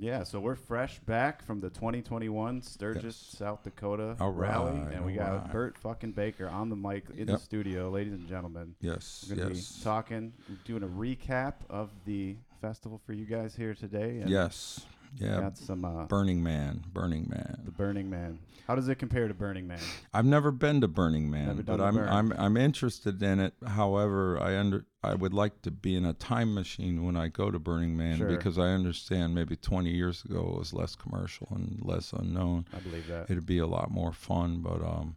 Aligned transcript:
Yeah, 0.00 0.22
so 0.22 0.38
we're 0.38 0.54
fresh 0.54 1.00
back 1.00 1.44
from 1.44 1.60
the 1.60 1.70
2021 1.70 2.62
Sturgis, 2.62 3.04
Yes. 3.04 3.38
South 3.38 3.64
Dakota 3.64 4.14
All 4.20 4.30
rally, 4.30 4.78
right, 4.78 4.92
and 4.94 5.04
we 5.04 5.14
got 5.14 5.32
right. 5.42 5.52
Bert 5.52 5.76
fucking 5.78 6.12
Baker 6.12 6.48
on 6.48 6.68
the 6.70 6.76
mic 6.76 7.04
in 7.16 7.26
the 7.26 7.36
studio, 7.38 7.90
ladies 7.90 8.12
and 8.12 8.28
gentlemen. 8.28 8.76
Yes, 8.80 9.26
We're 9.28 9.36
gonna 9.36 9.54
yes, 9.54 9.72
be 9.78 9.82
talking, 9.84 10.32
doing 10.64 10.84
a 10.84 10.88
recap 10.88 11.54
of 11.68 11.90
the 12.04 12.36
festival 12.60 13.00
for 13.04 13.12
you 13.12 13.24
guys 13.24 13.56
here 13.56 13.74
today. 13.74 14.20
And 14.20 14.30
yes, 14.30 14.86
yeah. 15.16 15.40
got 15.40 15.58
some 15.58 15.84
uh, 15.84 16.04
Burning 16.06 16.42
Man, 16.42 16.84
Burning 16.92 17.26
Man. 17.28 17.60
the 17.64 17.70
Burning 17.70 18.08
Man. 18.10 18.38
How 18.66 18.74
does 18.74 18.88
it 18.88 18.96
compare 18.96 19.26
to 19.28 19.32
Burning 19.34 19.66
Man? 19.66 19.78
I've 20.12 20.26
never 20.26 20.50
been 20.50 20.80
to 20.82 20.88
Burning 20.88 21.30
Man, 21.30 21.62
but 21.66 21.80
I'm 21.80 21.94
burn. 21.94 22.08
I'm 22.08 22.32
I'm 22.36 22.56
interested 22.56 23.22
in 23.22 23.40
it. 23.40 23.54
However, 23.66 24.38
I 24.40 24.56
under 24.58 24.86
I 25.02 25.14
would 25.14 25.32
like 25.32 25.62
to 25.62 25.70
be 25.70 25.96
in 25.96 26.04
a 26.04 26.12
time 26.12 26.52
machine 26.54 27.04
when 27.04 27.16
I 27.16 27.28
go 27.28 27.50
to 27.50 27.58
Burning 27.58 27.96
Man 27.96 28.18
Sure. 28.18 28.28
because 28.28 28.58
I 28.58 28.66
understand 28.68 29.34
maybe 29.34 29.56
20 29.56 29.90
years 29.90 30.24
ago 30.24 30.40
it 30.54 30.58
was 30.58 30.74
less 30.74 30.94
commercial 30.96 31.48
and 31.52 31.78
less 31.82 32.12
unknown. 32.12 32.66
I 32.74 32.78
believe 32.80 33.06
that. 33.06 33.30
It'd 33.30 33.46
be 33.46 33.58
a 33.58 33.66
lot 33.66 33.90
more 33.90 34.12
fun, 34.12 34.60
but 34.60 34.82
um, 34.82 35.16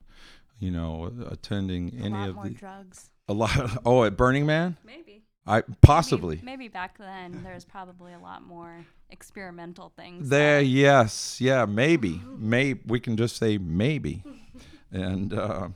you 0.59 0.71
know, 0.71 1.12
attending 1.30 1.91
a 1.99 2.05
any 2.05 2.09
lot 2.16 2.30
of 2.30 2.35
more 2.35 2.44
the 2.45 2.49
drugs. 2.52 3.09
a 3.27 3.34
lot. 3.34 3.77
oh, 3.85 4.03
at 4.05 4.16
Burning 4.16 4.45
Man, 4.45 4.77
Maybe. 4.85 5.23
I 5.45 5.63
possibly. 5.81 6.35
Maybe, 6.38 6.45
maybe 6.45 6.67
back 6.70 6.98
then 6.99 7.41
there's 7.44 7.66
probably 7.66 8.13
a 8.13 8.20
lot 8.20 8.44
more 8.44 8.85
experimental 9.11 9.91
things. 9.95 10.29
There, 10.29 10.59
that- 10.59 10.65
yes, 10.65 11.39
yeah, 11.41 11.65
maybe, 11.65 12.21
may 12.38 12.75
we 12.85 12.99
can 12.99 13.17
just 13.17 13.37
say 13.37 13.57
maybe, 13.57 14.23
and 14.91 15.34
uh, 15.34 15.70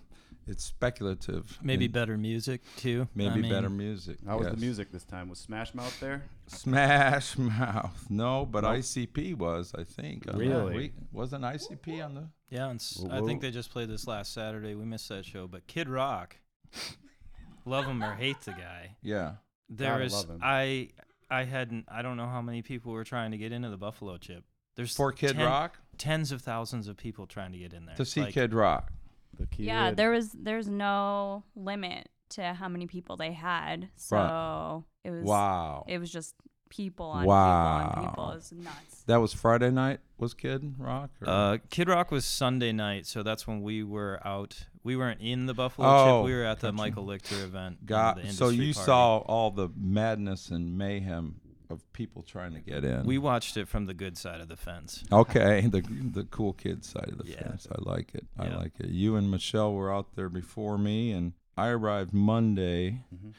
it's 0.48 0.64
speculative. 0.64 1.58
Maybe 1.62 1.86
and 1.86 1.94
better 1.94 2.18
music 2.18 2.62
too. 2.78 3.04
I 3.04 3.18
maybe 3.18 3.42
mean, 3.42 3.52
better 3.52 3.70
music. 3.70 4.18
How 4.26 4.38
was 4.38 4.48
the 4.48 4.58
music 4.58 4.92
this 4.92 5.04
time? 5.04 5.30
Was 5.30 5.40
Smash 5.40 5.74
Mouth 5.74 6.00
there? 6.00 6.24
Smash 6.48 7.38
Mouth, 7.40 8.06
no, 8.10 8.46
but 8.46 8.64
Nope. 8.64 8.76
ICP 8.78 9.36
was, 9.36 9.74
I 9.78 9.84
think. 9.84 10.26
Really? 10.32 10.76
week. 10.76 10.94
wasn't 11.12 11.44
ICP 11.44 12.04
on 12.06 12.14
the? 12.16 12.30
Yeah, 12.50 12.70
and 12.70 12.80
s- 12.80 13.00
Whoa, 13.02 13.18
I 13.18 13.26
think 13.26 13.42
they 13.42 13.50
just 13.52 13.72
played 13.72 13.90
this 13.90 14.06
last 14.08 14.34
Saturday. 14.34 14.76
We 14.76 14.86
missed 14.86 15.10
that 15.10 15.26
show, 15.26 15.48
but 15.48 15.66
Kid 15.68 15.90
Rock, 15.90 16.38
love 17.66 17.86
him 17.86 18.04
or 18.04 18.14
hate 18.16 18.42
the 18.42 18.52
guy. 18.52 18.98
Yeah, 19.02 19.34
There 19.70 19.94
Gotta 19.94 20.04
is 20.06 20.14
love 20.14 20.30
him. 20.30 20.40
I 20.44 20.90
I 21.30 21.44
hadn't 21.44 21.86
I 21.90 22.02
don't 22.02 22.18
know 22.18 22.28
how 22.28 22.42
many 22.42 22.62
people 22.62 22.92
were 22.92 23.04
trying 23.04 23.32
to 23.32 23.38
get 23.38 23.52
into 23.52 23.70
the 23.70 23.78
Buffalo 23.78 24.18
Chip. 24.18 24.44
There's 24.76 24.96
for 24.96 25.12
Kid 25.12 25.36
ten- 25.38 25.46
Rock 25.46 25.80
tens 25.98 26.32
of 26.32 26.42
thousands 26.42 26.88
of 26.88 26.98
people 26.98 27.26
trying 27.26 27.52
to 27.54 27.58
get 27.58 27.74
in 27.74 27.86
there 27.86 27.96
to 27.96 28.06
see 28.06 28.22
Like, 28.22 28.34
Kid 28.34 28.54
Rock. 28.54 28.92
The 29.38 29.48
kid. 29.48 29.66
Yeah, 29.66 29.92
there 29.92 30.12
was 30.12 30.32
there's 30.32 30.68
no 30.70 31.44
limit 31.56 32.10
to 32.30 32.54
how 32.54 32.68
many 32.70 32.88
people 32.88 33.18
they 33.18 33.32
had. 33.34 33.90
So 33.96 34.84
it 35.04 35.12
was 35.12 35.24
Wow, 35.24 35.86
it 35.88 35.98
was 36.00 36.12
just 36.12 36.36
people 36.70 37.06
on 37.08 37.26
Wow. 37.26 37.88
people 37.90 38.04
on 38.04 38.10
people. 38.10 38.32
It 38.32 38.36
was 38.36 38.52
nuts. 38.52 39.04
that 39.08 39.18
was 39.18 39.34
Friday 39.34 39.72
night. 39.72 40.00
Was 40.18 40.34
Kid 40.34 40.76
Rock? 40.78 41.12
or- 41.22 41.30
Uh, 41.30 41.58
Kid 41.70 41.88
Rock 41.90 42.12
was 42.12 42.26
Sunday 42.26 42.72
night, 42.72 43.06
so 43.06 43.24
that's 43.24 43.46
when 43.48 43.62
we 43.62 43.84
were 43.84 44.20
out. 44.26 44.68
We 44.86 44.96
weren't 44.96 45.20
in 45.20 45.48
the 45.48 45.54
Buffalo 45.54 45.88
Oh, 45.88 46.06
Chip. 46.22 46.26
We 46.28 46.34
were 46.36 46.44
at 46.46 46.60
the 46.62 46.68
gotcha. 46.68 46.78
Michael 46.78 47.06
Lichter 47.06 47.44
event. 47.44 47.86
Got 47.86 48.22
the 48.22 48.32
so 48.32 48.50
you 48.50 48.74
party. 48.74 48.86
saw 48.86 49.18
all 49.18 49.52
the 49.52 49.68
madness 49.76 50.50
and 50.52 50.78
mayhem 50.78 51.42
of 51.72 51.92
people 51.92 52.22
trying 52.22 52.54
to 52.54 52.60
get 52.62 52.86
in. 52.86 53.04
We 53.06 53.18
watched 53.18 53.58
it 53.58 53.68
from 53.68 53.88
the 53.88 53.96
good 53.96 54.16
side 54.18 54.40
of 54.40 54.48
the 54.48 54.56
fence. 54.56 55.04
Okay, 55.12 55.62
the 55.68 55.82
the 55.82 56.24
cool 56.26 56.54
kid 56.54 56.86
side 56.86 57.10
of 57.10 57.18
the 57.18 57.32
Yeah. 57.32 57.42
fence. 57.42 57.68
I 57.72 57.78
like 57.82 58.14
it. 58.14 58.28
I 58.38 58.46
Yeah. 58.48 58.58
like 58.58 58.80
it. 58.80 58.90
You 58.90 59.16
and 59.16 59.30
Michelle 59.32 59.74
were 59.74 59.92
out 59.92 60.14
there 60.16 60.30
before 60.30 60.78
me, 60.78 61.12
and 61.12 61.34
I 61.58 61.70
arrived 61.70 62.14
Monday. 62.14 63.02
Mhm. 63.14 63.34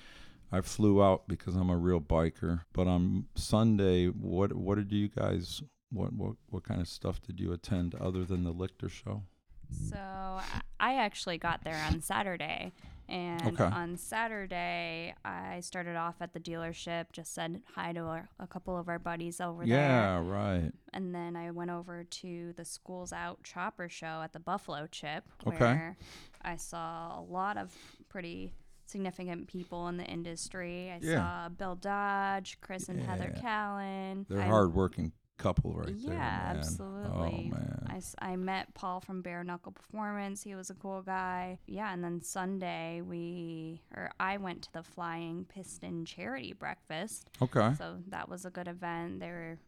I 0.51 0.61
flew 0.63 1.03
out 1.03 1.29
because 1.29 1.55
I'm 1.55 1.71
a 1.71 1.77
real 1.77 2.01
biker. 2.01 2.63
But 2.73 2.89
on 2.89 3.27
Sunday, 3.37 4.09
what 4.09 4.53
what 4.55 4.75
did 4.79 4.91
you 4.91 5.07
guys? 5.09 5.63
What 5.93 6.13
what 6.13 6.35
what 6.51 6.65
kind 6.65 6.81
of 6.81 6.89
stuff 6.89 7.23
did 7.23 7.39
you 7.39 7.53
attend 7.53 7.95
other 7.95 8.25
than 8.25 8.43
the 8.43 8.53
Lichter 8.53 8.91
show? 8.91 9.23
So 9.71 9.97
I- 9.99 10.95
actually 10.97 11.39
got 11.39 11.63
there 11.65 11.83
on 11.91 12.01
Saturday. 12.01 12.73
And 13.09 13.47
Okay. 13.61 13.63
on 13.65 13.97
Saturday, 13.97 15.15
I 15.25 15.61
started 15.61 15.95
off 15.95 16.17
at 16.21 16.33
the 16.33 16.41
dealership, 16.41 17.13
just 17.13 17.33
said 17.35 17.63
hi 17.75 17.93
to 17.93 18.01
our, 18.01 18.29
a 18.41 18.49
couple 18.49 18.77
of 18.77 18.89
our 18.89 18.99
buddies 18.99 19.41
over 19.41 19.65
there. 19.65 19.79
Yeah, 19.79 20.19
right. 20.29 20.73
And 20.93 21.15
then 21.15 21.37
I 21.37 21.53
went 21.53 21.71
over 21.71 22.03
to 22.03 22.53
the 22.57 22.65
Schools 22.65 23.13
Out 23.13 23.45
Chopper 23.45 23.89
Show 23.89 24.23
at 24.25 24.33
the 24.33 24.41
Buffalo 24.41 24.89
Chip, 24.91 25.25
Okay. 25.47 25.57
where 25.59 25.97
I 26.43 26.57
saw 26.57 27.21
a 27.21 27.23
lot 27.23 27.57
of 27.57 27.73
pretty 28.09 28.55
significant 28.87 29.47
people 29.47 29.87
in 29.89 29.97
the 29.99 30.05
industry. 30.07 30.91
I 30.91 30.99
Yeah. 31.01 31.17
saw 31.19 31.49
Bill 31.49 31.77
Dodge, 31.77 32.59
Chris 32.61 32.89
and 32.89 33.01
Heather 33.01 33.33
Yeah. 33.37 33.41
Callan. 33.41 34.27
They're 34.29 34.41
a 34.41 34.45
hardworking 34.47 35.13
couple 35.39 35.73
right 35.75 35.95
Yeah, 35.97 36.09
there. 36.11 36.19
man. 36.19 36.57
Oh, 36.57 36.59
absolutely. 36.59 37.51
Oh 37.53 37.57
man. 37.57 37.87
I, 38.21 38.33
I 38.33 38.37
met 38.37 38.73
Paul 38.75 39.01
from 39.01 39.23
Bare 39.23 39.45
Knuckle 39.45 39.73
Performance. 39.73 40.43
He 40.43 40.55
was 40.55 40.71
a 40.71 40.75
cool 40.75 41.03
guy. 41.03 41.59
Yeah, 41.67 41.93
and 41.93 42.03
then 42.03 42.21
Sunday 42.23 43.01
we 43.03 43.83
or 43.95 44.11
I 44.19 44.37
went 44.39 44.63
to 44.63 44.73
the 44.73 44.83
Flying 44.83 45.45
Piston 45.49 46.05
Charity 46.05 46.53
Breakfast. 46.53 47.29
okay. 47.43 47.73
So 47.79 47.97
that 48.09 48.29
was 48.29 48.45
a 48.45 48.51
good 48.51 48.69
event. 48.69 49.21
They 49.21 49.29
were 49.29 49.59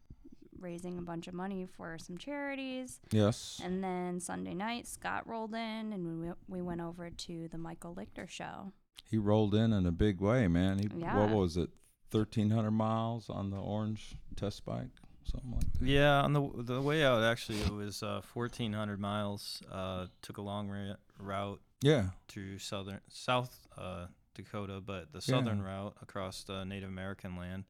raising 0.59 0.97
a 0.97 1.01
bunch 1.01 1.27
of 1.27 1.33
money 1.33 1.65
for 1.77 1.97
some 1.97 2.17
charities. 2.17 2.99
Yes. 3.11 3.61
And 3.63 3.81
then 3.83 4.19
Sunday 4.19 4.53
night, 4.53 4.87
Scott 4.87 5.25
rolled 5.25 5.53
in, 5.53 5.93
and 5.93 6.19
we, 6.21 6.31
we 6.49 6.61
went 6.61 6.81
over 6.81 7.09
to 7.09 7.47
the 7.49 7.57
Michael 7.57 7.95
Lichter 7.95 8.27
show. 8.27 8.73
He 9.09 9.17
rolled 9.17 9.55
in 9.55 9.71
in 9.71 9.85
a 9.85 9.91
big 9.91 10.19
way, 10.19 10.47
man. 10.49 10.79
He, 10.79 10.87
What 10.87 11.29
was 11.29 11.55
it? 11.57 11.69
1,300 12.11 12.71
miles 12.71 13.29
on 13.29 13.51
the 13.51 13.57
orange 13.57 14.15
test 14.35 14.65
bike? 14.65 14.89
Something 15.31 15.51
like 15.51 15.71
that. 15.79 15.85
Yeah, 15.87 16.21
on 16.21 16.33
the 16.33 16.49
the 16.57 16.81
way 16.81 17.03
out, 17.03 17.23
actually, 17.23 17.59
it 17.61 17.71
was 17.71 18.01
uh, 18.03 18.21
1,400 18.33 18.99
miles. 18.99 19.61
Uh, 19.71 20.07
took 20.21 20.37
a 20.37 20.41
long 20.41 20.69
ra- 20.69 20.95
route 21.19 21.61
Yeah. 21.81 22.09
to 22.29 22.57
southern 22.57 23.01
South 23.09 23.67
uh, 23.77 24.07
Dakota, 24.35 24.81
but 24.85 25.11
the 25.11 25.17
Yeah. 25.19 25.35
southern 25.37 25.61
route 25.61 25.95
across 26.01 26.43
the 26.43 26.63
Native 26.65 26.89
American 26.89 27.35
land, 27.35 27.65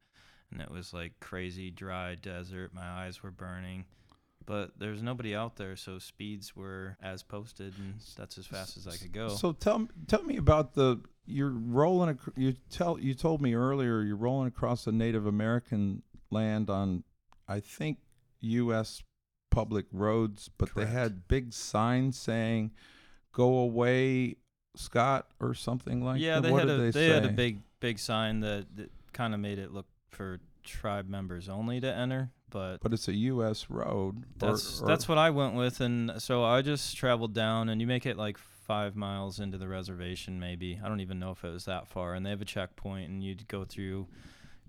and 0.50 0.60
it 0.60 0.70
was 0.70 0.92
like 0.92 1.20
crazy 1.20 1.70
dry 1.70 2.14
desert. 2.14 2.72
My 2.72 2.88
eyes 2.88 3.22
were 3.22 3.30
burning, 3.30 3.84
but 4.46 4.78
there's 4.78 5.02
nobody 5.02 5.34
out 5.34 5.56
there, 5.56 5.76
so 5.76 5.98
speeds 5.98 6.56
were 6.56 6.96
as 7.02 7.22
posted, 7.22 7.74
and 7.78 7.96
that's 8.16 8.38
as 8.38 8.46
fast 8.46 8.76
as 8.76 8.86
I 8.86 8.96
could 8.96 9.12
go. 9.12 9.28
So 9.28 9.52
tell 9.52 9.86
tell 10.06 10.22
me 10.22 10.36
about 10.36 10.74
the 10.74 11.00
you're 11.26 11.50
rolling. 11.50 12.18
You 12.36 12.54
tell 12.70 12.98
you 12.98 13.14
told 13.14 13.40
me 13.42 13.54
earlier 13.54 14.02
you're 14.02 14.16
rolling 14.16 14.48
across 14.48 14.84
the 14.84 14.92
Native 14.92 15.26
American 15.26 16.02
land 16.32 16.70
on, 16.70 17.02
I 17.50 17.60
think, 17.60 17.98
U.S. 18.40 19.02
public 19.50 19.86
roads, 19.92 20.48
but 20.56 20.74
they 20.76 20.86
had 20.86 21.26
big 21.26 21.52
signs 21.52 22.16
saying, 22.16 22.70
"Go 23.32 23.58
away, 23.58 24.36
Scott," 24.76 25.26
or 25.40 25.54
something 25.54 26.02
like 26.04 26.20
yeah, 26.20 26.36
that. 26.36 26.42
they 26.44 26.52
what 26.52 26.60
had 26.60 26.68
did 26.68 26.80
a 26.80 26.92
they, 26.92 27.08
they, 27.08 27.08
had 27.12 27.24
a 27.26 27.28
big 27.30 27.62
big 27.80 27.98
sign 27.98 28.40
that, 28.40 28.66
that 28.76 28.90
kind 29.12 29.34
of 29.34 29.40
made 29.40 29.58
it 29.58 29.72
look 29.72 29.86
for 30.10 30.38
tribe 30.62 31.08
members 31.08 31.48
only 31.48 31.80
to 31.80 31.92
enter, 31.92 32.30
but 32.50 32.78
But 32.80 32.92
it's 32.92 33.08
a 33.08 33.14
U.S. 33.14 33.68
road. 33.68 34.24
or- 34.42 34.48
That's 34.48 34.80
or- 34.80 34.86
that's 34.86 35.08
what 35.08 35.18
I 35.18 35.30
went 35.30 35.54
with, 35.54 35.80
and 35.80 36.12
so 36.18 36.44
I 36.44 36.62
just 36.62 36.96
traveled 36.96 37.34
down, 37.34 37.68
and 37.68 37.80
you 37.80 37.86
make 37.86 38.06
it 38.06 38.16
like 38.16 38.38
five 38.38 38.94
miles 38.94 39.40
into 39.40 39.58
the 39.58 39.66
reservation, 39.66 40.38
maybe. 40.38 40.78
I 40.82 40.88
don't 40.88 41.00
even 41.00 41.18
know 41.18 41.32
if 41.32 41.42
it 41.42 41.50
was 41.50 41.64
that 41.64 41.88
far, 41.88 42.14
and 42.14 42.24
they 42.24 42.30
have 42.30 42.40
a 42.40 42.44
checkpoint, 42.44 43.10
and 43.10 43.24
you'd 43.24 43.48
go 43.48 43.64
through 43.64 44.06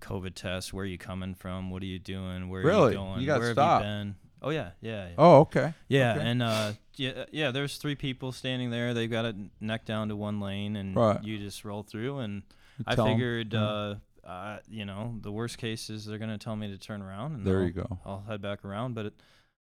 COVID 0.02 0.34
test. 0.34 0.72
Where 0.74 0.82
are 0.82 0.86
you 0.86 0.98
coming 0.98 1.34
from? 1.34 1.70
What 1.70 1.82
are 1.82 1.86
you 1.86 1.98
doing? 1.98 2.48
Where 2.50 2.60
are 2.62 2.66
Really? 2.66 2.92
you 2.92 2.98
going? 2.98 3.20
You 3.20 3.26
got 3.26 3.40
Where 3.40 3.52
stopped? 3.52 3.84
have 3.84 3.92
you 3.92 3.98
been? 4.04 4.14
Oh 4.42 4.50
yeah, 4.50 4.70
yeah, 4.80 5.06
yeah. 5.06 5.14
Oh, 5.18 5.38
okay. 5.40 5.72
yeah, 5.88 6.14
okay. 6.16 6.26
and 6.28 6.42
uh, 6.42 6.72
yeah, 6.96 7.24
yeah. 7.30 7.50
There's 7.52 7.76
three 7.78 7.94
people 7.94 8.32
standing 8.32 8.70
there. 8.70 8.92
They've 8.92 9.10
got 9.10 9.24
it 9.24 9.36
neck 9.60 9.84
down 9.86 10.08
to 10.08 10.16
one 10.16 10.40
lane, 10.40 10.74
and 10.76 10.96
Right. 10.96 11.22
you 11.22 11.38
just 11.38 11.64
roll 11.64 11.82
through. 11.84 12.18
And 12.18 12.42
You 12.78 12.84
I 12.88 12.96
figured, 12.96 13.54
uh, 13.54 13.94
uh, 14.26 14.58
you 14.68 14.84
know, 14.84 15.14
the 15.20 15.30
worst 15.30 15.58
case 15.58 15.88
is 15.90 16.04
they're 16.06 16.18
gonna 16.18 16.38
tell 16.38 16.56
me 16.56 16.68
to 16.68 16.76
turn 16.78 17.02
around, 17.02 17.36
and 17.36 17.46
there 17.46 17.58
I'll- 17.60 17.64
you 17.66 17.70
go. 17.70 17.98
I'll 18.04 18.24
head 18.28 18.42
back 18.42 18.64
around. 18.64 18.94
But 18.94 19.06
it 19.06 19.14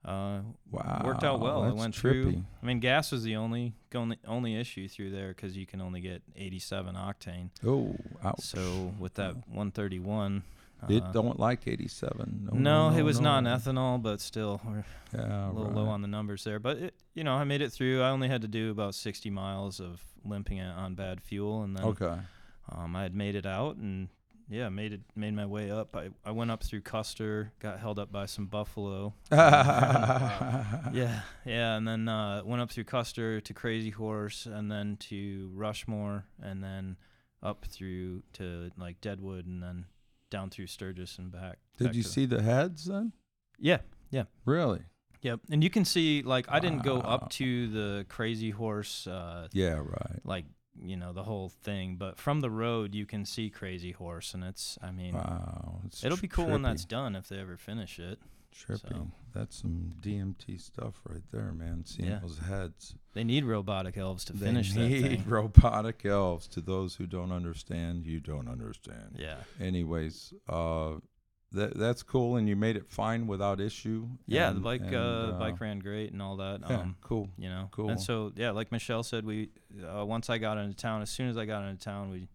uh, 0.06 0.42
Wow, 0.72 1.02
worked 1.06 1.24
out 1.24 1.40
well. 1.40 1.64
I 1.64 1.68
That's 1.70 1.78
went 1.80 1.96
trippy. 1.96 2.00
through. 2.02 2.44
I 2.62 2.66
mean, 2.66 2.80
gas 2.80 3.12
was 3.12 3.24
the 3.24 3.36
only 3.38 3.74
only 3.96 4.18
only 4.28 4.56
issue 4.56 4.88
through 4.88 5.12
there 5.12 5.30
because 5.30 5.56
you 5.56 5.66
can 5.66 5.80
only 5.82 6.02
get 6.02 6.22
87 6.36 6.96
octane. 6.96 7.50
Oh, 7.66 7.96
ouch. 8.24 8.42
So 8.42 8.94
with 9.00 9.14
that 9.16 9.36
131, 9.48 10.44
It 10.90 11.02
uh, 11.04 11.12
don't 11.14 11.40
like 11.40 11.68
87. 11.68 12.50
No, 12.52 12.58
no, 12.58 12.90
no, 12.90 12.98
it 12.98 13.04
was 13.04 13.20
no. 13.22 13.40
non-ethanol, 13.40 14.02
but 14.02 14.20
still 14.20 14.60
Yeah, 15.14 15.50
a 15.50 15.52
little 15.52 15.66
right. 15.68 15.76
low 15.76 15.86
on 15.88 16.02
the 16.02 16.08
numbers 16.10 16.44
there. 16.44 16.60
But 16.60 16.78
it, 16.78 16.94
you 17.14 17.24
know, 17.24 17.34
I 17.36 17.44
made 17.46 17.62
it 17.62 17.72
through. 17.72 18.02
I 18.02 18.10
only 18.10 18.28
had 18.28 18.42
to 18.42 18.48
do 18.50 18.72
about 18.72 18.96
60 18.96 19.30
miles 19.30 19.80
of 19.80 20.02
limping 20.26 20.58
it 20.58 20.68
on 20.70 20.96
bad 20.96 21.22
fuel, 21.22 21.64
and 21.64 21.78
then 21.78 21.86
Okay. 21.86 22.18
um, 22.72 22.96
I 22.96 23.04
had 23.04 23.16
made 23.16 23.36
it 23.36 23.46
out 23.46 23.78
and. 23.78 24.10
Yeah, 24.50 24.70
made 24.70 24.94
it 24.94 25.02
made 25.16 25.34
my 25.34 25.46
way 25.46 25.72
up. 25.72 25.96
I, 25.96 26.10
I 26.26 26.32
went 26.32 26.52
up 26.52 26.64
through 26.64 26.82
Custer, 26.82 27.52
got 27.60 27.80
held 27.80 27.98
up 27.98 28.12
by 28.12 28.26
some 28.26 28.46
buffalo, 28.46 29.14
yeah, 29.32 31.22
yeah, 31.46 31.76
and 31.78 31.88
then 31.88 32.08
uh, 32.08 32.42
went 32.46 32.62
up 32.62 32.72
through 32.72 32.84
Custer 32.84 33.42
to 33.42 33.54
Crazy 33.54 33.90
Horse, 33.90 34.46
and 34.46 34.72
then 34.72 34.98
to 35.10 35.52
Rushmore, 35.54 36.26
and 36.42 36.64
then 36.64 36.98
up 37.42 37.66
through 37.66 38.24
to 38.34 38.72
like 38.78 39.02
Deadwood, 39.02 39.46
and 39.46 39.62
then 39.64 39.86
down 40.30 40.50
through 40.50 40.68
Sturgis 40.68 41.18
and 41.18 41.32
back. 41.32 41.60
Did 41.78 41.86
back 41.86 41.96
you 41.96 42.04
see 42.04 42.26
the 42.26 42.42
heads 42.42 42.86
then? 42.86 43.14
Yeah. 43.60 43.80
Yeah. 44.10 44.24
Really? 44.46 44.82
Yep. 45.22 45.42
And 45.52 45.64
you 45.64 45.70
can 45.70 45.86
see 45.86 46.22
like 46.24 46.48
I 46.50 46.60
didn't 46.60 46.84
go 46.84 47.00
up 47.00 47.30
to 47.32 47.68
the 47.68 48.06
crazy 48.10 48.50
horse 48.50 49.08
uh 49.08 49.48
Yeah, 49.54 49.76
right. 49.76 50.20
like 50.26 50.46
you 50.82 50.96
know 50.98 51.14
the 51.14 51.24
whole 51.24 51.50
thing 51.50 51.96
but 51.98 52.18
from 52.18 52.42
the 52.42 52.50
road 52.50 52.96
you 52.96 53.06
can 53.06 53.26
see 53.26 53.50
crazy 53.50 53.92
horse 53.92 54.34
and 54.34 54.44
it's 54.44 54.78
i 54.82 54.92
mean 54.92 55.14
Wow. 55.14 55.82
It'll 56.04 56.18
be 56.18 56.28
cool 56.28 56.48
when 56.48 56.62
that's 56.64 56.86
done 56.86 57.16
if 57.16 57.28
they 57.30 57.38
ever 57.40 57.58
finish 57.58 58.00
it 58.00 58.20
trippy. 58.56 58.90
so. 58.90 59.08
That's 59.34 59.62
some 59.62 59.94
DMT 60.00 60.62
stuff 60.62 60.94
right 61.10 61.24
there, 61.32 61.52
man. 61.54 61.86
Seeing 61.86 62.10
Yeah. 62.10 62.20
those 62.22 62.38
heads. 62.38 62.94
they 63.16 63.24
need 63.24 63.46
robotic 63.46 63.98
elves 63.98 64.24
to 64.26 64.34
They 64.34 64.46
finish 64.46 64.74
that 64.74 64.80
need 64.88 65.02
thing 65.02 65.24
robotic 65.28 66.06
elves. 66.06 66.48
To 66.50 66.62
those 66.62 66.94
who 66.96 67.08
don't 67.08 67.32
understand, 67.32 68.06
you 68.06 68.20
don't 68.20 68.48
understand. 68.48 69.16
yeah 69.18 69.38
Anyways, 69.60 70.36
uh, 70.48 70.94
that 71.54 71.78
that's 71.78 72.04
cool, 72.04 72.36
and 72.36 72.48
you 72.50 72.56
made 72.56 72.76
it 72.76 72.86
fine 72.90 73.28
without 73.28 73.60
issue. 73.62 74.08
yeah 74.28 74.52
the 74.52 74.60
bike 74.60 74.82
and, 74.82 74.96
uh, 74.96 75.36
bike 75.40 75.60
ran 75.60 75.80
great 75.80 76.12
and 76.12 76.22
all 76.22 76.38
that 76.38 76.62
Yeah, 76.70 76.78
um 76.82 76.96
cool. 77.02 77.30
you 77.38 77.50
know 77.50 77.70
Cool. 77.72 77.90
and 77.90 78.02
so 78.02 78.32
yeah 78.36 78.52
like 78.52 78.72
michelle 78.72 79.04
said 79.04 79.26
we 79.26 79.50
uh, 79.84 80.06
once 80.06 80.30
i 80.30 80.38
got 80.38 80.58
into 80.58 80.76
town 80.76 81.02
as 81.02 81.10
soon 81.10 81.30
as 81.30 81.38
i 81.38 81.46
got 81.46 81.64
into 81.64 81.84
town 81.84 82.10
we 82.10 82.28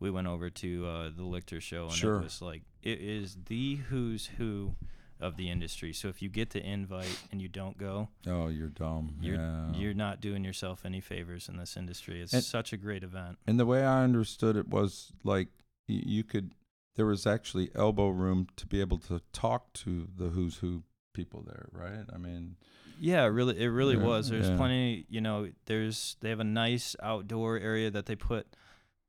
we 0.00 0.10
went 0.10 0.26
over 0.26 0.50
to 0.50 0.86
uh, 0.86 1.04
the 1.16 1.22
lichter 1.22 1.60
show 1.60 1.84
and 1.84 1.92
Sure. 1.94 2.16
it 2.20 2.24
was 2.24 2.42
like 2.42 2.62
it 2.82 3.00
is 3.00 3.36
the 3.46 3.76
who's 3.88 4.26
who 4.38 4.74
of 5.20 5.36
the 5.36 5.48
industry 5.48 5.92
so 5.92 6.08
if 6.08 6.20
you 6.20 6.28
get 6.28 6.50
the 6.50 6.60
invite 6.62 7.18
and 7.30 7.40
you 7.40 7.48
don't 7.48 7.78
go 7.78 8.08
Oh, 8.26 8.48
you're 8.48 8.68
dumb. 8.68 9.14
you're 9.20 9.36
yeah. 9.36 9.72
you're 9.72 9.94
not 9.94 10.20
doing 10.20 10.44
yourself 10.44 10.84
any 10.84 11.00
favors 11.00 11.48
in 11.48 11.56
this 11.56 11.76
industry. 11.76 12.20
It's 12.20 12.34
And- 12.34 12.42
such 12.42 12.72
a 12.72 12.76
great 12.76 13.02
event. 13.04 13.38
And 13.46 13.58
the 13.58 13.64
way 13.64 13.84
I 13.86 14.02
understood 14.02 14.56
it 14.56 14.68
was 14.68 15.12
like 15.22 15.48
you 15.86 16.24
could, 16.24 16.52
there 16.96 17.06
was 17.06 17.26
actually 17.26 17.70
elbow 17.74 18.08
room 18.08 18.46
to 18.56 18.66
be 18.66 18.80
able 18.80 18.98
to 18.98 19.20
talk 19.32 19.72
to 19.74 20.08
the 20.16 20.28
who's 20.28 20.56
who 20.58 20.82
people 21.12 21.42
there, 21.42 21.68
right? 21.72 22.04
I 22.12 22.18
mean, 22.18 22.56
Yeah, 23.00 23.24
it 23.24 23.28
really 23.28 23.58
it 23.60 23.66
really 23.68 23.96
Yeah, 23.96 24.02
was. 24.02 24.28
There's 24.28 24.48
yeah. 24.48 24.56
plenty, 24.56 25.06
you 25.08 25.20
know, 25.20 25.50
there's 25.66 26.16
they 26.20 26.30
have 26.30 26.40
a 26.40 26.44
nice 26.44 26.94
outdoor 27.02 27.58
area 27.58 27.90
that 27.90 28.06
they 28.06 28.16
put 28.16 28.46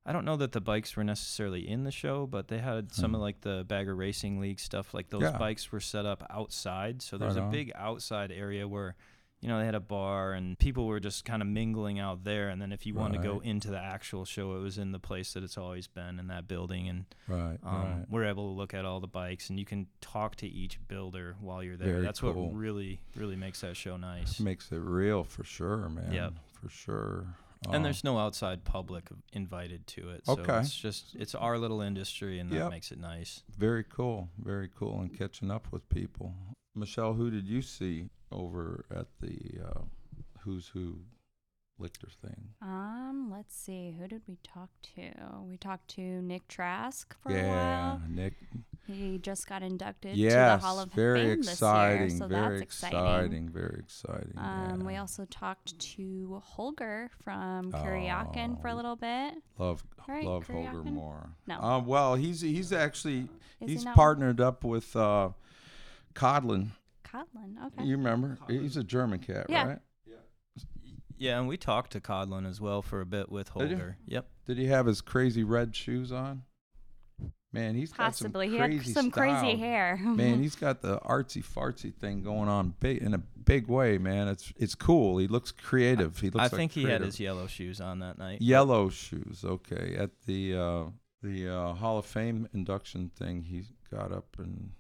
I 0.08 0.12
don't 0.14 0.24
know 0.26 0.36
that 0.38 0.52
the 0.52 0.62
bikes 0.62 0.96
were 0.96 1.04
necessarily 1.04 1.68
in 1.68 1.84
the 1.84 1.92
show, 1.92 2.28
but 2.28 2.48
they 2.48 2.60
had 2.60 2.94
some 2.94 3.12
Hmm. 3.12 3.16
of 3.16 3.22
like 3.22 3.42
the 3.42 3.64
Bagger 3.68 3.96
Racing 3.96 4.40
League 4.40 4.60
stuff. 4.60 4.94
Like 4.94 5.10
those 5.10 5.24
Yeah. 5.24 5.38
bikes 5.38 5.72
were 5.72 5.80
set 5.80 6.06
up 6.06 6.24
outside, 6.30 7.02
so 7.02 7.18
there's 7.18 7.38
Right 7.38 7.48
a 7.48 7.52
big 7.52 7.72
outside 7.76 8.32
area 8.32 8.68
where, 8.68 8.96
you 9.42 9.50
know, 9.50 9.60
they 9.60 9.66
had 9.66 9.76
a 9.76 9.80
bar 9.80 10.34
and 10.34 10.58
people 10.58 10.88
were 10.88 11.00
just 11.00 11.24
kind 11.26 11.42
of 11.42 11.48
mingling 11.48 12.00
out 12.00 12.24
there. 12.24 12.50
And 12.50 12.60
then 12.62 12.72
if 12.72 12.86
you 12.86 12.96
wanted 12.96 13.18
to 13.22 13.24
go 13.24 13.40
into 13.42 13.70
the 13.70 13.78
actual 13.78 14.26
show, 14.26 14.56
it 14.56 14.60
was 14.62 14.78
in 14.78 14.92
the 14.92 15.00
place 15.00 15.34
that 15.34 15.44
it's 15.44 15.58
always 15.58 15.88
been 15.88 16.18
in 16.20 16.28
that 16.28 16.48
building. 16.48 16.88
And 16.90 17.06
right, 17.28 17.58
um, 17.64 17.82
right. 17.82 18.06
we're 18.10 18.26
able 18.26 18.52
to 18.52 18.58
look 18.58 18.74
at 18.74 18.86
all 18.86 19.00
the 19.00 19.08
bikes 19.08 19.50
and 19.50 19.60
you 19.60 19.66
can 19.66 19.88
talk 20.02 20.36
to 20.38 20.48
each 20.48 20.80
builder 20.88 21.36
while 21.40 21.62
you're 21.62 21.78
there. 21.78 21.90
Very 21.94 22.02
That's 22.02 22.22
cool. 22.22 22.34
what 22.34 22.56
really, 22.56 23.02
really 23.16 23.36
makes 23.36 23.62
that 23.62 23.76
show 23.78 23.98
nice. 23.98 24.40
Makes 24.40 24.72
it 24.72 24.78
real 24.80 25.24
for 25.24 25.44
sure, 25.44 25.90
man. 25.90 26.12
Yep. 26.12 26.34
For 26.64 26.70
sure. 26.70 27.28
and 27.68 27.76
Uh, 27.78 27.80
there's 27.84 28.04
no 28.04 28.18
outside 28.18 28.64
public 28.64 29.10
invited 29.34 29.86
to 29.88 30.10
it. 30.12 30.26
So 30.26 30.34
Okay. 30.34 30.60
it's 30.60 30.76
just 30.76 31.16
it's 31.16 31.36
our 31.36 31.58
little 31.60 31.82
industry 31.82 32.40
and 32.40 32.50
that 32.52 32.56
Yep. 32.56 32.72
makes 32.72 32.92
it 32.92 33.00
nice. 33.00 33.44
very 33.58 33.84
cool, 33.84 34.30
very 34.40 34.70
cool, 34.74 35.00
and 35.02 35.16
catching 35.16 35.52
up 35.52 35.72
with 35.72 35.88
people. 35.90 36.34
Michelle, 36.76 37.14
who 37.14 37.32
did 37.32 37.48
you 37.48 37.62
see 37.62 38.10
over 38.32 38.86
at 38.94 39.08
the 39.22 39.38
uh, 39.66 39.82
Who's 40.42 40.68
Who 40.70 40.98
Lichter 41.82 42.12
thing? 42.22 42.50
Um, 42.62 43.30
let's 43.32 43.56
see. 43.56 43.96
Who 44.00 44.08
did 44.08 44.22
we 44.28 44.38
talk 44.44 44.70
to? 44.96 45.12
We 45.44 45.58
talked 45.58 45.88
to 45.96 46.02
Nick 46.02 46.48
Trask 46.48 47.16
for 47.22 47.32
a 47.32 47.36
yeah, 47.36 47.50
while. 47.94 48.02
Nick. 48.10 48.34
He 48.88 49.18
just 49.18 49.48
got 49.48 49.64
inducted 49.64 50.16
Yes, 50.16 50.34
to 50.34 50.62
the 50.62 50.68
Hall 50.68 50.80
of 50.80 50.92
very 50.92 51.20
Fame 51.22 51.32
exciting, 51.40 52.02
this 52.04 52.12
year, 52.14 52.20
so 52.20 52.28
very 52.28 52.50
that's 52.60 52.62
exciting. 52.62 53.00
exciting, 53.00 53.50
very 53.50 53.80
exciting. 53.80 54.34
Um, 54.38 54.86
we 54.86 54.98
also 54.98 55.26
talked 55.26 55.78
to 55.80 56.42
Holger 56.46 57.10
from 57.24 57.72
Kuryakyn 57.72 58.62
for 58.62 58.68
a 58.68 58.74
Oh, 58.74 58.76
little 58.76 58.96
bit. 58.96 59.34
love 59.58 59.84
right, 60.08 60.24
love 60.24 60.46
Holger 60.46 60.84
more. 60.84 61.32
No. 61.48 61.60
Um, 61.62 61.86
well, 61.88 62.14
he's 62.16 62.42
he's 62.42 62.72
actually 62.72 63.28
Is 63.60 63.72
he's 63.72 63.86
not? 63.86 63.96
partnered 63.96 64.40
up 64.40 64.64
with 64.64 64.96
uh, 64.96 65.30
Kodlin. 66.16 66.70
Kodlin, 67.04 67.64
Okay. 67.68 67.84
You 67.86 67.98
remember? 67.98 68.38
He's 68.48 68.78
a 68.78 68.84
German 68.84 69.20
cat, 69.20 69.46
Yeah. 69.50 69.68
right? 69.68 69.80
Yeah, 71.18 71.40
and 71.40 71.48
we 71.48 71.56
talked 71.56 71.92
to 71.94 72.02
Kodlin 72.02 72.46
as 72.48 72.60
well 72.60 72.82
for 72.82 73.00
a 73.00 73.06
bit 73.06 73.32
with 73.32 73.54
Did 73.58 73.72
you? 73.72 73.94
Yep. 74.06 74.28
Did 74.48 74.58
he 74.58 74.66
have 74.66 74.86
his 74.86 75.00
crazy 75.00 75.44
red 75.46 75.74
shoes 75.76 76.12
on? 76.12 76.44
Man, 77.54 77.74
he's 77.76 77.94
Possibly. 77.94 78.48
got 78.50 78.52
He 78.52 78.58
some 78.58 78.60
had 78.60 78.70
crazy 78.82 78.94
some 78.94 79.12
crazy 79.12 79.56
hair. 79.58 79.98
Man, 79.98 80.40
he's 80.44 80.58
got 80.58 80.82
the 80.82 81.00
artsy 81.00 81.42
fartsy 81.42 81.94
thing 81.96 82.22
going 82.22 82.50
on 82.50 82.74
big 82.82 82.98
in 82.98 83.14
a 83.14 83.18
big 83.18 83.68
way, 83.70 83.98
man. 83.98 84.28
It's 84.28 84.52
it's 84.58 84.76
cool. 84.76 85.18
He 85.20 85.28
looks 85.28 85.52
creative. 85.54 86.20
He 86.20 86.30
looks. 86.30 86.40
I 86.40 86.44
like 86.44 86.52
think 86.52 86.74
he 86.74 86.84
had 86.84 87.00
his 87.00 87.18
yellow 87.18 87.48
shoes 87.48 87.80
on 87.80 88.00
that 88.00 88.18
night. 88.18 88.42
yellow 88.42 88.90
shoes. 88.90 89.46
Okay, 89.46 89.96
at 89.98 90.10
the 90.26 90.54
uh, 90.58 90.84
the 91.22 91.48
uh, 91.48 91.74
Hall 91.76 91.98
of 91.98 92.06
Fame 92.06 92.50
induction 92.54 93.10
thing, 93.18 93.44
he 93.44 93.64
got 93.90 94.12
up 94.12 94.36
and 94.38 94.72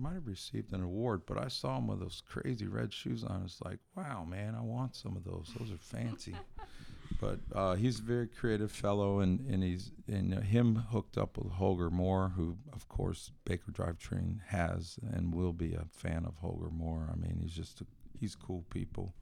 might 0.00 0.14
have 0.14 0.26
received 0.26 0.72
an 0.72 0.82
award. 0.82 1.22
But 1.26 1.38
I 1.38 1.48
saw 1.48 1.78
him 1.78 1.86
with 1.86 2.00
those 2.00 2.22
crazy 2.28 2.66
red 2.66 2.92
shoes 2.92 3.24
on. 3.24 3.42
It's 3.44 3.60
like, 3.62 3.78
wow, 3.96 4.24
man, 4.24 4.54
I 4.54 4.62
want 4.62 4.96
some 4.96 5.16
of 5.16 5.24
those. 5.24 5.50
Those 5.58 5.70
are 5.70 5.78
fancy. 5.78 6.34
but 7.20 7.38
uh, 7.54 7.74
he's 7.74 7.98
a 7.98 8.02
very 8.02 8.26
creative 8.26 8.72
fellow, 8.72 9.20
and 9.20 9.40
and 9.48 9.62
he's 9.62 9.92
and 10.08 10.34
uh, 10.34 10.40
him 10.40 10.76
hooked 10.90 11.18
up 11.18 11.36
with 11.36 11.52
Holger 11.52 11.90
Moore, 11.90 12.32
who 12.36 12.56
of 12.72 12.88
course 12.88 13.30
Baker 13.44 13.70
Drivetrain 13.72 14.40
has 14.48 14.98
and 15.12 15.34
will 15.34 15.52
be 15.52 15.74
a 15.74 15.84
fan 15.90 16.24
of 16.26 16.36
Holger 16.36 16.70
Moore. 16.70 17.08
I 17.12 17.16
mean, 17.16 17.38
he's 17.42 17.52
just 17.52 17.80
a, 17.80 17.86
he's 18.18 18.34
cool 18.34 18.64
people. 18.70 19.14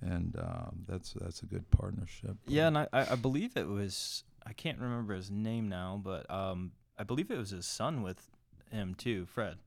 And 0.00 0.36
um, 0.38 0.84
that's 0.86 1.14
that's 1.14 1.42
a 1.42 1.46
good 1.46 1.68
partnership. 1.70 2.36
Yeah, 2.46 2.68
and 2.68 2.78
I, 2.78 2.88
I 2.92 3.12
I 3.12 3.14
believe 3.16 3.56
it 3.56 3.66
was 3.66 4.22
I 4.46 4.52
can't 4.52 4.78
remember 4.78 5.14
his 5.14 5.30
name 5.30 5.68
now, 5.68 6.00
but 6.02 6.30
um 6.30 6.72
I 6.98 7.04
believe 7.04 7.30
it 7.30 7.38
was 7.38 7.50
his 7.50 7.66
son 7.66 8.02
with 8.02 8.28
him 8.70 8.94
too, 8.94 9.26
Fred. 9.26 9.58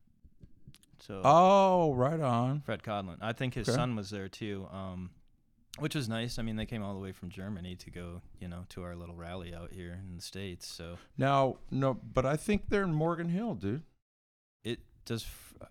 So 1.02 1.22
Oh, 1.24 1.94
right 1.94 2.20
on. 2.20 2.62
Fred 2.62 2.84
Kodlin. 2.84 3.18
I 3.22 3.34
think 3.34 3.54
his 3.56 3.68
Okay. 3.68 3.76
son 3.76 3.96
was 3.96 4.10
there 4.10 4.28
too. 4.30 4.68
Um 4.72 5.12
which 5.80 5.96
was 5.96 6.10
nice. 6.10 6.38
I 6.38 6.42
mean, 6.42 6.58
they 6.58 6.66
came 6.66 6.84
all 6.84 6.94
the 6.94 7.00
way 7.00 7.14
from 7.14 7.30
Germany 7.30 7.76
to 7.78 7.90
go, 7.90 8.22
you 8.42 8.50
know, 8.50 8.66
to 8.70 8.84
our 8.84 8.94
little 8.94 9.16
rally 9.16 9.56
out 9.56 9.72
here 9.72 10.02
in 10.06 10.18
the 10.18 10.22
states. 10.22 10.68
So 10.68 10.98
Now, 11.18 11.58
no, 11.72 11.94
but 11.94 12.26
I 12.26 12.36
think 12.36 12.68
they're 12.70 12.84
in 12.84 12.94
Morgan 12.94 13.30
Hill, 13.30 13.56
dude. 13.56 13.84
it 14.64 14.80
does. 15.06 15.26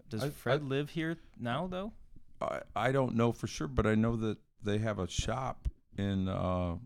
Does 0.08 0.22
I- 0.24 0.28
I- 0.28 0.30
Fred 0.30 0.64
live 0.64 0.90
here 0.90 1.18
now 1.38 1.66
though? 1.66 1.92
I 2.40 2.62
I 2.74 2.92
don't 2.92 3.14
know 3.14 3.30
for 3.32 3.46
sure, 3.46 3.68
but 3.68 3.86
I 3.86 3.94
know 3.94 4.16
that 4.16 4.38
they 4.62 4.78
have 4.78 4.98
a 4.98 5.06
shop 5.06 5.68
in 5.98 6.28
uh, 6.28 6.76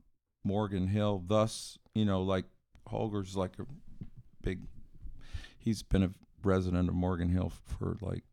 Morgan 0.42 0.88
Hill. 0.88 1.22
Thus, 1.24 1.78
you 1.94 2.04
know, 2.04 2.20
like 2.22 2.46
Holger's 2.88 3.36
like 3.36 3.58
a 3.60 3.66
big. 4.42 4.66
He's 5.58 5.82
been 5.84 6.02
a 6.02 6.10
resident 6.42 6.88
of 6.88 6.94
Morgan 6.96 7.28
Hill 7.28 7.50
for 7.50 7.96
like 8.00 8.24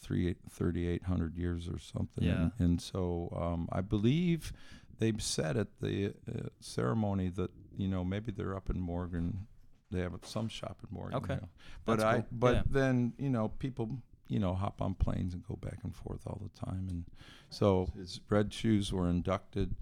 three 0.00 0.34
thirty 0.48 0.88
eight 0.88 1.04
hundred 1.04 1.36
years 1.36 1.68
or 1.68 1.78
something. 1.78 2.24
Yeah. 2.24 2.32
And, 2.42 2.52
and 2.58 2.80
so 2.82 3.32
um, 3.40 3.68
I 3.72 3.80
believe 3.80 4.52
they've 4.98 5.22
said 5.22 5.56
at 5.56 5.68
the 5.80 6.14
uh, 6.28 6.48
ceremony 6.60 7.28
that 7.30 7.50
you 7.76 7.88
know 7.88 8.04
maybe 8.04 8.32
they're 8.32 8.56
up 8.56 8.70
in 8.70 8.80
Morgan. 8.80 9.46
They 9.90 10.00
have 10.00 10.12
some 10.22 10.48
shop 10.48 10.78
in 10.88 10.94
Morgan 10.96 11.16
Okay. 11.18 11.34
Hill. 11.34 11.48
But 11.84 11.98
That's 11.98 12.04
I 12.04 12.14
cool. 12.20 12.26
but 12.32 12.54
Yeah. 12.54 12.62
then 12.70 13.12
you 13.18 13.28
know 13.30 13.48
people 13.48 14.02
you 14.28 14.38
know 14.38 14.54
hop 14.54 14.80
on 14.80 14.94
planes 14.94 15.34
and 15.34 15.42
go 15.46 15.56
back 15.56 15.78
and 15.82 15.94
forth 15.94 16.20
all 16.26 16.40
the 16.40 16.66
time 16.66 16.86
and 16.88 17.04
so 17.48 17.88
his 17.96 18.20
red 18.30 18.52
shoes 18.54 18.92
were 18.92 19.08
inducted 19.10 19.74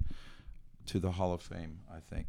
to 0.87 0.99
the 0.99 1.13
Hall 1.13 1.35
of 1.35 1.43
Fame, 1.43 1.81
I 1.93 2.01
think, 2.01 2.29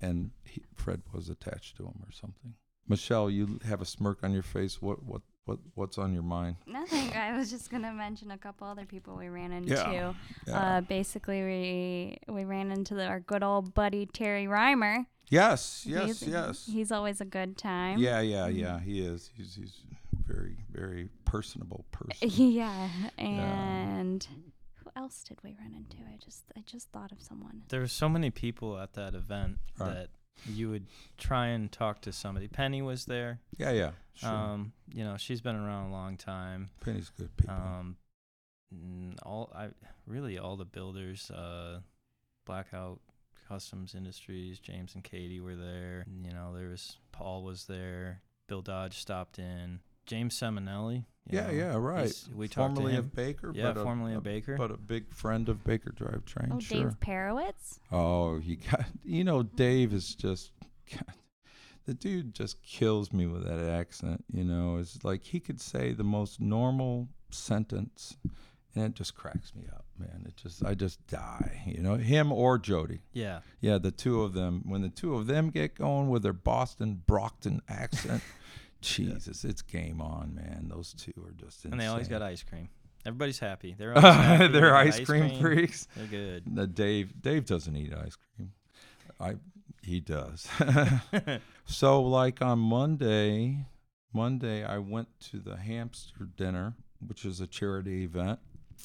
and 0.00 0.30
he, 0.44 0.62
Fred 0.76 1.02
was 1.12 1.28
attached 1.28 1.76
to 1.78 1.82
him 1.82 1.98
or 2.06 2.12
something. 2.12 2.54
Michelle, 2.86 3.28
you 3.28 3.58
have 3.66 3.82
a 3.82 3.84
smirk 3.84 4.22
on 4.22 4.32
your 4.32 4.44
face. 4.44 4.80
What 4.80 5.02
what 5.02 5.22
what 5.44 5.58
what's 5.74 5.98
on 5.98 6.12
your 6.12 6.22
mind? 6.22 6.56
Nothing. 6.66 7.12
I 7.12 7.36
was 7.36 7.50
just 7.50 7.70
gonna 7.70 7.92
mention 7.92 8.30
a 8.30 8.38
couple 8.38 8.66
other 8.66 8.86
people 8.86 9.16
we 9.16 9.28
ran 9.28 9.52
into. 9.52 9.74
Yeah. 9.74 10.12
Uh, 10.52 10.80
basically, 10.80 11.42
we 11.42 12.18
we 12.32 12.44
ran 12.44 12.70
into 12.70 12.94
the, 12.94 13.06
our 13.06 13.20
good 13.20 13.42
old 13.42 13.74
buddy 13.74 14.06
Terry 14.06 14.46
Reimer. 14.46 15.06
yes, 15.28 15.84
yes, 15.86 16.20
he's, 16.20 16.28
yes. 16.28 16.66
He's 16.70 16.92
always 16.92 17.20
a 17.20 17.24
good 17.24 17.56
time. 17.58 17.98
yeah, 17.98 18.20
yeah, 18.20 18.46
yeah. 18.48 18.80
He 18.80 19.00
is. 19.00 19.30
He's 19.36 19.54
he's 19.54 19.80
very 20.26 20.56
very 20.72 21.08
personable 21.26 21.84
person. 21.92 22.16
yeah. 22.52 22.88
And 23.18 24.26
who 24.82 24.90
else 24.96 25.22
did 25.24 25.38
we 25.44 25.54
run 25.60 25.74
into? 25.74 25.98
I 26.10 26.16
just 26.24 26.44
I 26.56 26.60
just 26.64 26.90
thought 26.90 27.12
of 27.12 27.20
someone. 27.20 27.62
There 27.68 27.80
were 27.80 27.88
so 27.88 28.08
many 28.08 28.30
people 28.30 28.78
at 28.78 28.94
that 28.94 29.14
event 29.14 29.58
Right. 29.78 29.92
that 29.92 30.08
you 30.46 30.70
would 30.70 30.86
try 31.18 31.48
and 31.48 31.70
talk 31.70 32.00
to 32.02 32.12
somebody. 32.12 32.48
Penny 32.48 32.82
was 32.82 33.06
there. 33.06 33.40
Yeah, 33.56 33.70
yeah. 33.70 33.90
Sure. 34.14 34.30
Um, 34.30 34.72
you 34.92 35.04
know, 35.04 35.16
she's 35.16 35.40
been 35.40 35.56
around 35.56 35.88
a 35.88 35.92
long 35.92 36.16
time. 36.16 36.70
Penny's 36.80 37.10
good 37.10 37.36
people. 37.36 37.54
Um, 37.54 37.96
all 39.22 39.52
I 39.54 39.68
really 40.06 40.38
all 40.38 40.56
the 40.56 40.64
builders, 40.64 41.30
uh, 41.30 41.80
Blackout 42.44 43.00
Customs 43.48 43.94
Industries, 43.94 44.58
James 44.58 44.94
and 44.94 45.04
Katie 45.04 45.40
were 45.40 45.56
there. 45.56 46.06
You 46.22 46.32
know, 46.32 46.54
there 46.54 46.68
was 46.68 46.98
Paul 47.12 47.42
was 47.42 47.64
there. 47.66 48.22
Bill 48.46 48.62
Dodge 48.62 48.98
stopped 48.98 49.38
in. 49.38 49.80
James 50.06 50.38
Seminelli. 50.38 51.04
Yeah, 51.30 51.46
know, 51.46 51.52
yeah, 51.52 51.76
right. 51.76 52.12
We 52.34 52.48
talked 52.48 52.74
to 52.74 52.80
formerly 52.80 52.92
him. 52.92 52.98
of 52.98 53.14
Baker, 53.14 53.50
yeah, 53.54 53.72
but 53.72 53.82
formerly 53.82 54.12
a, 54.12 54.18
of 54.18 54.24
Baker. 54.24 54.56
but 54.56 54.70
a 54.70 54.76
big 54.76 55.12
friend 55.14 55.48
of 55.48 55.64
Baker 55.64 55.90
Drive 55.90 56.26
Train. 56.26 56.50
Oh, 56.52 56.60
sure. 56.60 56.84
Dave 56.84 57.00
Perewitz. 57.00 57.78
Oh, 57.90 58.38
he 58.38 58.56
got 58.56 58.84
you 59.04 59.24
know 59.24 59.42
Dave 59.42 59.94
is 59.94 60.14
just 60.14 60.52
God, 60.92 61.14
the 61.86 61.94
dude 61.94 62.34
just 62.34 62.62
kills 62.62 63.12
me 63.12 63.26
with 63.26 63.44
that 63.46 63.58
accent. 63.58 64.24
You 64.32 64.44
know, 64.44 64.76
it's 64.76 65.02
like 65.02 65.24
he 65.24 65.40
could 65.40 65.60
say 65.60 65.92
the 65.92 66.04
most 66.04 66.40
normal 66.40 67.08
sentence, 67.30 68.16
and 68.74 68.84
it 68.84 68.94
just 68.94 69.14
cracks 69.14 69.54
me 69.54 69.64
up, 69.72 69.86
man. 69.98 70.24
It 70.26 70.36
just 70.36 70.62
I 70.62 70.74
just 70.74 71.06
die. 71.06 71.62
You 71.66 71.82
know, 71.82 71.94
him 71.96 72.32
or 72.32 72.58
Jody. 72.58 73.00
yeah, 73.14 73.40
Yeah, 73.62 73.78
the 73.78 73.90
two 73.90 74.22
of 74.22 74.34
them. 74.34 74.62
When 74.66 74.82
the 74.82 74.90
two 74.90 75.14
of 75.14 75.26
them 75.26 75.48
get 75.48 75.74
going 75.74 76.10
with 76.10 76.22
their 76.22 76.34
Boston 76.34 77.02
Brockton 77.06 77.62
accent, 77.66 78.22
Jesus, 78.84 79.44
it's 79.44 79.62
game 79.62 80.00
on, 80.00 80.34
man. 80.34 80.66
Those 80.68 80.92
two 80.94 81.12
are 81.24 81.32
just 81.32 81.64
insane. 81.64 81.72
and 81.72 81.80
they 81.80 81.86
always 81.86 82.08
got 82.08 82.22
ice 82.22 82.42
cream. 82.42 82.68
Everybody's 83.06 83.38
happy. 83.38 83.74
They're 83.78 83.92
happy. 84.00 84.46
They 84.46 84.60
They're 84.60 84.70
got 84.70 84.86
ice 84.86 85.00
cream 85.00 85.40
freaks. 85.40 85.88
They're 85.96 86.06
good. 86.06 86.44
The 86.46 86.66
Dave 86.66 87.20
Dave 87.20 87.46
doesn't 87.46 87.74
eat 87.76 87.92
ice 87.94 88.16
cream. 88.16 88.52
I 89.20 89.36
he 89.82 90.00
does. 90.00 90.48
so 91.66 92.02
like 92.02 92.40
on 92.40 92.58
Monday, 92.58 93.66
Monday 94.12 94.64
I 94.64 94.78
went 94.78 95.08
to 95.30 95.38
the 95.38 95.56
hamster 95.56 96.28
dinner, 96.36 96.74
which 97.06 97.24
is 97.24 97.40
a 97.40 97.46
charity 97.46 98.04
event, 98.04 98.38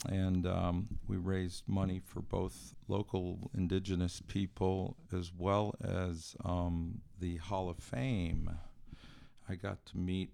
and 0.07 0.45
um, 0.45 0.87
we 1.07 1.15
raised 1.17 1.63
money 1.67 2.01
for 2.03 2.21
both 2.21 2.75
local 2.87 3.49
indigenous 3.57 4.21
people 4.27 4.97
as 5.13 5.31
well 5.37 5.75
as 5.81 6.35
um, 6.43 6.99
the 7.19 7.37
Hall 7.37 7.69
of 7.69 7.77
Fame. 7.77 8.49
I 9.49 9.55
got 9.55 9.85
to 9.87 9.97
meet 9.97 10.33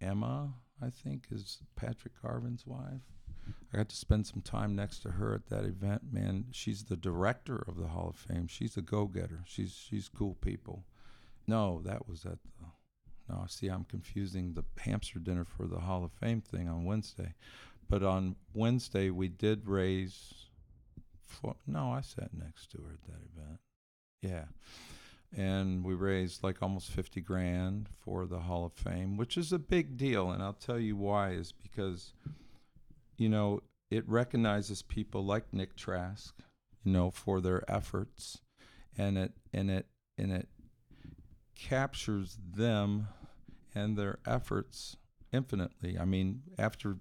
Emma, 0.00 0.54
I 0.82 0.90
think 0.90 1.24
is 1.30 1.58
Patrick 1.76 2.14
Garvin's 2.22 2.66
wife. 2.66 3.02
I 3.72 3.76
got 3.76 3.88
to 3.90 3.96
spend 3.96 4.26
some 4.26 4.40
time 4.40 4.74
next 4.74 5.00
to 5.00 5.10
her 5.10 5.34
at 5.34 5.48
that 5.48 5.64
event. 5.64 6.02
Man, 6.10 6.46
she's 6.52 6.84
the 6.84 6.96
director 6.96 7.62
of 7.68 7.76
the 7.76 7.88
Hall 7.88 8.08
of 8.08 8.16
Fame. 8.16 8.46
She's 8.48 8.76
a 8.76 8.82
go-getter. 8.82 9.42
She's 9.46 9.72
she's 9.88 10.08
cool 10.08 10.34
people. 10.40 10.84
No, 11.46 11.80
that 11.84 12.08
was 12.08 12.24
at 12.24 12.42
the. 12.42 12.66
No, 13.28 13.42
I 13.44 13.46
see, 13.48 13.66
I'm 13.66 13.84
confusing 13.84 14.54
the 14.54 14.64
hamster 14.80 15.18
dinner 15.18 15.44
for 15.44 15.66
the 15.66 15.80
Hall 15.80 16.04
of 16.04 16.12
Fame 16.12 16.40
thing 16.40 16.68
on 16.68 16.84
Wednesday, 16.84 17.34
but 17.88 18.02
on 18.04 18.36
Wednesday 18.54 19.10
we 19.10 19.28
did 19.28 19.66
raise. 19.66 20.32
For, 21.24 21.56
no, 21.66 21.90
I 21.92 22.02
sat 22.02 22.30
next 22.32 22.70
to 22.70 22.78
her 22.78 22.92
at 22.92 23.02
that 23.08 23.20
event. 23.34 23.60
Yeah, 24.22 24.44
and 25.34 25.84
we 25.84 25.94
raised 25.94 26.42
like 26.42 26.62
almost 26.62 26.90
50 26.90 27.20
grand 27.20 27.88
for 27.98 28.26
the 28.26 28.40
Hall 28.40 28.64
of 28.64 28.72
Fame, 28.72 29.16
which 29.16 29.36
is 29.36 29.52
a 29.52 29.58
big 29.58 29.96
deal. 29.96 30.30
And 30.30 30.42
I'll 30.42 30.52
tell 30.52 30.78
you 30.78 30.96
why 30.96 31.30
is 31.30 31.52
because, 31.52 32.12
you 33.16 33.28
know, 33.28 33.62
it 33.90 34.08
recognizes 34.08 34.82
people 34.82 35.24
like 35.24 35.52
Nick 35.52 35.76
Trask, 35.76 36.34
you 36.84 36.92
know, 36.92 37.10
for 37.10 37.40
their 37.40 37.62
efforts, 37.70 38.40
and 38.98 39.16
it 39.16 39.32
and 39.52 39.70
it 39.70 39.86
and 40.18 40.32
it 40.32 40.48
captures 41.54 42.38
them 42.54 43.08
and 43.74 43.96
their 43.96 44.18
efforts 44.26 44.96
infinitely. 45.32 45.98
I 45.98 46.04
mean, 46.04 46.42
after 46.58 46.96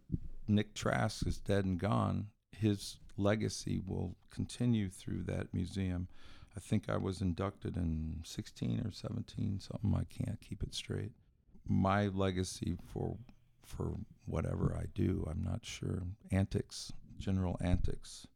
Nick 0.48 0.74
Trask 0.74 1.25
is 1.25 1.39
dead 1.39 1.65
and 1.65 1.79
gone, 1.79 2.27
his 2.51 2.98
legacy 3.17 3.82
will 3.86 4.15
continue 4.29 4.89
through 4.89 5.24
that 5.24 5.53
museum. 5.53 6.08
I 6.55 6.59
think 6.59 6.89
I 6.89 6.97
was 6.97 7.21
inducted 7.21 7.75
in 7.75 8.21
16 8.24 8.81
or 8.85 8.91
17, 8.91 9.59
something 9.59 9.93
I 9.93 10.05
can't 10.05 10.39
keep 10.39 10.63
it 10.63 10.74
straight. 10.74 11.12
My 11.67 12.07
legacy 12.07 12.77
for 12.93 13.17
for 13.65 13.95
whatever 14.25 14.77
I 14.79 14.85
do, 14.93 15.27
I'm 15.29 15.43
not 15.43 15.65
sure. 15.65 16.03
Antics, 16.31 16.93
general 17.17 17.57
antics. 17.59 18.27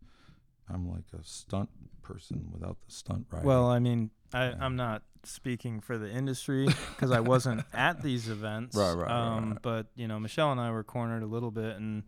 I'm 0.68 0.90
like 0.90 1.06
a 1.14 1.24
stunt 1.24 1.70
person 2.02 2.50
without 2.52 2.78
the 2.86 2.92
stunt 2.92 3.28
riding. 3.32 3.48
Well, 3.48 3.68
I 3.68 3.80
mean, 3.80 4.10
I. 4.34 4.54
I'm 4.60 4.76
not 4.76 5.04
speaking 5.24 5.80
for 5.80 5.98
the 5.98 6.10
industry 6.10 6.68
because 6.96 7.12
I 7.12 7.20
wasn't 7.20 7.64
at 7.74 8.02
these 8.02 8.30
events. 8.30 8.76
Right, 8.76 8.94
right, 8.94 9.08
right, 9.08 9.12
um, 9.12 9.52
right. 9.52 9.62
But 9.62 9.88
you 9.96 10.08
know, 10.08 10.20
Michelle 10.20 10.52
and 10.52 10.60
I 10.60 10.72
were 10.72 10.84
cornered 10.84 11.24
a 11.24 11.28
little 11.28 11.52
bit, 11.52 11.76
and 11.76 12.04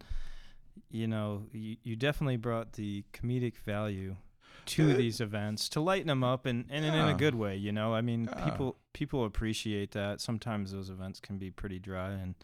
you 0.90 1.08
know, 1.08 1.44
you, 1.52 1.78
you 1.84 1.96
definitely 1.96 2.38
brought 2.38 2.74
the 2.74 3.04
comedic 3.14 3.58
value 3.58 4.16
to 4.68 4.94
these 4.94 5.20
events 5.22 5.68
to 5.70 5.80
lighten 5.82 6.08
them 6.08 6.24
up 6.24 6.46
and, 6.46 6.66
and 6.70 6.86
in 6.86 6.94
a 6.96 7.14
good 7.14 7.36
way. 7.36 7.56
You 7.56 7.72
know, 7.72 7.94
I 7.94 8.02
mean, 8.02 8.26
Yeah. 8.26 8.44
people 8.44 8.78
people 8.94 9.26
appreciate 9.26 9.92
that. 9.92 10.22
Sometimes 10.22 10.72
those 10.72 10.90
events 10.90 11.20
can 11.20 11.38
be 11.38 11.52
pretty 11.52 11.80
dry, 11.80 12.12
and 12.12 12.36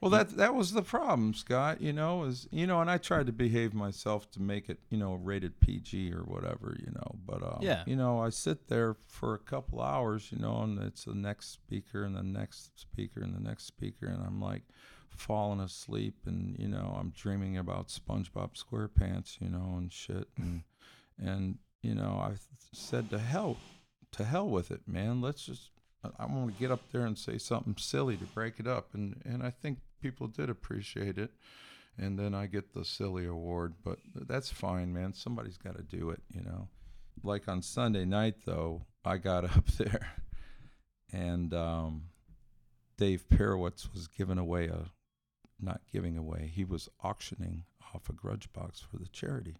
Well, 0.00 0.10
that 0.10 0.30
that 0.36 0.54
was 0.54 0.72
the 0.72 0.82
problem, 0.82 1.32
Scott. 1.34 1.80
You 1.80 1.92
know, 1.92 2.24
is 2.24 2.48
you 2.50 2.66
know, 2.66 2.80
and 2.80 2.90
I 2.90 2.98
tried 2.98 3.26
to 3.26 3.32
behave 3.32 3.72
myself 3.72 4.28
to 4.32 4.42
make 4.42 4.68
it, 4.68 4.80
you 4.90 4.98
know, 4.98 5.14
rated 5.14 5.60
PG 5.60 6.12
or 6.12 6.22
whatever, 6.24 6.76
you 6.84 6.90
know. 6.92 7.14
But 7.24 7.42
um, 7.44 7.58
Yeah. 7.60 7.84
you 7.86 7.94
know, 7.96 8.18
I 8.20 8.30
sit 8.30 8.66
there 8.68 8.94
for 8.94 9.34
a 9.34 9.38
couple 9.38 9.80
hours, 9.80 10.32
you 10.32 10.38
know, 10.38 10.62
and 10.62 10.78
it's 10.82 11.04
the 11.04 11.14
next 11.14 11.50
speaker 11.52 12.02
and 12.04 12.16
the 12.16 12.22
next 12.24 12.78
speaker 12.80 13.20
and 13.20 13.32
the 13.34 13.40
next 13.40 13.64
speaker, 13.66 14.06
and 14.06 14.22
I'm 14.26 14.40
like 14.40 14.64
falling 15.08 15.60
asleep, 15.60 16.16
and 16.26 16.56
you 16.58 16.66
know, 16.68 16.96
I'm 16.98 17.10
dreaming 17.10 17.56
about 17.56 17.86
SpongeBob 17.88 18.54
SquarePants, 18.56 19.40
you 19.40 19.48
know, 19.50 19.74
and 19.76 19.92
shit, 19.92 20.26
and 20.36 20.62
and 21.18 21.58
you 21.82 21.94
know, 21.94 22.20
I 22.22 22.34
said 22.72 23.10
to 23.10 23.18
hell, 23.18 23.56
to 24.12 24.24
hell 24.24 24.48
with 24.48 24.70
it, 24.70 24.82
man. 24.86 25.20
Let's 25.20 25.44
just 25.44 25.70
I- 26.18 26.26
want 26.26 26.52
to 26.52 26.58
get 26.60 26.70
up 26.70 26.80
there 26.92 27.06
and 27.06 27.18
say 27.18 27.38
something 27.38 27.76
silly 27.76 28.16
to 28.16 28.24
break 28.26 28.60
it 28.60 28.66
up, 28.66 28.94
and 28.94 29.20
and 29.24 29.42
I 29.42 29.50
think 29.50 29.78
people 30.00 30.26
did 30.28 30.50
appreciate 30.50 31.18
it. 31.18 31.30
And 31.98 32.18
then 32.18 32.34
I 32.34 32.46
get 32.46 32.72
the 32.72 32.86
silly 32.86 33.26
award, 33.26 33.74
but 33.84 33.98
that's 34.14 34.50
fine, 34.50 34.94
man. 34.94 35.12
Somebody's 35.12 35.58
got 35.58 35.76
to 35.76 35.82
do 35.82 36.08
it, 36.08 36.22
you 36.30 36.40
know. 36.40 36.68
Like 37.22 37.48
on 37.48 37.60
Sunday 37.60 38.06
night, 38.06 38.36
though, 38.46 38.86
I 39.04 39.18
got 39.18 39.44
up 39.56 39.66
there, 39.72 40.12
and 41.12 41.52
um, 41.52 42.04
Dave 42.96 43.26
Perewitz 43.28 43.92
was 43.92 44.08
giving 44.08 44.38
away 44.38 44.68
a, 44.68 44.86
not 45.60 45.82
giving 45.92 46.16
away, 46.16 46.50
he 46.52 46.64
was 46.64 46.88
auctioning 47.02 47.64
off 47.94 48.08
a 48.08 48.14
grudge 48.14 48.50
box 48.54 48.80
for 48.80 48.96
the 48.96 49.08
charity, 49.08 49.56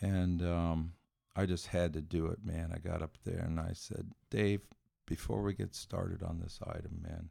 and 0.00 0.42
um, 0.42 0.92
I 1.36 1.46
just 1.46 1.68
had 1.68 1.92
to 1.94 2.00
do 2.00 2.26
it, 2.26 2.38
man. 2.44 2.72
I 2.74 2.78
got 2.78 3.02
up 3.02 3.18
there 3.24 3.40
and 3.40 3.58
I 3.60 3.70
said, 3.74 4.10
Dave, 4.30 4.60
before 5.06 5.42
we 5.42 5.54
get 5.54 5.74
started 5.74 6.22
on 6.22 6.40
this 6.40 6.58
item, 6.66 7.00
man, 7.02 7.30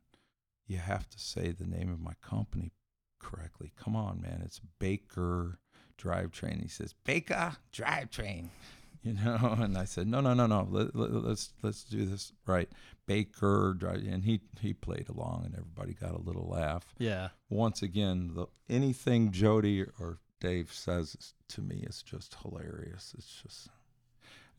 you 0.67 0.77
have 0.77 1.09
to 1.09 1.19
say 1.19 1.51
the 1.51 1.65
name 1.65 1.91
of 1.91 1.99
my 1.99 2.13
company 2.21 2.71
correctly. 3.19 3.71
Come 3.75 3.95
on, 3.95 4.21
man. 4.21 4.41
It's 4.45 4.61
Baker 4.79 5.59
Drivetrain. 5.97 6.61
He 6.61 6.67
says, 6.67 6.93
Baker 7.03 7.53
Drivetrain. 7.73 8.49
You 9.01 9.13
know, 9.13 9.55
and 9.57 9.77
I 9.77 9.85
said, 9.85 10.07
no, 10.07 10.19
no, 10.19 10.33
no, 10.33 10.45
no. 10.45 10.67
Let, 10.69 10.93
let, 10.93 11.13
let's 11.13 11.53
let's 11.63 11.85
do 11.85 12.03
this 12.05 12.33
right. 12.45 12.67
Baker 13.05 13.73
Drive, 13.79 14.03
and 14.05 14.25
he 14.25 14.41
he 14.59 14.73
played 14.73 15.07
along, 15.07 15.43
and 15.45 15.53
everybody 15.55 15.93
got 15.93 16.11
a 16.15 16.21
little 16.21 16.49
laugh. 16.49 16.83
yeah, 16.97 17.29
Once 17.49 17.81
again, 17.81 18.31
the 18.35 18.47
anything 18.69 19.31
Jody 19.31 19.83
or 19.83 20.19
Dave 20.39 20.72
says 20.72 21.34
to 21.50 21.62
me 21.62 21.86
is 21.88 22.01
just 22.01 22.36
hilarious. 22.41 23.13
It's 23.17 23.41
just 23.41 23.69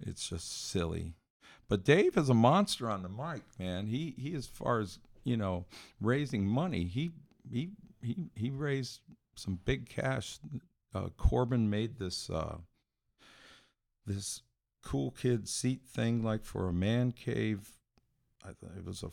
it's 0.01 0.29
just 0.29 0.71
silly. 0.71 1.15
But 1.69 1.85
Dave 1.85 2.17
is 2.17 2.29
a 2.29 2.35
monster 2.35 2.91
on 2.91 3.03
the 3.03 3.09
mic, 3.09 3.43
man. 3.59 3.87
He 3.87 4.15
he 4.19 4.35
as 4.35 4.47
far 4.47 4.81
as, 4.81 4.99
you 5.25 5.37
know, 5.37 5.67
raising 6.01 6.47
money, 6.47 6.85
he 6.85 7.13
he 7.51 7.71
he 8.03 8.17
he 8.35 8.51
raised 8.51 9.01
some 9.35 9.61
big 9.65 9.89
cash. 9.89 10.39
Uh, 10.95 11.09
Corbin 11.17 11.71
made 11.71 11.99
this 11.99 12.29
uh 12.29 12.59
this 14.07 14.43
cool 14.83 15.13
kid 15.13 15.49
seat 15.49 15.83
thing 15.87 16.23
like 16.23 16.45
for 16.45 16.69
a 16.69 16.73
man 16.73 17.13
cave. 17.13 17.71
I 18.45 18.51
it 18.51 18.85
was 18.85 19.03
a 19.03 19.11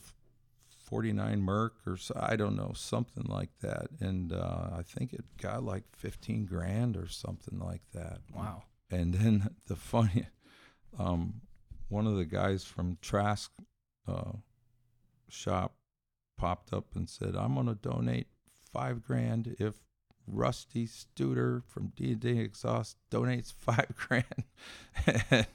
49 0.88 1.42
Merc 1.42 1.74
or 1.86 1.98
so, 1.98 2.18
I 2.18 2.34
don't 2.36 2.56
know, 2.56 2.72
something 2.74 3.24
like 3.28 3.50
that. 3.60 3.88
And 4.00 4.32
uh, 4.32 4.70
I 4.78 4.82
think 4.82 5.12
it 5.12 5.24
got 5.40 5.62
like 5.62 5.84
15 5.92 6.46
grand 6.46 6.96
or 6.96 7.08
something 7.08 7.58
like 7.58 7.82
that. 7.92 8.20
wow, 8.34 8.62
And 8.90 9.12
then 9.12 9.50
the 9.66 9.76
funny, 9.76 10.28
um, 10.98 11.42
one 11.88 12.06
of 12.06 12.16
the 12.16 12.24
guys 12.24 12.64
from 12.64 12.96
Trask 13.02 13.50
uh, 14.06 14.32
shop 15.28 15.74
popped 16.38 16.72
up 16.72 16.94
and 16.94 17.08
said, 17.08 17.36
"I'm 17.36 17.54
going 17.54 17.66
to 17.66 17.74
donate 17.74 18.28
five 18.72 19.02
grand 19.02 19.56
if 19.58 19.74
Rusty 20.26 20.86
Studer 20.86 21.62
from 21.66 21.92
D 21.96 22.12
and 22.12 22.20
D 22.20 22.38
Exhaust 22.40 22.96
donates 23.10 23.52
five 23.52 23.92
grand." 24.08 25.46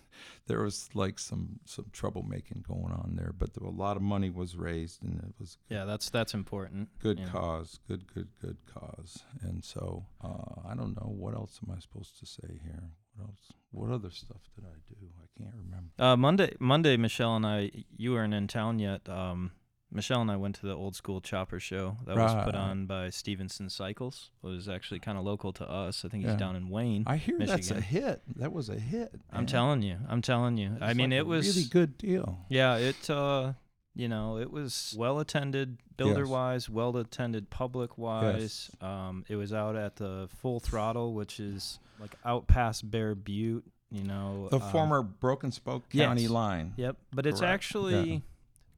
There 0.47 0.61
was 0.61 0.89
like 0.93 1.19
some 1.19 1.59
some 1.65 1.85
troublemaking 1.93 2.63
going 2.67 2.93
on 2.93 3.15
there, 3.15 3.33
but 3.37 3.53
there, 3.53 3.67
a 3.67 3.71
lot 3.71 3.97
of 3.97 4.03
money 4.03 4.29
was 4.29 4.55
raised, 4.55 5.03
and 5.03 5.19
it 5.19 5.33
was 5.39 5.57
yeah, 5.69 5.85
that's 5.85 6.09
that's 6.09 6.33
important. 6.33 6.89
good 6.99 7.19
know. 7.19 7.27
cause, 7.27 7.79
good, 7.87 8.11
good, 8.13 8.29
good 8.41 8.57
cause. 8.73 9.23
And 9.41 9.63
so 9.63 10.05
uh, 10.23 10.69
I 10.69 10.75
don't 10.75 10.95
know 10.95 11.11
what 11.15 11.33
else 11.33 11.59
am 11.65 11.73
I 11.75 11.79
supposed 11.79 12.19
to 12.19 12.25
say 12.25 12.59
here. 12.63 12.89
What 13.15 13.29
else? 13.29 13.53
What 13.71 13.91
other 13.91 14.09
stuff 14.11 14.41
did 14.55 14.65
I 14.65 14.75
do? 14.89 15.07
I 15.17 15.41
can't 15.41 15.55
remember. 15.55 15.91
Uh, 15.99 16.15
Monday, 16.15 16.55
Monday, 16.59 16.97
Michelle 16.97 17.35
and 17.35 17.45
I, 17.45 17.71
you 17.95 18.13
weren't 18.13 18.33
in 18.33 18.47
town 18.47 18.79
yet. 18.79 19.07
Um, 19.09 19.51
Michelle 19.93 20.21
and 20.21 20.31
I 20.31 20.35
went 20.37 20.55
to 20.55 20.65
the 20.65 20.73
old 20.73 20.95
school 20.95 21.21
chopper 21.21 21.59
show 21.59 21.97
that 22.05 22.15
was 22.15 22.43
put 22.45 22.55
on 22.55 22.85
by 22.85 23.09
Stevenson 23.09 23.69
Cycles. 23.69 24.31
It 24.43 24.47
was 24.47 24.67
actually 24.67 24.99
kind 24.99 25.17
of 25.17 25.23
local 25.23 25.53
to 25.53 25.69
us. 25.69 26.03
I 26.03 26.09
think 26.09 26.23
he's 26.23 26.33
Yeah. 26.33 26.37
down 26.37 26.55
in 26.55 26.69
Wayne. 26.69 27.03
I 27.05 27.17
hear 27.17 27.37
that's 27.37 27.51
a 27.71 27.75
Michigan. 27.75 27.81
hit. 27.83 28.21
That 28.37 28.51
was 28.51 28.69
a 28.69 28.79
hit. 28.79 29.13
I'm 29.31 29.45
telling 29.45 29.81
you. 29.83 29.97
I'm 30.09 30.21
telling 30.21 30.57
you. 30.57 30.77
I 30.81 30.93
mean, 30.93 31.11
like 31.11 31.17
it 31.17 31.21
a 31.21 31.25
was 31.25 31.55
really 31.55 31.67
good 31.69 31.97
deal. 31.97 32.39
Yeah, 32.49 32.77
it 32.77 33.09
uh 33.09 33.53
you 33.95 34.07
know, 34.07 34.39
it 34.39 34.49
was 34.51 34.95
well 34.97 35.19
attended 35.19 35.77
builder 35.97 36.25
wise, 36.25 36.67
well 36.67 36.97
attended 36.97 37.49
public 37.51 37.97
wise. 37.97 38.71
Um 38.81 39.23
it 39.29 39.35
was 39.35 39.53
out 39.53 39.75
at 39.75 39.97
the 39.97 40.27
full 40.41 40.59
throttle, 40.59 41.13
which 41.13 41.39
is 41.39 41.79
like 41.99 42.15
out 42.25 42.47
past 42.47 42.89
Bear 42.89 43.13
Butte, 43.13 43.63
you 43.91 44.03
know. 44.03 44.47
The 44.49 44.59
um, 44.59 44.71
former 44.71 45.03
Broken 45.03 45.51
Spoke 45.51 45.87
County 45.89 46.23
yes. 46.23 46.31
line. 46.31 46.73
Yep, 46.77 46.97
but 47.13 47.27
it's 47.27 47.43
actually 47.43 48.13
Yeah. 48.13 48.19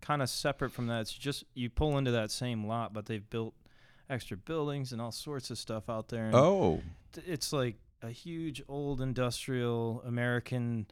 Kind 0.05 0.21
of 0.21 0.29
separate 0.29 0.71
from 0.71 0.87
that. 0.87 1.01
It's 1.01 1.13
just 1.13 1.43
you 1.53 1.69
pull 1.69 1.97
into 1.97 2.11
that 2.11 2.29
same 2.31 2.65
lot, 2.67 2.93
but 2.93 3.05
they've 3.07 3.27
built 3.29 3.53
extra 4.09 4.37
buildings 4.37 4.91
and 4.91 5.01
all 5.01 5.11
sorts 5.11 5.49
of 5.49 5.57
stuff 5.57 5.89
out 5.89 6.09
there. 6.09 6.25
And 6.27 6.35
Oh, 6.35 6.81
th- 7.13 7.27
it's 7.27 7.51
like 7.51 7.77
a 8.01 8.09
huge 8.11 8.61
old 8.67 9.01
industrial 9.01 10.03
American 10.05 10.85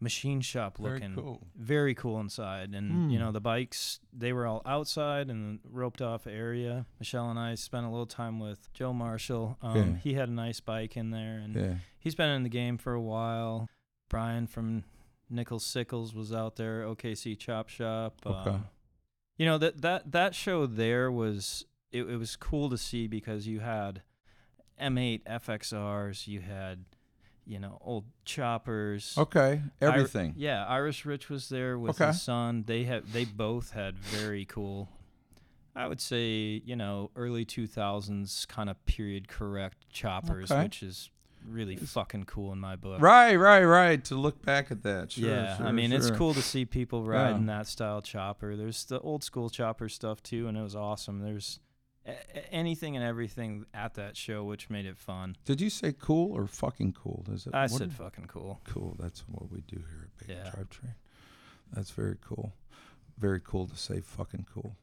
machine 0.00 0.40
shop 0.40 0.78
very 0.78 0.94
looking 0.94 1.14
cool. 1.16 1.42
very 1.56 1.92
cool 1.92 2.20
inside 2.20 2.72
and 2.72 3.10
you 3.10 3.18
Hmm. 3.18 3.24
know 3.24 3.32
the 3.32 3.40
bikes 3.40 3.98
they 4.12 4.32
were 4.32 4.46
all 4.46 4.62
outside 4.64 5.28
in 5.28 5.54
the 5.54 5.58
roped 5.68 6.00
off 6.00 6.24
area 6.28 6.86
michelle 7.00 7.28
and 7.30 7.36
i 7.36 7.56
spent 7.56 7.84
a 7.84 7.88
little 7.88 8.06
time 8.06 8.38
with 8.38 8.72
joe 8.72 8.92
marshall 8.92 9.58
um, 9.60 9.76
Yeah. 9.76 9.96
he 9.96 10.14
had 10.14 10.28
a 10.28 10.32
nice 10.32 10.60
bike 10.60 10.96
in 10.96 11.10
there 11.10 11.38
and 11.38 11.56
Yeah. 11.56 11.74
he's 11.98 12.14
been 12.14 12.30
in 12.30 12.44
the 12.44 12.48
game 12.48 12.78
for 12.78 12.92
a 12.92 13.00
while 13.00 13.68
brian 14.08 14.46
from 14.46 14.84
nichols 15.30 15.64
sickles 15.64 16.14
was 16.14 16.32
out 16.32 16.56
there 16.56 16.82
okc 16.84 17.38
chop 17.38 17.68
shop 17.68 18.14
Okay. 18.26 18.50
um, 18.50 18.66
you 19.36 19.44
know 19.46 19.58
that 19.58 19.80
that 19.82 20.10
that 20.12 20.34
show 20.34 20.66
there 20.66 21.10
was 21.12 21.64
it, 21.92 22.02
it 22.02 22.16
was 22.16 22.36
cool 22.36 22.68
to 22.70 22.78
see 22.78 23.06
because 23.06 23.46
you 23.46 23.60
had 23.60 24.02
m8 24.80 25.22
fxrs 25.24 26.26
you 26.26 26.40
had 26.40 26.84
you 27.46 27.58
know 27.58 27.78
old 27.80 28.04
choppers 28.24 29.14
Okay. 29.16 29.62
Ir- 29.80 29.88
Everything. 29.88 30.34
yeah, 30.36 30.66
Irish 30.66 31.06
Rich 31.06 31.30
was 31.30 31.48
there 31.48 31.78
with 31.78 31.92
Okay. 31.98 32.08
his 32.08 32.20
son. 32.20 32.64
They 32.66 32.84
have 32.84 33.10
they 33.12 33.24
both 33.24 33.70
had 33.72 33.98
very 33.98 34.44
cool. 34.44 34.90
I 35.74 35.86
would 35.88 36.00
say 36.00 36.60
you 36.62 36.76
know 36.76 37.10
early 37.16 37.46
two 37.46 37.66
thousands 37.66 38.44
kind 38.46 38.68
of 38.68 38.84
period 38.84 39.28
correct 39.28 39.88
choppers, 39.88 40.50
Okay. 40.52 40.64
which 40.64 40.82
is 40.82 41.08
really 41.48 41.76
fucking 41.76 42.24
cool 42.24 42.52
in 42.52 42.58
my 42.58 42.76
book. 42.76 43.00
Right, 43.00 43.36
right, 43.36 43.64
right. 43.64 44.04
To 44.06 44.14
look 44.14 44.42
back 44.44 44.70
at 44.70 44.82
that. 44.82 45.12
Sure, 45.12 45.28
yeah, 45.28 45.54
I 45.54 45.56
sure, 45.64 45.72
mean 45.72 45.92
it's 45.92 46.10
cool 46.10 46.34
to 46.34 46.42
see 46.42 46.64
people 46.64 47.04
riding 47.04 47.42
Yeah. 47.48 47.58
that 47.58 47.66
style 47.66 48.02
chopper. 48.02 48.56
There's 48.56 48.84
the 48.84 49.00
old 49.00 49.24
school 49.24 49.50
chopper 49.50 49.88
stuff 49.88 50.22
too, 50.22 50.46
and 50.48 50.56
it 50.56 50.62
was 50.62 50.76
awesome. 50.76 51.20
There's 51.20 51.60
a- 52.06 52.54
anything 52.54 52.96
and 52.96 53.04
everything 53.04 53.66
at 53.74 53.94
that 53.94 54.16
show, 54.16 54.44
which 54.44 54.70
made 54.70 54.86
it 54.86 54.98
fun. 54.98 55.36
Did 55.44 55.60
you 55.60 55.70
say 55.70 55.92
cool 55.98 56.32
or 56.32 56.46
fucking 56.46 56.92
cool? 56.94 57.24
Is 57.30 57.46
it? 57.46 57.54
I 57.54 57.66
said 57.66 57.92
fucking 57.92 58.26
cool. 58.26 58.60
cool. 58.64 58.96
That's 58.98 59.20
what 59.28 59.50
we 59.50 59.60
do 59.62 59.76
here 59.78 60.08
at 60.20 60.26
Big 60.26 60.36
Yeah. 60.36 60.50
Drivetrain. 60.50 60.94
That's 61.72 61.90
very 61.90 62.16
cool. 62.20 62.54
Very 63.18 63.40
cool 63.40 63.66
to 63.66 63.76
say 63.76 64.00
fucking 64.00 64.46
cool. 64.52 64.76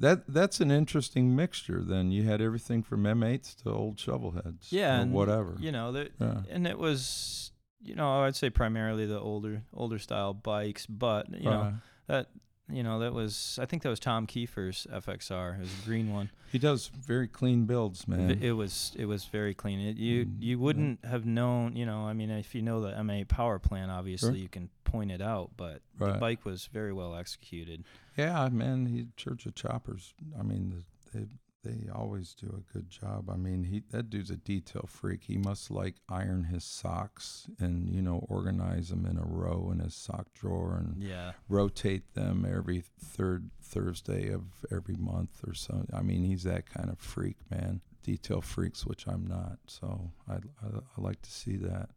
That 0.00 0.24
that's 0.26 0.60
an 0.60 0.70
interesting 0.70 1.36
mixture. 1.36 1.82
Then 1.84 2.10
you 2.10 2.22
had 2.24 2.40
everything 2.40 2.82
from 2.82 3.04
M8s 3.04 3.54
to 3.62 3.70
old 3.72 3.96
shovelheads. 3.98 4.66
Yeah, 4.70 4.98
or 4.98 5.02
and, 5.02 5.12
whatever. 5.12 5.56
You 5.60 5.70
know, 5.72 5.92
the, 5.92 6.10
Yeah. 6.18 6.42
and 6.50 6.66
it 6.66 6.78
was, 6.78 7.52
you 7.82 7.94
know, 7.94 8.22
I'd 8.22 8.34
say 8.34 8.50
primarily 8.50 9.06
the 9.06 9.20
older 9.20 9.62
older 9.74 9.98
style 9.98 10.32
bikes, 10.34 10.86
but 10.86 11.28
you 11.30 11.44
know 11.50 11.74
that 12.06 12.28
you 12.72 12.82
know 12.82 13.00
that 13.00 13.12
was 13.12 13.58
I 13.60 13.66
think 13.66 13.82
that 13.82 13.90
was 13.90 14.00
Tom 14.00 14.26
Kiefer's 14.26 14.86
FXR, 14.92 15.58
his 15.58 15.70
green 15.84 16.12
one. 16.12 16.30
he 16.52 16.58
does 16.58 16.86
very 16.88 17.28
clean 17.28 17.66
builds, 17.66 18.06
man. 18.08 18.38
It 18.42 18.52
was 18.52 18.92
it 18.96 19.04
was 19.06 19.24
very 19.26 19.54
clean. 19.54 19.80
It, 19.80 19.96
you 19.98 20.24
Mm, 20.26 20.36
you 20.40 20.58
wouldn't 20.58 21.04
have 21.04 21.26
known, 21.26 21.76
you 21.76 21.84
know, 21.84 22.06
I 22.06 22.12
mean, 22.14 22.30
if 22.30 22.54
you 22.54 22.62
know 22.62 22.80
the 22.80 22.92
M8 22.92 23.28
power 23.28 23.58
plant, 23.58 23.90
obviously 23.90 24.30
Sure. 24.30 24.36
you 24.42 24.48
can 24.48 24.70
point 24.84 25.10
it 25.12 25.20
out, 25.20 25.50
but 25.56 25.82
the 25.98 26.12
bike 26.14 26.44
was 26.44 26.66
very 26.72 26.92
well 26.92 27.14
executed. 27.14 27.84
Yeah, 28.20 28.48
man, 28.50 28.86
he 28.86 29.06
Church 29.16 29.46
of 29.46 29.54
Choppers. 29.54 30.14
I 30.38 30.42
mean, 30.42 30.84
they 31.14 31.26
they 31.62 31.90
always 31.94 32.32
do 32.34 32.46
a 32.46 32.72
good 32.72 32.88
job. 32.88 33.28
I 33.28 33.36
mean, 33.36 33.64
he 33.64 33.82
that 33.90 34.08
dude's 34.08 34.30
a 34.30 34.36
detail 34.36 34.86
freak. 34.88 35.24
He 35.24 35.36
must 35.36 35.70
like 35.70 35.96
iron 36.08 36.44
his 36.44 36.64
socks 36.64 37.48
and 37.58 37.94
you 37.94 38.00
know 38.00 38.24
organize 38.30 38.88
them 38.88 39.04
in 39.04 39.18
a 39.18 39.24
row 39.24 39.68
in 39.72 39.80
his 39.80 39.94
sock 39.94 40.32
drawer 40.32 40.76
and 40.78 41.02
Yeah. 41.02 41.32
rotate 41.50 42.14
them 42.14 42.46
every 42.50 42.82
third 42.98 43.50
Thursday 43.62 44.30
of 44.32 44.44
every 44.70 44.96
month 44.96 45.40
or 45.46 45.52
so. 45.52 45.84
I 45.92 46.00
mean, 46.02 46.24
he's 46.24 46.44
that 46.44 46.64
kind 46.70 46.88
of 46.88 46.98
freak, 46.98 47.36
man. 47.50 47.82
Detail 48.02 48.40
freaks, 48.40 48.86
which 48.86 49.06
I'm 49.06 49.26
not. 49.26 49.58
So 49.66 50.12
I 50.28 50.36
I, 50.36 50.68
I 50.96 51.00
like 51.00 51.20
to 51.22 51.30
see 51.30 51.56
that. 51.58 51.90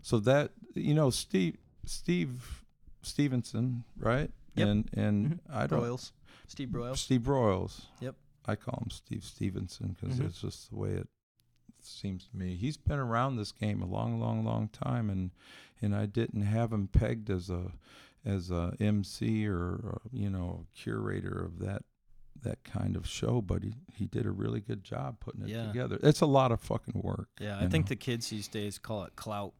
So 0.00 0.18
that 0.20 0.52
you 0.74 0.94
know, 0.94 1.10
Steve 1.10 1.58
Steve 1.84 2.64
Stevenson, 3.02 3.84
right? 3.98 4.30
Yep. 4.54 4.68
And 4.68 4.90
and 4.94 5.26
Mhm. 5.28 5.38
I 5.50 5.66
don't 5.66 5.80
Broyles. 5.82 6.12
Steve 6.46 6.68
Broyles. 6.68 6.96
Steve 6.98 7.20
Broyles. 7.22 7.86
Yep. 8.00 8.16
I 8.46 8.56
call 8.56 8.80
him 8.82 8.90
Steve 8.90 9.22
Stevenson 9.24 9.96
because 10.00 10.18
Mhm. 10.18 10.26
it's 10.26 10.40
just 10.40 10.70
the 10.70 10.76
way 10.76 10.90
it 10.94 11.08
seems 11.82 12.26
to 12.26 12.36
me. 12.36 12.56
He's 12.56 12.76
been 12.76 12.98
around 12.98 13.36
this 13.36 13.52
game 13.52 13.82
a 13.82 13.86
long, 13.86 14.18
long, 14.20 14.44
long 14.44 14.68
time, 14.68 15.08
and 15.10 15.30
and 15.80 15.94
I 15.94 16.06
didn't 16.06 16.42
have 16.42 16.72
him 16.72 16.88
pegged 16.88 17.30
as 17.30 17.48
a 17.50 17.72
as 18.24 18.50
a 18.50 18.74
MC 18.80 19.46
or 19.46 19.94
uh, 20.04 20.08
you 20.12 20.28
know 20.30 20.66
curator 20.74 21.42
of 21.44 21.58
that 21.60 21.84
that 22.42 22.64
kind 22.64 22.96
of 22.96 23.06
show, 23.06 23.40
but 23.42 23.62
he 23.62 23.74
he 23.94 24.06
did 24.06 24.26
a 24.26 24.30
really 24.30 24.60
good 24.60 24.82
job 24.82 25.20
putting 25.20 25.42
it 25.42 25.48
Yeah. 25.48 25.66
together. 25.66 25.98
It's 26.02 26.20
a 26.20 26.26
lot 26.26 26.52
of 26.52 26.60
fucking 26.60 27.00
work. 27.02 27.28
Yeah, 27.40 27.58
I 27.58 27.62
you 27.64 27.68
think 27.68 27.88
the 27.88 27.96
kids 27.96 28.30
these 28.30 28.48
days 28.48 28.78
call 28.78 29.04
it 29.04 29.14
clout, 29.16 29.54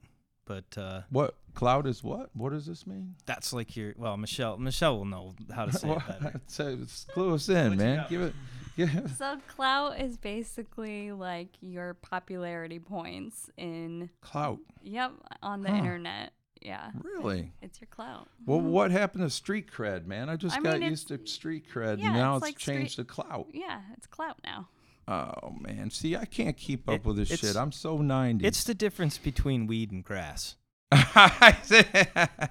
but 0.50 0.80
uh, 0.80 1.02
what 1.10 1.34
cloud 1.54 1.86
is 1.86 2.02
what? 2.02 2.30
What 2.34 2.50
does 2.52 2.66
this 2.66 2.86
mean? 2.86 3.14
that's 3.26 3.52
like 3.52 3.76
your 3.76 3.94
well, 3.96 4.16
Michelle. 4.16 4.56
Michelle 4.58 4.98
will 4.98 5.04
know 5.04 5.34
how 5.54 5.66
to 5.66 5.72
say 5.72 5.88
it 5.90 6.02
better. 6.08 6.40
So 6.48 6.76
clue 7.12 7.34
us 7.34 7.48
in, 7.48 7.76
man. 7.76 8.06
Give 8.08 8.22
it. 8.22 8.34
Yeah. 8.76 9.06
So 9.18 9.36
clout 9.48 10.00
is 10.00 10.16
basically 10.16 11.12
like 11.12 11.48
your 11.60 11.94
popularity 11.94 12.78
points 12.78 13.50
in 13.58 14.08
Clout. 14.22 14.58
yep 14.82 15.12
on 15.42 15.62
the 15.62 15.68
Huh. 15.70 15.76
internet. 15.76 16.32
Yeah. 16.62 16.90
Really? 17.02 17.52
It's 17.60 17.80
your 17.80 17.88
clout. 17.90 18.28
Well, 18.46 18.60
Mhm. 18.60 18.70
what 18.70 18.90
happened 18.90 19.24
to 19.24 19.30
street 19.30 19.70
cred, 19.70 20.06
man? 20.06 20.28
I 20.30 20.36
just 20.36 20.56
I 20.56 20.60
got 20.62 20.78
mean, 20.80 20.88
used 20.90 21.08
to 21.08 21.18
street 21.26 21.64
cred, 21.70 21.98
yeah, 21.98 22.06
and 22.06 22.14
now 22.14 22.36
it's 22.36 22.44
it's, 22.46 22.48
like 22.52 22.60
street- 22.60 22.74
changed 22.76 22.96
to 22.96 23.04
clout. 23.04 23.48
Yeah, 23.52 23.80
it's 23.96 24.06
clout 24.06 24.38
now. 24.44 24.68
Oh 25.10 25.54
man, 25.60 25.90
see, 25.90 26.14
I 26.14 26.24
can't 26.24 26.56
keep 26.56 26.88
up 26.88 26.96
It- 26.96 27.04
with 27.04 27.16
this 27.16 27.28
shit. 27.40 27.56
I'm 27.56 27.72
so 27.72 27.98
ninety. 27.98 28.46
It's 28.46 28.64
the 28.64 28.74
difference 28.74 29.18
between 29.18 29.66
weed 29.66 29.90
and 29.90 30.04
grass. 30.04 30.56
I 30.92 32.48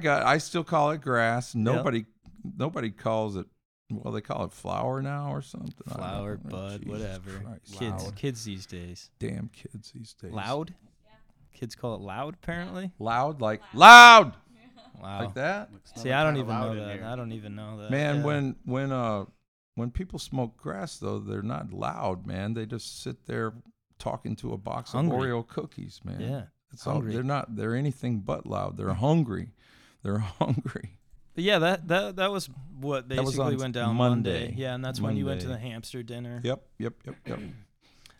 got. 0.00 0.22
I 0.24 0.38
still 0.38 0.64
call 0.64 0.90
it 0.92 1.00
grass. 1.00 1.54
Nobody, 1.54 2.06
nobody 2.56 2.90
calls 2.90 3.36
it. 3.36 3.46
Well, 3.90 4.14
they 4.14 4.22
call 4.22 4.44
it 4.44 4.52
flower 4.52 5.02
now 5.02 5.32
or 5.34 5.42
something. 5.42 5.72
Flower, 5.86 6.38
bud, 6.38 6.80
Jesus 6.80 6.90
whatever. 6.92 7.30
Christ. 7.44 7.78
Kids, 7.78 8.04
Loud. 8.04 8.16
kids 8.16 8.44
these 8.44 8.64
days. 8.64 9.10
damn 9.18 9.48
kids 9.48 9.90
these 9.92 10.14
days. 10.14 10.32
Loud. 10.32 10.72
Kids 11.52 11.74
call 11.74 11.94
it 11.96 12.00
loud. 12.00 12.34
Apparently. 12.42 12.90
loud, 12.98 13.42
like 13.42 13.60
loud, 13.74 14.32
Wow. 15.00 15.24
like 15.24 15.34
that. 15.34 15.68
See, 15.96 16.10
I 16.12 16.24
don't 16.24 16.36
even 16.38 16.58
know 16.58 16.74
that. 16.74 17.02
I 17.02 17.16
don't 17.16 17.32
even 17.32 17.54
know 17.54 17.82
that. 17.82 17.90
Man, 17.90 18.16
Yeah. 18.16 18.22
when 18.24 18.56
when 18.64 18.92
uh 18.92 19.24
when 19.74 19.90
people 19.90 20.18
smoke 20.18 20.56
grass 20.56 20.96
though, 20.98 21.18
they're 21.18 21.42
not 21.42 21.72
loud, 21.72 22.26
man. 22.26 22.54
They 22.54 22.66
just 22.66 23.02
sit 23.02 23.26
there 23.26 23.54
talking 23.98 24.36
to 24.36 24.52
a 24.52 24.58
box 24.58 24.92
Hungry. 24.92 25.30
of 25.30 25.44
Oreo 25.44 25.46
cookies, 25.46 26.00
man. 26.04 26.20
yeah. 26.20 26.42
It's 26.72 26.86
all, 26.86 26.94
hungry. 26.94 27.12
they're 27.12 27.22
not 27.22 27.54
they're 27.56 27.74
anything 27.74 28.20
but 28.20 28.46
loud. 28.46 28.76
They're 28.76 28.94
hungry. 28.94 29.50
They're 30.02 30.18
hungry. 30.38 30.98
But 31.34 31.44
yeah, 31.44 31.58
that 31.60 31.88
that 31.88 32.16
that 32.16 32.30
was 32.30 32.48
what 32.80 33.08
was 33.08 33.16
basically 33.18 33.54
on 33.54 33.58
went 33.58 33.74
down 33.74 33.96
Monday. 33.96 34.54
Yeah, 34.56 34.74
and 34.74 34.84
that's 34.84 35.00
when 35.00 35.16
you 35.16 35.26
went 35.26 35.40
to 35.42 35.48
the 35.48 35.58
hamster 35.58 36.02
dinner. 36.02 36.40
Yep, 36.42 36.62
yep, 36.78 36.94
yep, 37.06 37.16
yep. 37.26 37.38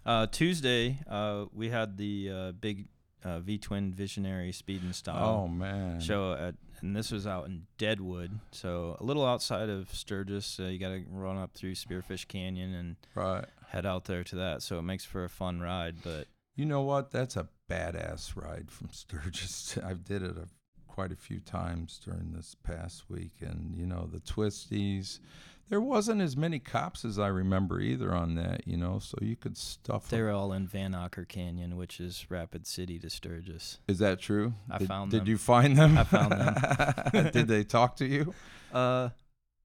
Uh, 0.05 0.27
Tuesday, 0.27 0.99
uh, 1.09 1.45
we 1.55 1.69
had 1.69 1.97
the 1.97 2.29
uh, 2.29 2.53
big 2.53 2.89
uh, 3.23 3.39
V 3.39 3.59
Twin 3.59 3.93
Visionary 3.93 4.51
Speed 4.51 4.83
and 4.83 4.93
style. 4.93 5.45
oh 5.45 5.47
man. 5.47 6.01
show 6.01 6.33
at, 6.33 6.57
and 6.83 6.95
this 6.97 7.11
was 7.13 7.27
out 7.27 7.47
in 7.47 7.67
Deadwood, 7.79 8.41
so 8.51 8.97
a 9.01 9.05
little 9.05 9.25
outside 9.25 9.69
of 9.69 9.95
Sturgis. 9.95 10.59
Uh, 10.61 10.65
you 10.65 10.79
got 10.79 10.89
to 10.91 11.05
run 11.09 11.39
up 11.39 11.55
through 11.55 11.75
Spearfish 11.75 12.27
Canyon 12.29 12.75
and 12.75 12.97
Right. 13.15 13.45
head 13.69 13.87
out 13.87 14.05
there 14.07 14.25
to 14.25 14.37
that. 14.37 14.63
So 14.63 14.79
it 14.79 14.83
makes 14.83 15.05
for 15.05 15.25
a 15.25 15.29
fun 15.29 15.61
ride. 15.61 15.97
But 16.03 16.27
You 16.57 16.67
know 16.67 16.83
what? 16.83 17.11
That's 17.13 17.37
a 17.37 17.49
badass 17.71 18.37
ride 18.37 18.71
from 18.71 18.89
Sturgis. 18.93 19.79
I've 19.79 20.05
did 20.05 20.23
it 20.23 20.37
a, 20.37 20.49
quite 20.87 21.13
a 21.13 21.17
few 21.17 21.41
times 21.41 21.99
during 22.05 22.33
this 22.33 22.55
past 22.63 23.09
week, 23.09 23.33
and 23.41 23.75
you 23.77 23.87
know 23.87 24.07
the 24.13 24.21
twisties. 24.21 25.21
There 25.69 25.81
wasn't 25.81 26.21
as 26.21 26.37
many 26.37 26.59
cops 26.59 27.05
as 27.05 27.19
I 27.19 27.29
remember 27.29 27.81
either 27.81 28.13
on 28.15 28.35
that, 28.35 28.67
you 28.67 28.77
know, 28.77 28.99
so 28.99 29.17
you 29.23 29.37
could 29.37 29.57
stuff. 29.57 30.09
they're 30.09 30.31
all 30.31 30.53
in 30.53 30.67
Van 30.67 30.93
Ocker 30.93 31.27
Canyon, 31.27 31.77
which 31.77 31.99
is 31.99 32.27
Rapid 32.29 32.67
City 32.67 32.99
to 32.99 33.09
Sturgis. 33.09 33.79
Is 33.89 33.99
that 34.01 34.21
true? 34.21 34.53
I 34.71 34.79
did, 34.79 34.89
found 34.89 35.11
Did 35.11 35.21
them. 35.23 35.29
you 35.29 35.39
find 35.39 35.77
them? 35.79 35.97
I 35.97 36.05
found 36.05 36.33
them. 36.33 37.31
did 37.33 37.49
they 37.49 37.65
talk 37.65 37.97
to 37.97 38.07
you? 38.07 38.35
Uh, 38.73 39.11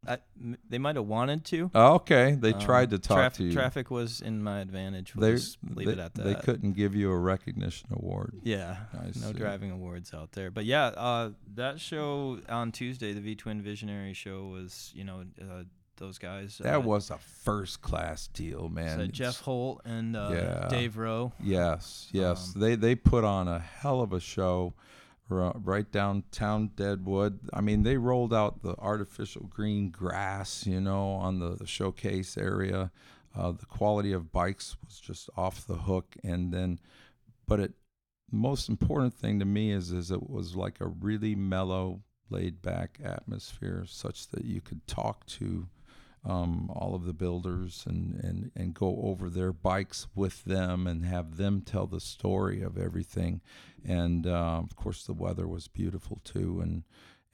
I, 0.05 0.17
they 0.69 0.77
might 0.77 0.97
have 0.97 1.05
wanted 1.05 1.45
to. 1.45 1.71
Oh, 1.73 1.95
okay, 1.95 2.37
they 2.37 2.51
Um, 2.53 2.59
tried 2.59 2.89
to 2.89 2.99
talk 2.99 3.17
traf- 3.17 3.33
to 3.35 3.43
you. 3.45 3.53
Traffic 3.53 3.89
was 3.89 4.19
in 4.21 4.43
my 4.43 4.59
advantage. 4.59 5.15
We'll 5.15 5.29
they, 5.31 5.41
leave 5.73 5.87
they, 5.87 5.93
it 5.93 5.99
at 5.99 6.13
that. 6.15 6.23
they 6.23 6.35
couldn't 6.35 6.73
give 6.73 6.93
you 6.93 7.09
a 7.09 7.17
recognition 7.17 7.87
award. 7.93 8.33
Yeah, 8.43 8.75
I 8.93 9.05
no 9.05 9.11
see. 9.11 9.33
driving 9.33 9.71
awards 9.71 10.13
out 10.13 10.33
there. 10.33 10.51
But 10.51 10.65
yeah, 10.65 10.87
uh, 10.87 11.29
that 11.55 11.79
show 11.79 12.39
on 12.49 12.73
Tuesday, 12.73 13.13
the 13.13 13.21
V 13.21 13.35
Twin 13.35 13.61
Visionary 13.61 14.11
show, 14.13 14.47
was 14.47 14.91
you 14.93 15.05
know 15.05 15.23
uh, 15.41 15.63
those 15.97 16.17
guys. 16.17 16.59
That 16.63 16.75
uh, 16.77 16.79
was 16.81 17.09
a 17.09 17.17
first 17.17 17.81
class 17.81 18.27
deal, 18.27 18.69
man. 18.69 18.97
so 18.99 19.07
Jeff 19.07 19.41
Holt 19.41 19.81
and 19.85 20.15
uh, 20.15 20.29
Yeah. 20.33 20.67
Dave 20.69 20.97
Rowe. 20.97 21.33
Yes, 21.41 22.07
yes. 22.11 22.53
Um, 22.55 22.61
they 22.61 22.75
they 22.75 22.95
put 22.95 23.23
on 23.23 23.47
a 23.47 23.59
hell 23.59 24.01
of 24.01 24.13
a 24.13 24.19
show 24.19 24.73
right 25.29 25.91
downtown 25.91 26.71
Deadwood. 26.75 27.39
I 27.53 27.61
mean, 27.61 27.83
they 27.83 27.97
rolled 27.97 28.33
out 28.33 28.61
the 28.61 28.75
artificial 28.77 29.47
green 29.47 29.89
grass, 29.89 30.65
you 30.65 30.79
know, 30.79 31.09
on 31.11 31.39
the, 31.39 31.55
the 31.55 31.67
showcase 31.67 32.37
area. 32.37 32.91
Uh, 33.35 33.51
the 33.51 33.65
quality 33.65 34.13
of 34.13 34.31
bikes 34.31 34.77
was 34.85 34.99
just 34.99 35.29
off 35.35 35.67
the 35.67 35.75
hook, 35.75 36.15
and 36.23 36.53
then, 36.53 36.79
but 37.47 37.59
it 37.59 37.73
most 38.31 38.67
important 38.67 39.13
thing 39.13 39.39
to 39.39 39.45
me 39.45 39.71
is 39.71 39.91
is 39.91 40.11
it 40.11 40.29
was 40.29 40.55
like 40.55 40.81
a 40.81 40.87
really 40.87 41.35
mellow, 41.35 42.01
laid 42.29 42.61
back 42.61 42.99
atmosphere, 43.03 43.83
such 43.87 44.29
that 44.29 44.45
you 44.45 44.59
could 44.59 44.85
talk 44.87 45.25
to 45.25 45.67
um, 46.27 46.69
all 46.75 46.93
of 46.93 47.05
the 47.05 47.13
builders 47.13 47.83
and, 47.87 48.19
and, 48.23 48.51
and 48.55 48.73
go 48.73 48.99
over 49.03 49.29
their 49.29 49.53
bikes 49.53 50.07
with 50.13 50.43
them 50.43 50.85
and 50.85 51.05
have 51.05 51.37
them 51.37 51.61
tell 51.61 51.87
the 51.87 51.99
story 52.01 52.61
of 52.61 52.77
everything. 52.77 53.41
And 53.85 54.27
uh, 54.27 54.59
of 54.63 54.75
course, 54.75 55.03
the 55.05 55.13
weather 55.13 55.47
was 55.47 55.67
beautiful 55.67 56.19
too. 56.23 56.59
And 56.61 56.83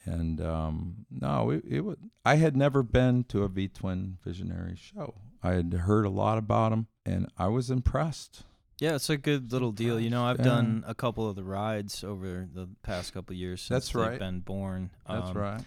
and 0.05 0.41
um, 0.41 1.05
no, 1.09 1.49
it, 1.49 1.63
it 1.67 1.81
was. 1.81 1.97
I 2.25 2.35
had 2.35 2.55
never 2.57 2.83
been 2.83 3.23
to 3.29 3.43
a 3.43 3.47
V 3.47 3.69
Twin 3.69 4.17
Visionary 4.23 4.75
show. 4.75 5.15
I 5.41 5.53
had 5.53 5.73
heard 5.73 6.05
a 6.05 6.09
lot 6.09 6.37
about 6.37 6.69
them, 6.71 6.87
and 7.05 7.29
I 7.37 7.47
was 7.47 7.69
impressed. 7.71 8.43
Yeah, 8.79 8.95
it's 8.95 9.09
a 9.09 9.17
good 9.17 9.53
little 9.53 9.71
deal. 9.71 9.99
You 9.99 10.09
know, 10.09 10.25
I've 10.25 10.39
Yeah. 10.39 10.43
done 10.45 10.83
a 10.85 10.93
couple 10.93 11.29
of 11.29 11.35
the 11.37 11.43
rides 11.43 12.03
over 12.03 12.47
the 12.53 12.67
past 12.81 13.13
couple 13.13 13.33
of 13.33 13.37
years 13.37 13.61
since 13.61 13.91
That's 13.91 14.09
they've 14.09 14.19
been 14.19 14.41
born. 14.41 14.89
That's 15.07 15.29
Um, 15.29 15.37
right. 15.37 15.61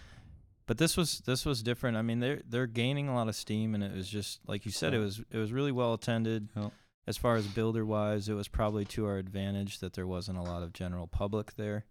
But 0.67 0.77
this 0.77 0.95
was 0.97 1.19
this 1.21 1.45
was 1.45 1.63
different. 1.63 1.97
I 1.97 2.01
mean, 2.03 2.19
they're 2.19 2.41
they're 2.47 2.67
gaining 2.67 3.07
a 3.07 3.15
lot 3.15 3.27
of 3.29 3.35
steam, 3.35 3.73
and 3.73 3.83
it 3.83 3.93
was 3.93 4.07
just 4.07 4.39
like 4.45 4.65
you 4.65 4.71
said, 4.71 4.93
it 4.93 4.99
was 4.99 5.21
it 5.31 5.37
was 5.37 5.51
really 5.51 5.71
well 5.71 5.93
attended. 5.93 6.49
Yep. 6.55 6.71
As 7.07 7.15
far 7.17 7.37
as 7.37 7.47
builder 7.47 7.85
wise, 7.85 8.27
it 8.27 8.33
was 8.33 8.49
probably 8.49 8.83
to 8.85 9.05
our 9.05 9.17
advantage 9.17 9.79
that 9.79 9.93
there 9.93 10.05
wasn't 10.05 10.37
a 10.37 10.41
lot 10.41 10.61
of 10.63 10.73
general 10.73 11.07
public 11.07 11.55
there. 11.55 11.85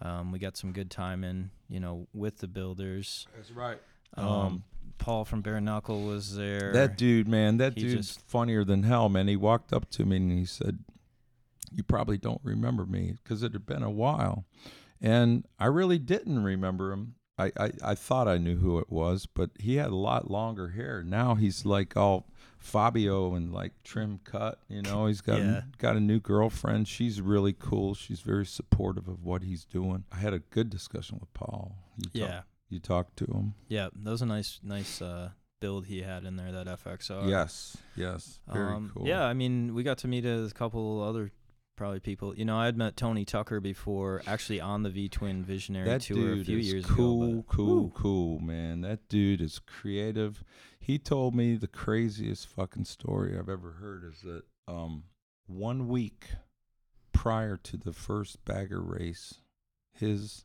Um, 0.00 0.30
we 0.30 0.38
got 0.38 0.56
some 0.56 0.72
good 0.72 0.90
time 0.92 1.24
in, 1.24 1.50
you 1.68 1.80
know, 1.80 2.06
with 2.12 2.38
the 2.38 2.46
builders. 2.46 3.26
That's 3.34 3.50
right. 3.50 3.78
Um, 4.16 4.26
Um, 4.28 4.64
Paul 4.98 5.24
from 5.24 5.42
Bare 5.42 5.60
Knuckle 5.60 6.02
was 6.04 6.36
there. 6.36 6.72
That 6.72 6.96
dude, 6.96 7.26
man, 7.26 7.56
that 7.56 7.74
He 7.74 7.80
dude's 7.82 8.14
just- 8.14 8.20
funnier 8.28 8.62
than 8.64 8.84
hell, 8.84 9.08
man. 9.08 9.26
He 9.26 9.34
walked 9.36 9.72
up 9.72 9.90
to 9.90 10.04
me 10.04 10.18
and 10.18 10.30
he 10.30 10.44
said, 10.44 10.78
"You 11.72 11.82
probably 11.82 12.16
don't 12.16 12.40
remember 12.44 12.86
me 12.86 13.16
because 13.22 13.42
it 13.42 13.52
had 13.54 13.66
been 13.66 13.82
a 13.82 13.90
while," 13.90 14.44
and 15.00 15.46
I 15.58 15.66
really 15.66 15.98
didn't 15.98 16.44
remember 16.44 16.92
him. 16.92 17.16
I, 17.38 17.50
I, 17.58 17.70
I 17.82 17.94
thought 17.94 18.28
I 18.28 18.38
knew 18.38 18.56
who 18.58 18.78
it 18.78 18.90
was, 18.90 19.26
but 19.26 19.50
he 19.58 19.76
had 19.76 19.88
a 19.90 19.96
lot 19.96 20.30
longer 20.30 20.68
hair. 20.68 21.02
Now 21.04 21.34
he's 21.34 21.64
like 21.66 21.96
all 21.96 22.26
Fabio 22.58 23.34
and 23.34 23.52
like 23.52 23.72
trim 23.82 24.20
cut. 24.24 24.60
You 24.68 24.82
know, 24.82 25.06
he's 25.06 25.20
got 25.20 25.38
Yeah. 25.40 25.58
a, 25.58 25.62
got 25.78 25.96
a 25.96 26.00
new 26.00 26.20
girlfriend. 26.20 26.88
She's 26.88 27.20
really 27.20 27.52
cool. 27.52 27.94
She's 27.94 28.20
very 28.20 28.46
supportive 28.46 29.08
of 29.08 29.22
what 29.24 29.42
he's 29.42 29.64
doing. 29.64 30.04
I 30.12 30.16
had 30.16 30.32
a 30.32 30.38
good 30.38 30.70
discussion 30.70 31.18
with 31.20 31.32
Paul. 31.34 31.76
You 31.96 32.04
talk- 32.04 32.12
yeah, 32.30 32.40
you 32.70 32.80
talked 32.80 33.16
to 33.18 33.24
him. 33.26 33.54
yeah, 33.68 33.88
that 33.94 34.10
was 34.10 34.22
a 34.22 34.26
nice 34.26 34.60
nice 34.62 35.02
uh, 35.02 35.30
build 35.60 35.86
he 35.86 36.02
had 36.02 36.24
in 36.24 36.36
there. 36.36 36.52
That 36.52 36.66
FXR. 36.66 37.28
yes, 37.28 37.76
yes, 37.96 38.40
very 38.52 38.72
Um, 38.74 38.90
cool. 38.94 39.06
Yeah, 39.06 39.24
I 39.24 39.34
mean, 39.34 39.74
we 39.74 39.82
got 39.82 39.98
to 39.98 40.08
meet 40.08 40.24
a 40.24 40.50
couple 40.54 41.02
other 41.02 41.32
probably 41.76 42.00
people. 42.00 42.36
You 42.36 42.44
know, 42.44 42.56
I 42.56 42.66
had 42.66 42.76
met 42.76 42.96
Tony 42.96 43.24
Tucker 43.24 43.60
before, 43.60 44.22
actually 44.26 44.60
on 44.60 44.82
the 44.82 44.90
V 44.90 45.08
Twin 45.08 45.44
Visionary 45.44 45.86
that 45.88 46.02
tour 46.02 46.16
dude 46.16 46.40
a 46.40 46.44
few 46.44 46.58
is 46.58 46.72
years 46.72 46.86
cool, 46.86 47.22
ago. 47.22 47.44
but- 47.46 47.56
cool, 47.56 47.90
cool, 47.90 48.38
man. 48.40 48.80
That 48.82 49.08
dude 49.08 49.40
is 49.40 49.58
creative. 49.58 50.44
He 50.78 50.98
told 50.98 51.34
me 51.34 51.56
the 51.56 51.66
craziest 51.66 52.46
fucking 52.48 52.84
story 52.84 53.38
I've 53.38 53.48
ever 53.48 53.72
heard 53.80 54.04
is 54.04 54.20
that 54.22 54.42
um, 54.68 55.04
one 55.46 55.88
week 55.88 56.26
prior 57.12 57.56
to 57.56 57.76
the 57.76 57.92
first 57.92 58.44
bagger 58.44 58.80
race, 58.82 59.34
his 59.92 60.44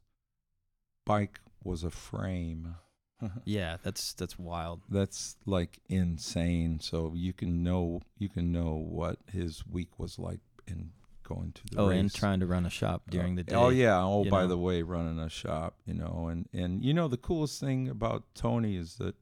bike 1.06 1.42
was 1.64 1.84
a 1.84 1.92
frame. 1.92 2.76
Yeah, 3.44 3.76
that's 3.84 4.14
that's 4.14 4.40
wild. 4.40 4.80
That's 4.90 5.36
like 5.46 5.80
insane. 5.90 6.80
So 6.80 7.12
you 7.14 7.34
can 7.34 7.64
know 7.64 8.00
you 8.18 8.30
can 8.30 8.54
know 8.54 8.76
what 8.76 9.18
his 9.30 9.68
week 9.68 10.00
was 10.00 10.18
like 10.18 10.40
in 10.66 10.92
going 11.30 11.52
to 11.54 11.62
the 11.72 11.80
Oh, 11.80 11.90
race. 11.90 12.00
and 12.00 12.14
trying 12.14 12.40
to 12.42 12.46
run 12.48 12.66
a 12.66 12.70
shop 12.70 13.04
during 13.10 13.36
the 13.36 13.44
day. 13.44 13.56
Oh 13.56 13.70
yeah. 13.70 14.04
Oh, 14.04 14.26
by 14.26 14.42
know? 14.42 14.48
the 14.48 14.58
way, 14.58 14.82
running 14.82 15.20
a 15.20 15.30
shop, 15.30 15.76
you 15.86 15.94
know, 15.94 16.28
and 16.32 16.50
and 16.52 16.84
you 16.84 16.94
know 16.94 17.08
the 17.08 17.18
coolest 17.18 17.60
thing 17.60 17.88
about 17.88 18.24
Tony 18.36 18.76
is 18.76 18.96
that, 18.96 19.16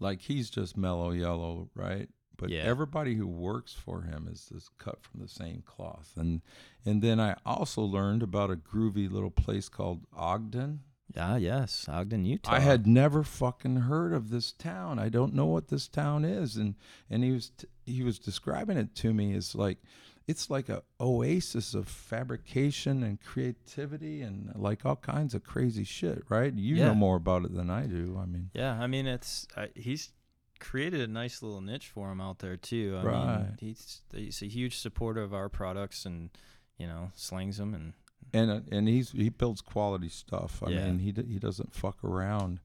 like, 0.00 0.22
he's 0.22 0.50
just 0.50 0.76
mellow 0.76 1.10
yellow, 1.10 1.68
right? 1.74 2.08
But 2.36 2.50
Yeah. 2.50 2.62
everybody 2.62 3.14
who 3.14 3.26
works 3.28 3.74
for 3.74 4.02
him 4.02 4.28
is 4.30 4.46
just 4.52 4.76
cut 4.78 5.02
from 5.04 5.20
the 5.20 5.28
same 5.28 5.62
cloth. 5.62 6.12
And 6.16 6.42
and 6.84 7.00
then 7.02 7.20
I 7.20 7.36
also 7.46 7.82
learned 7.82 8.22
about 8.22 8.50
a 8.50 8.56
groovy 8.56 9.10
little 9.10 9.30
place 9.30 9.68
called 9.68 10.06
Ogden. 10.12 10.80
Ah, 11.16 11.36
yes, 11.36 11.86
Ogden, 11.88 12.24
Utah. 12.24 12.50
I 12.54 12.58
had 12.60 12.86
never 12.88 13.22
fucking 13.22 13.76
heard 13.76 14.12
of 14.12 14.30
this 14.30 14.50
town. 14.52 14.98
I 14.98 15.08
don't 15.10 15.32
know 15.34 15.46
what 15.46 15.68
this 15.68 15.86
town 15.86 16.24
is, 16.24 16.56
and 16.56 16.74
and 17.08 17.22
he 17.22 17.30
was 17.30 17.50
t- 17.50 17.68
he 17.86 18.02
was 18.02 18.18
describing 18.18 18.78
it 18.78 18.94
to 18.96 19.14
me 19.14 19.32
as 19.34 19.54
like 19.54 19.78
it's 20.26 20.48
like 20.48 20.68
a 20.68 20.82
oasis 21.00 21.74
of 21.74 21.86
fabrication 21.88 23.02
and 23.02 23.20
creativity 23.22 24.22
and 24.22 24.50
like 24.54 24.84
all 24.86 24.96
kinds 24.96 25.34
of 25.34 25.44
crazy 25.44 25.84
shit. 25.84 26.22
Right? 26.28 26.52
You 26.54 26.76
Yeah. 26.76 26.86
know 26.86 26.94
more 26.94 27.16
about 27.16 27.44
it 27.44 27.54
than 27.54 27.70
I 27.70 27.86
do. 27.86 28.18
I 28.20 28.26
mean, 28.26 28.50
Yeah, 28.54 28.80
I 28.80 28.86
mean, 28.86 29.06
it's 29.06 29.46
uh, 29.56 29.66
he's 29.74 30.12
created 30.60 31.00
a 31.00 31.06
nice 31.12 31.42
little 31.42 31.60
niche 31.60 31.88
for 31.88 32.10
him 32.10 32.20
out 32.20 32.38
there 32.38 32.56
too. 32.56 32.96
I 32.98 33.02
Right. 33.04 33.38
mean, 33.38 33.56
he's 33.60 34.02
he's 34.12 34.40
a 34.42 34.46
huge 34.46 34.78
supporter 34.78 35.20
of 35.22 35.34
our 35.34 35.48
products 35.48 36.06
and 36.06 36.30
you 36.78 36.86
know 36.86 37.10
slings 37.14 37.58
them 37.58 37.74
and 37.74 37.92
and 38.32 38.50
uh, 38.50 38.60
and 38.72 38.88
he's 38.88 39.10
he 39.12 39.28
builds 39.28 39.60
quality 39.60 40.08
stuff. 40.08 40.62
I 40.62 40.70
Yeah. 40.70 40.86
mean, 40.86 40.98
he 41.00 41.12
d- 41.12 41.26
he 41.32 41.38
doesn't 41.38 41.74
fuck 41.74 42.02
around. 42.02 42.60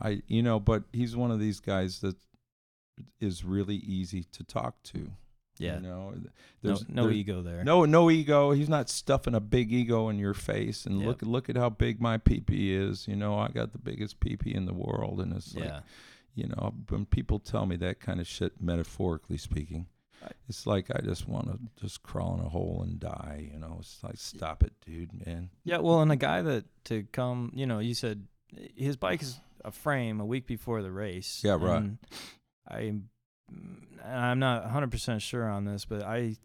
I 0.00 0.22
you 0.26 0.42
know, 0.42 0.58
but 0.58 0.84
he's 0.92 1.14
one 1.14 1.30
of 1.30 1.38
these 1.38 1.60
guys 1.60 2.00
that 2.00 2.16
is 3.20 3.44
really 3.44 3.76
easy 3.76 4.24
to 4.24 4.42
talk 4.44 4.82
to. 4.84 5.12
Yeah, 5.58 5.76
You 5.76 5.82
know, 5.82 6.10
no 6.10 6.20
There's- 6.62 6.84
no 6.88 7.02
there's- 7.04 7.16
ego 7.16 7.42
there. 7.42 7.62
No, 7.64 7.84
no 7.84 8.10
ego. 8.10 8.52
He's 8.52 8.68
not 8.68 8.88
stuffing 8.88 9.34
a 9.34 9.40
big 9.40 9.72
ego 9.72 10.08
in 10.08 10.18
your 10.18 10.34
face. 10.34 10.86
And 10.86 10.98
Yep. 11.00 11.06
look, 11.06 11.22
look 11.22 11.50
at 11.50 11.56
how 11.56 11.70
big 11.70 12.00
my 12.00 12.18
peepee 12.18 12.70
is. 12.70 13.06
You 13.08 13.16
know, 13.16 13.38
I 13.38 13.48
got 13.48 13.72
the 13.72 13.78
biggest 13.78 14.20
peepee 14.20 14.54
in 14.54 14.66
the 14.66 14.74
world, 14.74 15.20
and 15.20 15.32
it's 15.32 15.54
like, 15.54 15.64
yeah, 15.64 15.80
you 16.34 16.46
know, 16.48 16.74
when 16.88 17.06
people 17.06 17.38
tell 17.38 17.66
me 17.66 17.76
that 17.76 18.00
kind 18.00 18.20
of 18.20 18.26
shit, 18.26 18.60
metaphorically 18.60 19.36
speaking, 19.38 19.86
it's 20.48 20.66
like 20.66 20.90
I 20.90 21.00
just 21.02 21.28
want 21.28 21.48
to 21.48 21.58
just 21.82 22.02
crawl 22.02 22.34
in 22.38 22.40
a 22.44 22.48
hole 22.48 22.82
and 22.82 22.98
die. 22.98 23.50
You 23.52 23.58
know, 23.58 23.76
it's 23.80 24.02
like 24.02 24.16
stop 24.16 24.62
it, 24.64 24.72
dude, 24.84 25.12
man. 25.26 25.50
yeah. 25.64 25.78
Well, 25.78 26.00
and 26.00 26.10
a 26.10 26.16
guy 26.16 26.40
that 26.42 26.64
to 26.84 27.02
come, 27.12 27.52
you 27.54 27.66
know, 27.66 27.78
you 27.78 27.92
said 27.94 28.26
his 28.74 28.96
bike 28.96 29.20
is 29.22 29.38
a 29.64 29.70
frame 29.70 30.20
a 30.20 30.24
week 30.26 30.46
before 30.46 30.80
the 30.82 30.90
race. 30.90 31.42
Yeah, 31.44 31.58
right. 31.60 31.90
I, 32.66 32.94
I'm 34.04 34.38
not 34.38 34.62
100 34.64 34.90
percent 34.90 35.22
sure 35.22 35.48
on 35.48 35.64
this, 35.64 35.84
but 35.84 36.02
I 36.02 36.36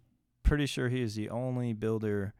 pretty 0.44 0.66
sure 0.66 0.90
he 0.90 1.02
is 1.02 1.16
the 1.16 1.30
only 1.30 1.74
builder 1.74 2.34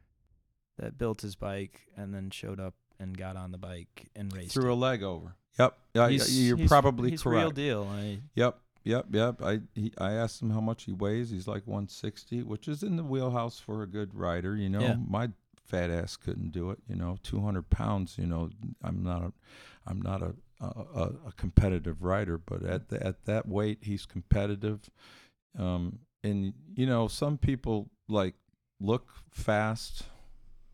that 0.78 0.98
built 0.98 1.22
his 1.22 1.36
bike 1.36 1.82
and 1.98 2.14
then 2.14 2.30
showed 2.30 2.60
up 2.60 2.74
and 3.00 3.18
got 3.18 3.36
on 3.36 3.52
the 3.52 3.58
bike 3.58 4.10
and 4.16 4.34
raced. 4.34 4.54
Threw 4.54 4.70
it. 4.70 4.74
a 4.74 4.76
leg 4.76 5.04
over. 5.04 5.36
Yep, 5.58 5.78
yeah, 5.94 6.04
yeah, 6.04 6.10
He's- 6.10 6.32
you're 6.32 6.58
he's- 6.58 6.70
probably 6.70 7.12
he's 7.12 7.22
correct. 7.24 7.42
real 7.42 7.52
deal. 7.52 7.84
I, 7.92 8.20
Yep, 8.36 8.60
yep, 8.86 9.06
yep. 9.12 9.42
I 9.42 9.60
he, 9.76 9.92
I 9.98 10.14
asked 10.14 10.42
him 10.42 10.52
how 10.52 10.62
much 10.62 10.84
he 10.86 10.94
weighs. 10.94 11.30
He's 11.30 11.48
like 11.48 11.68
160, 11.68 12.44
which 12.44 12.68
is 12.70 12.82
in 12.82 12.96
the 12.96 13.04
wheelhouse 13.04 13.60
for 13.60 13.84
a 13.84 13.88
good 13.88 14.16
rider. 14.16 14.56
You 14.56 14.70
know, 14.70 14.80
Yeah. 14.80 14.96
my 15.06 15.32
fat 15.66 15.90
ass 15.90 16.16
couldn't 16.16 16.52
do 16.52 16.70
it. 16.72 16.80
You 16.88 16.96
know, 16.96 17.18
200 17.24 17.70
pounds. 17.70 18.18
You 18.18 18.26
know, 18.28 18.50
I'm 18.82 19.04
not 19.04 19.22
a, 19.22 19.34
I'm 19.86 20.02
not 20.02 20.22
a 20.22 20.36
a, 20.62 21.10
a, 21.28 21.32
competitive 21.38 22.04
rider, 22.04 22.38
but 22.38 22.64
at 22.64 22.90
the, 22.90 23.06
at 23.06 23.26
that 23.26 23.48
weight, 23.48 23.80
he's 23.82 24.06
competitive. 24.06 24.90
Um, 25.58 26.00
and 26.24 26.54
you 26.76 26.86
know, 26.86 27.08
some 27.08 27.38
people 27.38 27.90
like 28.08 28.36
look 28.80 29.10
fast 29.32 30.04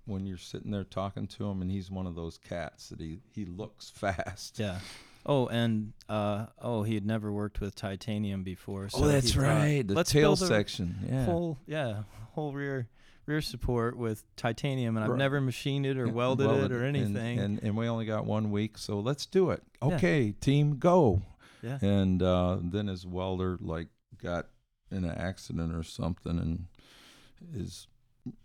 when 0.06 0.26
you're 0.26 0.38
sitting 0.38 0.72
there 0.72 0.84
talking 0.84 1.28
to 1.28 1.46
him, 1.46 1.62
and 1.62 1.70
he's 1.70 1.92
one 1.92 2.08
of 2.08 2.16
those 2.16 2.38
cats 2.38 2.90
that 2.90 3.00
he 3.00 3.20
he 3.32 3.46
looks 3.46 3.90
fast 3.96 4.60
yeah, 4.60 4.80
Oh, 5.26 5.48
and 5.48 5.94
uh, 6.08 6.46
oh, 6.62 6.84
he 6.84 6.94
had 6.94 7.06
never 7.06 7.32
worked 7.32 7.60
with 7.60 7.76
titanium 7.76 8.44
before. 8.44 8.90
So 8.90 9.06
oh, 9.06 9.08
that's 9.08 9.34
thought, 9.34 9.42
right. 9.42 9.88
The 9.88 10.04
tail 10.04 10.36
section. 10.36 10.98
Yeah. 11.10 11.26
Whole 11.26 11.58
yeah, 11.66 12.04
whole 12.34 12.54
rear 12.54 12.88
rear 13.26 13.42
support 13.42 13.98
with 13.98 14.24
titanium, 14.36 14.96
and 14.98 15.04
I've 15.04 15.12
Right. 15.12 15.18
never 15.20 15.42
machined 15.42 15.86
it 15.86 15.98
or 15.98 16.06
Yeah, 16.08 16.12
welded, 16.14 16.50
it 16.50 16.72
or 16.72 16.84
anything. 16.84 17.40
And, 17.40 17.62
and 17.64 17.76
we 17.76 17.88
only 17.88 18.06
got 18.06 18.26
one 18.26 18.52
week, 18.52 18.78
so 18.78 19.00
let's 19.00 19.26
do 19.26 19.50
it. 19.52 19.64
Yeah. 19.82 19.96
Okay, 19.96 20.32
team, 20.34 20.78
go. 20.78 21.22
yeah. 21.64 21.80
And 21.82 22.22
uh, 22.22 22.58
then 22.62 22.88
his 22.88 23.06
welder 23.06 23.58
like 23.60 23.88
got 24.22 24.48
in 24.92 25.04
an 25.06 25.16
accident 25.18 25.74
or 25.74 25.84
something, 25.84 26.38
and 26.38 26.68
is 27.54 27.88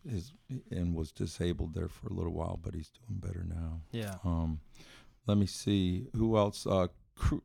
is 0.05 0.33
and 0.71 0.95
was 0.95 1.11
disabled 1.13 1.75
there 1.75 1.89
for 1.89 2.09
a 2.09 2.13
little 2.13 2.33
while, 2.33 2.59
but 2.63 2.75
he's 2.75 2.91
doing 2.91 3.19
better 3.21 3.45
now. 3.49 3.81
Yeah. 3.93 4.17
Um, 4.25 4.61
let 5.27 5.37
me 5.39 5.47
see 5.47 6.07
who 6.17 6.37
else. 6.37 6.67
Uh, 6.67 6.89
Cru- 7.17 7.43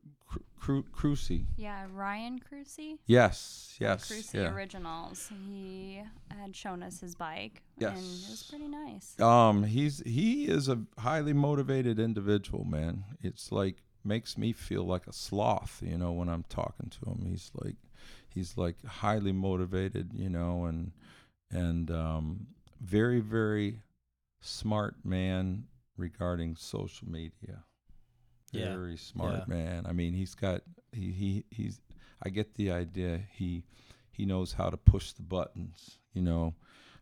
Cru- 0.59 0.83
Cru- 0.91 1.13
Crucy. 1.13 1.45
Yeah, 1.57 1.85
Ryan 1.91 2.39
Crucy. 2.39 2.97
Yes, 3.05 3.75
yes, 3.79 4.09
Crucy 4.09 4.35
yeah. 4.35 4.53
Originals. 4.53 5.29
He 5.29 6.01
had 6.29 6.55
shown 6.55 6.83
us 6.83 6.99
his 6.99 7.15
bike, 7.15 7.61
and 7.79 7.89
it 7.89 8.29
was 8.29 8.45
pretty 8.49 8.67
nice. 8.67 9.19
Um, 9.19 9.63
he's 9.63 10.01
he 10.05 10.45
is 10.45 10.67
a 10.67 10.81
highly 10.99 11.33
motivated 11.33 11.99
individual, 11.99 12.63
man. 12.65 13.03
It's 13.21 13.51
like 13.51 13.83
makes 14.03 14.37
me 14.37 14.53
feel 14.53 14.83
like 14.83 15.07
a 15.07 15.13
sloth, 15.13 15.81
you 15.83 15.97
know, 15.97 16.11
when 16.11 16.29
I'm 16.29 16.45
talking 16.49 16.89
to 16.89 17.09
him. 17.09 17.25
He's 17.27 17.51
like 17.55 17.75
he's 18.29 18.57
like 18.57 18.83
highly 18.85 19.31
motivated, 19.31 20.11
you 20.13 20.29
know, 20.29 20.65
and 20.65 20.91
and 21.51 21.89
um 21.91 22.47
very 22.81 23.19
very 23.19 23.81
smart 24.41 24.95
man 25.03 25.65
regarding 25.97 26.55
social 26.55 27.07
media. 27.07 27.63
Yeah. 28.55 28.75
Very 28.75 28.97
smart 28.97 29.33
Yeah. 29.35 29.43
man. 29.47 29.85
I 29.85 29.91
mean, 29.91 30.13
he's 30.13 30.35
got 30.35 30.61
he, 30.91 31.11
he 31.11 31.45
he's 31.49 31.79
I 32.23 32.29
get 32.29 32.55
the 32.55 32.71
idea. 32.71 33.21
He 33.33 33.63
he 34.11 34.25
knows 34.25 34.53
how 34.53 34.69
to 34.69 34.77
push 34.77 35.11
the 35.11 35.23
buttons, 35.23 35.99
you 36.13 36.21
know, 36.21 36.55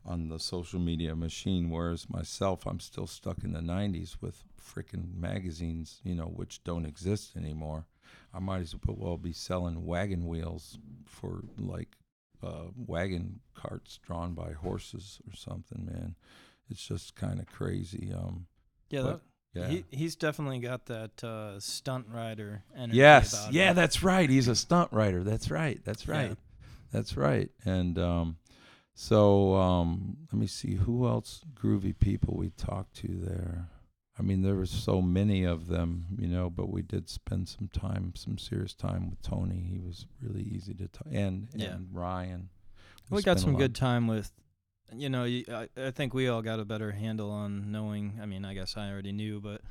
on 0.06 0.30
the 0.30 0.40
social 0.40 0.80
media 0.80 1.16
machine. 1.16 1.70
Whereas 1.70 2.10
myself, 2.10 2.66
I'm 2.66 2.80
still 2.80 3.08
stuck 3.08 3.44
in 3.44 3.54
the 3.54 3.60
90s 3.62 4.18
with 4.22 4.44
freaking 4.60 5.16
magazines, 5.16 6.00
you 6.04 6.16
know, 6.16 6.26
which 6.26 6.64
don't 6.64 6.86
exist 6.86 7.36
anymore. 7.38 7.86
I 8.34 8.40
might 8.40 8.62
as 8.62 8.76
well 8.86 9.18
be 9.18 9.32
selling 9.34 9.86
wagon 9.86 10.26
wheels 10.28 10.80
for 11.06 11.44
like 11.58 11.96
uh, 12.42 12.66
wagon 12.76 13.40
carts 13.54 14.00
drawn 14.06 14.34
by 14.34 14.52
horses 14.54 15.20
or 15.32 15.36
something, 15.36 15.86
man. 15.86 16.16
It's 16.70 16.86
just 16.86 17.16
kind 17.16 17.40
of 17.40 17.46
crazy. 17.46 18.12
Um, 18.14 18.48
Yeah. 18.90 19.04
that- 19.04 19.22
yeah. 19.54 19.68
He 19.68 19.86
he's 19.92 20.16
definitely 20.16 20.60
got 20.60 20.86
that 20.88 21.24
uh, 21.24 21.60
stunt 21.60 22.08
rider 22.12 22.64
energy. 22.76 22.98
Yes. 22.98 23.48
Yeah, 23.52 23.70
him. 23.70 23.76
that's 23.76 24.02
right. 24.04 24.30
He's 24.30 24.48
a 24.48 24.56
stunt 24.56 24.92
writer. 24.92 25.24
That's 25.24 25.50
right. 25.52 25.80
That's 25.84 26.08
Yeah. 26.08 26.14
right. 26.16 26.38
That's 26.92 27.18
right. 27.18 27.50
And 27.66 27.98
um, 28.00 28.38
so 28.94 29.56
um, 29.56 30.18
let 30.32 30.40
me 30.40 30.48
see 30.48 30.76
who 30.76 31.08
else 31.08 31.42
groovy 31.56 31.98
people 31.98 32.36
we 32.38 32.50
talked 32.52 32.96
to 32.98 33.08
there. 33.08 33.70
I 34.18 34.22
mean, 34.22 34.44
there 34.44 34.54
were 34.54 34.68
so 34.68 35.02
many 35.02 35.44
of 35.44 35.66
them, 35.68 36.06
you 36.20 36.28
know, 36.28 36.48
but 36.52 36.70
we 36.70 36.84
did 36.84 37.10
spend 37.10 37.50
some 37.50 37.68
time, 37.74 38.14
some 38.16 38.38
serious 38.38 38.76
time 38.76 39.10
with 39.10 39.20
Tony. 39.24 39.68
He 39.72 39.80
was 39.80 40.06
really 40.22 40.44
easy 40.44 40.76
to 40.76 40.88
talk, 40.88 41.08
and, 41.12 41.48
Yeah. 41.56 41.74
and 41.74 41.88
Ryan. 41.92 42.50
we 43.10 43.24
got 43.24 43.40
some 43.40 43.56
good 43.56 43.74
time 43.74 44.06
with 44.06 44.32
you 44.92 45.10
know 45.10 45.24
I, 45.26 45.68
I 45.78 45.92
think 45.92 46.14
we 46.14 46.28
all 46.28 46.42
got 46.42 46.60
a 46.60 46.66
better 46.66 46.92
handle 46.92 47.32
on 47.32 47.72
knowing 47.72 48.20
i 48.22 48.26
mean 48.26 48.46
i 48.46 48.54
guess 48.54 48.76
i 48.78 48.90
already 48.92 49.12
knew 49.12 49.40
but 49.40 49.62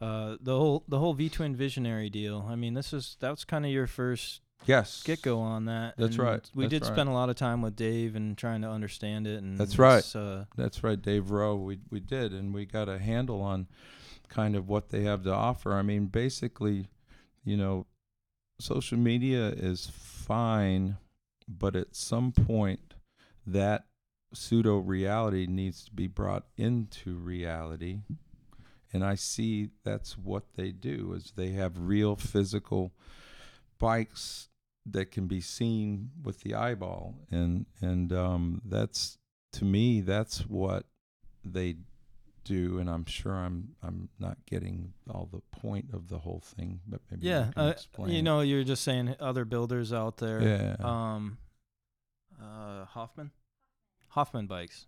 uh, 0.00 0.36
the 0.40 0.56
whole 0.56 0.82
the 0.88 0.98
whole 0.98 1.12
v 1.14 1.28
twin 1.28 1.54
visionary 1.54 2.08
deal 2.08 2.46
i 2.48 2.54
mean 2.54 2.74
this 2.74 2.92
is 2.92 3.16
that 3.20 3.30
was 3.30 3.44
kind 3.44 3.64
of 3.64 3.70
your 3.70 3.86
first 3.86 4.40
Yes. 4.66 5.02
get 5.02 5.22
go 5.22 5.40
on 5.40 5.64
that 5.64 5.94
That's 5.96 6.16
and 6.16 6.24
right, 6.26 6.50
we 6.54 6.64
that's 6.64 6.70
did 6.70 6.82
right. 6.82 6.92
spend 6.92 7.08
a 7.08 7.12
lot 7.12 7.30
of 7.30 7.36
time 7.36 7.62
with 7.62 7.76
dave 7.76 8.14
and 8.14 8.36
trying 8.36 8.60
to 8.60 8.68
understand 8.68 9.26
it 9.26 9.42
and 9.42 9.58
That's 9.58 9.78
right. 9.78 10.04
uh, 10.14 10.44
That's 10.54 10.84
right, 10.84 11.00
Dave 11.00 11.30
Rowe. 11.30 11.56
We 11.56 11.78
we 11.90 11.98
did, 11.98 12.34
and 12.34 12.52
we 12.52 12.66
got 12.66 12.86
a 12.88 12.98
handle 12.98 13.40
on 13.40 13.68
kind 14.28 14.54
of 14.54 14.68
what 14.68 14.90
they 14.90 15.02
have 15.04 15.24
to 15.24 15.32
offer. 15.32 15.72
I 15.72 15.80
mean, 15.80 16.06
basically, 16.06 16.88
you 17.42 17.56
know, 17.56 17.86
social 18.58 18.98
media 18.98 19.48
is 19.48 19.90
fine, 19.94 20.98
but 21.48 21.74
at 21.74 21.96
some 21.96 22.30
point, 22.30 22.92
that 23.46 23.86
pseudo 24.32 24.78
reality 24.78 25.46
needs 25.46 25.84
to 25.84 25.92
be 25.92 26.06
brought 26.06 26.44
into 26.56 27.16
reality. 27.16 28.00
And 28.92 29.04
I 29.04 29.14
see 29.14 29.70
that's 29.84 30.18
what 30.18 30.44
they 30.56 30.72
do 30.72 31.12
is 31.16 31.32
they 31.36 31.50
have 31.50 31.78
real 31.78 32.16
physical 32.16 32.92
bikes 33.78 34.48
that 34.86 35.10
can 35.10 35.26
be 35.26 35.40
seen 35.40 36.10
with 36.22 36.40
the 36.40 36.54
eyeball. 36.54 37.14
And 37.30 37.66
and 37.80 38.12
um, 38.12 38.62
that's 38.64 39.18
to 39.52 39.64
me 39.64 40.00
that's 40.00 40.40
what 40.46 40.86
they 41.44 41.76
do. 42.44 42.78
And 42.78 42.88
i'm 42.88 43.04
sure 43.04 43.34
i'm 43.34 43.68
i'm 43.82 44.08
not 44.18 44.38
getting 44.46 44.94
all 45.08 45.28
the 45.30 45.42
point 45.60 45.90
of 45.92 46.08
the 46.08 46.18
whole 46.18 46.40
thing 46.40 46.80
but 46.88 47.00
maybe 47.10 47.26
you 47.26 47.32
yeah 47.32 47.50
can 47.52 47.62
uh, 47.62 48.06
you 48.06 48.22
know 48.22 48.40
you're 48.40 48.64
just 48.64 48.82
saying 48.82 49.14
other 49.20 49.44
builders 49.44 49.92
out 49.92 50.16
there. 50.16 50.42
Yeah. 50.42 50.76
Um 50.80 51.38
uh 52.42 52.86
hoffman 52.86 53.30
hoffman 54.10 54.46
bikes. 54.46 54.86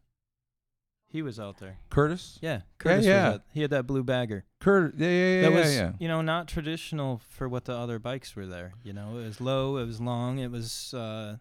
He 1.07 1.21
was 1.21 1.39
out 1.39 1.59
there. 1.59 1.79
Curtis? 1.91 2.39
Yeah 2.41 2.63
curtis 2.79 3.05
yeah. 3.05 3.27
Was 3.27 3.35
at, 3.37 3.43
he 3.53 3.61
had 3.61 3.71
that 3.71 3.87
blue 3.87 4.03
bagger. 4.03 4.45
Curtis 4.61 4.95
yeah 4.99 5.09
yeah 5.09 5.15
yeah 5.15 5.43
that 5.43 5.53
yeah, 5.53 5.59
was 5.59 5.75
yeah. 5.77 5.93
you 5.99 6.09
know 6.09 6.23
not 6.23 6.49
traditional 6.49 7.21
for 7.29 7.49
what 7.49 7.67
the 7.67 7.75
other 7.75 7.99
bikes 7.99 8.35
were 8.35 8.47
there 8.47 8.73
you 8.83 8.93
know. 8.95 9.19
It 9.19 9.25
was 9.25 9.41
low 9.41 9.77
it 9.77 9.85
was 9.87 10.01
long 10.01 10.39
it 10.39 10.51
was 10.51 10.95
uh 10.95 11.37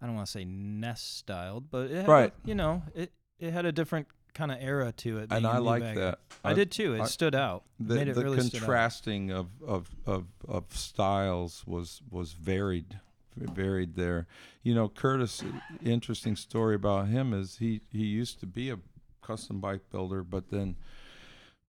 i 0.00 0.06
don't 0.06 0.14
want 0.14 0.26
to 0.26 0.30
say 0.32 0.44
nest 0.44 1.16
styled 1.18 1.68
but 1.70 1.90
it 1.90 1.96
had, 1.96 2.08
Right. 2.08 2.32
you 2.44 2.54
know 2.54 2.82
it 2.94 3.12
it 3.40 3.52
had 3.52 3.64
a 3.66 3.72
different 3.72 4.06
kind 4.34 4.52
of 4.52 4.58
era 4.60 4.92
to 4.98 5.18
it 5.18 5.32
and 5.32 5.46
I 5.46 5.54
i 5.54 5.58
like 5.58 5.82
that. 5.94 6.18
I 6.44 6.50
Uh, 6.52 6.54
did 6.54 6.70
too. 6.70 6.94
It 6.94 7.00
I- 7.00 7.06
stood 7.06 7.34
out. 7.34 7.64
The, 7.80 7.94
made 7.96 8.08
it 8.08 8.14
the 8.14 8.22
really 8.24 8.38
out. 8.38 8.50
contrasting 8.52 9.30
of, 9.32 9.48
of 9.66 9.88
of 10.06 10.26
of 10.46 10.64
styles 10.76 11.64
was 11.66 12.02
was 12.10 12.34
varied 12.34 13.00
varied 13.36 13.94
there. 13.94 14.26
You 14.62 14.74
know 14.74 14.88
curtis 14.88 15.42
interesting 15.84 16.36
story 16.36 16.74
about 16.74 17.08
him 17.08 17.32
is 17.32 17.58
he 17.58 17.80
he 17.90 18.04
used 18.04 18.40
to 18.40 18.46
be 18.46 18.70
a 18.70 18.78
custom 19.22 19.60
bike 19.60 19.82
builder 19.90 20.22
but 20.22 20.50
then 20.50 20.76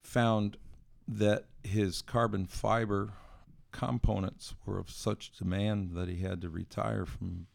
found 0.04 0.58
that 1.08 1.46
his 1.64 2.02
carbon 2.02 2.46
fiber 2.46 3.14
components 3.72 4.54
were 4.66 4.80
of 4.80 4.90
such 4.90 5.32
demand 5.38 5.92
that 5.96 6.08
he 6.08 6.18
had 6.18 6.42
to 6.42 6.50
retire 6.50 7.06
from 7.06 7.48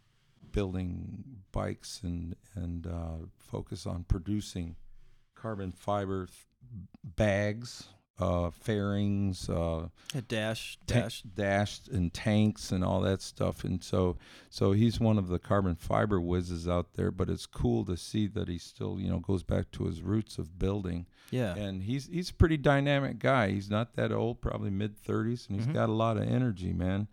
building 0.53 1.23
bikes 1.53 2.01
and 2.03 2.35
and 2.55 2.87
uh, 2.87 3.27
focus 3.37 3.87
on 3.87 4.05
producing 4.05 4.77
carbon 5.35 5.71
fiber 5.71 6.27
th- 6.27 6.37
bags, 7.05 7.89
uh, 8.19 8.51
fairings, 8.51 9.49
uh, 9.51 9.89
a 10.15 10.23
dash 10.23 10.79
ta- 10.87 10.95
dash 10.95 11.23
dashed 11.23 11.89
and 11.89 12.13
tanks 12.15 12.73
and 12.73 12.83
all 12.85 13.01
that 13.03 13.21
stuff. 13.21 13.63
And 13.65 13.83
so, 13.85 14.17
so 14.49 14.73
he's 14.73 14.99
one 14.99 15.19
of 15.19 15.29
the 15.29 15.39
carbon 15.39 15.75
fiber 15.75 16.21
whizzes 16.21 16.67
out 16.67 16.95
there. 16.95 17.11
But 17.11 17.29
it's 17.29 17.47
cool 17.47 17.85
to 17.85 17.97
see 17.97 18.27
that 18.29 18.49
he 18.49 18.57
still, 18.59 18.99
you 18.99 19.11
know, 19.11 19.19
goes 19.19 19.43
back 19.43 19.71
to 19.73 19.85
his 19.85 20.03
roots 20.03 20.39
of 20.39 20.59
building. 20.59 21.07
yeah 21.31 21.55
And 21.57 21.83
he's 21.83 22.07
he's 22.07 22.31
a 22.31 22.35
pretty 22.35 22.57
dynamic 22.57 23.19
guy. 23.19 23.51
He's 23.51 23.69
not 23.69 23.95
that 23.97 24.13
old, 24.13 24.41
probably 24.41 24.71
mid 24.71 24.97
thirties, 24.97 25.47
and 25.49 25.59
he's 25.59 25.67
Mhm. 25.69 25.75
got 25.75 25.89
a 25.89 25.93
lot 25.93 26.17
of 26.17 26.23
energy, 26.23 26.73
man. 26.73 27.09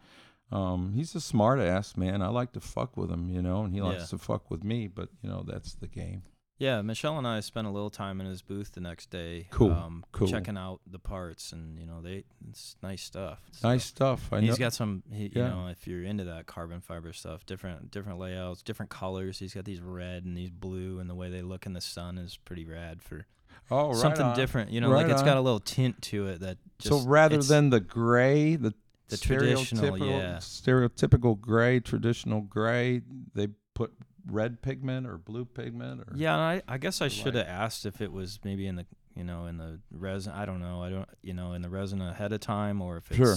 Um, 0.52 0.94
he's 0.94 1.16
a 1.16 1.22
smart 1.22 1.60
ass, 1.60 1.98
man. 1.98 2.22
I 2.22 2.28
like 2.28 2.52
to 2.54 2.60
fuck 2.60 2.96
with 2.96 3.10
him, 3.10 3.30
you 3.30 3.42
know, 3.42 3.64
and 3.64 3.74
he 3.74 3.82
likes 3.82 4.02
Yeah. 4.04 4.18
to 4.18 4.18
fuck 4.20 4.52
with 4.52 4.64
me. 4.64 4.88
But 4.88 5.10
you 5.22 5.30
know, 5.30 5.44
that's 5.46 5.74
the 5.74 5.88
game. 5.88 6.24
Yeah, 6.64 6.82
Michelle 6.82 7.18
and 7.18 7.28
I 7.28 7.42
spent 7.42 7.68
a 7.68 7.70
little 7.70 7.90
time 7.90 8.22
in 8.22 8.26
his 8.28 8.42
booth 8.42 8.72
the 8.72 8.80
next 8.80 9.10
day. 9.10 9.48
Cool, 9.50 9.72
Um, 9.74 10.06
cool. 10.14 10.28
Checking 10.28 10.58
out 10.58 10.80
the 10.90 10.98
parts, 11.00 11.52
and 11.52 11.78
you 11.78 11.86
know, 11.86 12.02
they 12.02 12.24
it's 12.50 12.78
nice 12.82 13.02
stuff. 13.04 13.40
Nice 13.62 13.84
stuff. 13.84 14.32
I 14.32 14.40
he's 14.40 14.52
know. 14.52 14.56
got 14.56 14.74
some, 14.74 15.04
he, 15.12 15.24
Yeah. 15.36 15.44
you 15.50 15.50
know, 15.50 15.68
if 15.68 15.86
you're 15.88 16.04
into 16.04 16.24
that 16.24 16.46
carbon 16.46 16.80
fiber 16.80 17.12
stuff, 17.12 17.46
different 17.46 17.92
different 17.92 18.18
layouts, 18.18 18.62
different 18.64 18.90
colors. 18.90 19.40
He's 19.40 19.54
got 19.54 19.66
these 19.66 19.82
red 19.82 20.24
and 20.24 20.38
these 20.38 20.52
blue, 20.52 21.00
and 21.00 21.10
the 21.10 21.16
way 21.16 21.30
they 21.30 21.42
look 21.42 21.66
in 21.66 21.74
the 21.74 21.82
sun 21.82 22.18
is 22.18 22.38
pretty 22.38 22.64
rad 22.64 23.02
for 23.02 23.26
oh, 23.70 23.88
right 23.90 23.96
something 23.98 24.26
on. 24.26 24.36
different. 24.38 24.72
You 24.72 24.80
know, 24.80 24.90
Right 24.90 25.04
like 25.06 25.12
it's 25.12 25.22
got 25.24 25.36
a 25.36 25.42
little 25.42 25.60
tint 25.60 26.02
to 26.04 26.28
it 26.28 26.40
that. 26.40 26.60
Just, 26.80 27.02
so 27.04 27.08
rather 27.10 27.44
than 27.44 27.72
the 27.72 27.80
gray, 27.82 28.56
the 28.56 28.74
The 29.10 29.18
traditional, 29.18 29.98
stereotypical- 29.98 30.10
yeah. 30.10 30.38
stereotypical 30.38 31.40
gray, 31.42 31.82
traditional 31.82 32.40
gray, 32.42 33.02
they 33.36 33.50
put 33.74 33.92
red 34.26 34.62
pigment 34.62 35.06
or 35.08 35.18
blue 35.18 35.46
pigment 35.46 36.02
or 36.02 36.14
Yeah, 36.16 36.34
and 36.34 36.42
I, 36.68 36.74
I 36.74 36.78
guess 36.78 37.02
I 37.02 37.08
should 37.08 37.36
have 37.36 37.48
asked 37.48 37.86
if 37.86 38.02
it 38.02 38.12
was 38.12 38.40
maybe 38.44 38.66
in 38.68 38.76
the 38.76 38.86
you 39.16 39.24
know 39.24 39.46
in 39.48 39.58
the 39.58 39.80
resin. 39.92 40.34
I 40.34 40.46
don't 40.46 40.60
know. 40.60 40.82
I 40.84 40.90
don't 40.90 41.10
you 41.22 41.34
know 41.34 41.54
in 41.54 41.62
the 41.62 41.70
resin 41.70 42.02
ahead 42.02 42.32
of 42.34 42.40
time 42.40 42.82
or 42.82 42.98
if 42.98 43.08
it's 43.12 43.18
Sure. 43.18 43.36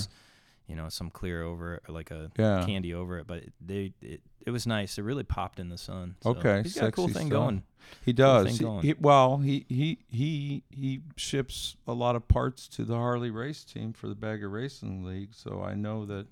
you 0.67 0.77
know 0.77 0.89
some 0.89 1.11
clear 1.11 1.43
over 1.43 1.75
it 1.75 1.83
or 1.89 1.93
like 1.95 2.11
a 2.11 2.31
yeah. 2.39 2.65
candy 2.65 2.95
over 2.95 3.19
it. 3.19 3.27
But 3.27 3.45
they 3.61 3.93
it, 4.01 4.21
it 4.47 4.51
was 4.51 4.67
nice. 4.67 4.97
It 4.97 5.03
really 5.03 5.25
popped 5.25 5.59
in 5.59 5.69
the 5.71 5.79
sun. 5.79 6.15
So 6.23 6.31
Okay, 6.31 6.63
he's 6.63 6.75
got 6.77 6.89
a 6.89 6.93
cool 6.93 7.09
thing 7.09 7.27
stuff. 7.27 7.31
going. 7.31 7.63
He 8.05 8.13
does. 8.13 8.59
He- 8.59 8.65
going. 8.65 8.83
he- 8.83 8.95
well, 8.95 9.39
he, 9.39 9.65
he 9.69 9.99
he 10.09 10.63
he 10.71 11.01
ships 11.17 11.77
a 11.87 11.93
lot 11.93 12.15
of 12.17 12.27
parts 12.29 12.69
to 12.69 12.85
the 12.85 12.95
Harley 12.95 13.31
race 13.31 13.65
team 13.65 13.93
for 13.93 14.09
the 14.09 14.15
Bagger 14.15 14.49
Racing 14.49 15.05
League. 15.05 15.35
So 15.35 15.63
I 15.63 15.75
know 15.75 16.05
that 16.07 16.27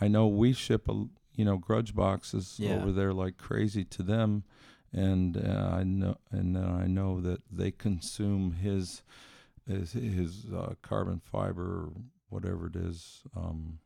I 0.00 0.08
know 0.08 0.26
we 0.26 0.52
ship 0.52 0.88
a 0.88 1.06
you 1.34 1.44
know 1.44 1.56
grudge 1.58 1.94
boxes 1.94 2.56
Yeah. 2.58 2.76
over 2.76 2.92
there 2.92 3.12
like 3.12 3.36
crazy 3.38 3.84
to 3.84 4.02
them, 4.02 4.44
and 4.92 5.36
uh, 5.36 5.70
I 5.72 5.82
know 5.84 6.16
and 6.30 6.56
then 6.56 6.64
I 6.64 6.86
know 6.86 7.20
that 7.20 7.40
they 7.50 7.70
consume 7.70 8.52
his 8.52 9.02
his, 9.66 9.92
his 9.92 10.46
uh, 10.54 10.74
carbon 10.82 11.20
fiber 11.24 11.62
or 11.84 11.92
whatever 12.28 12.66
it 12.66 12.74
is, 12.76 13.22
um, 13.36 13.78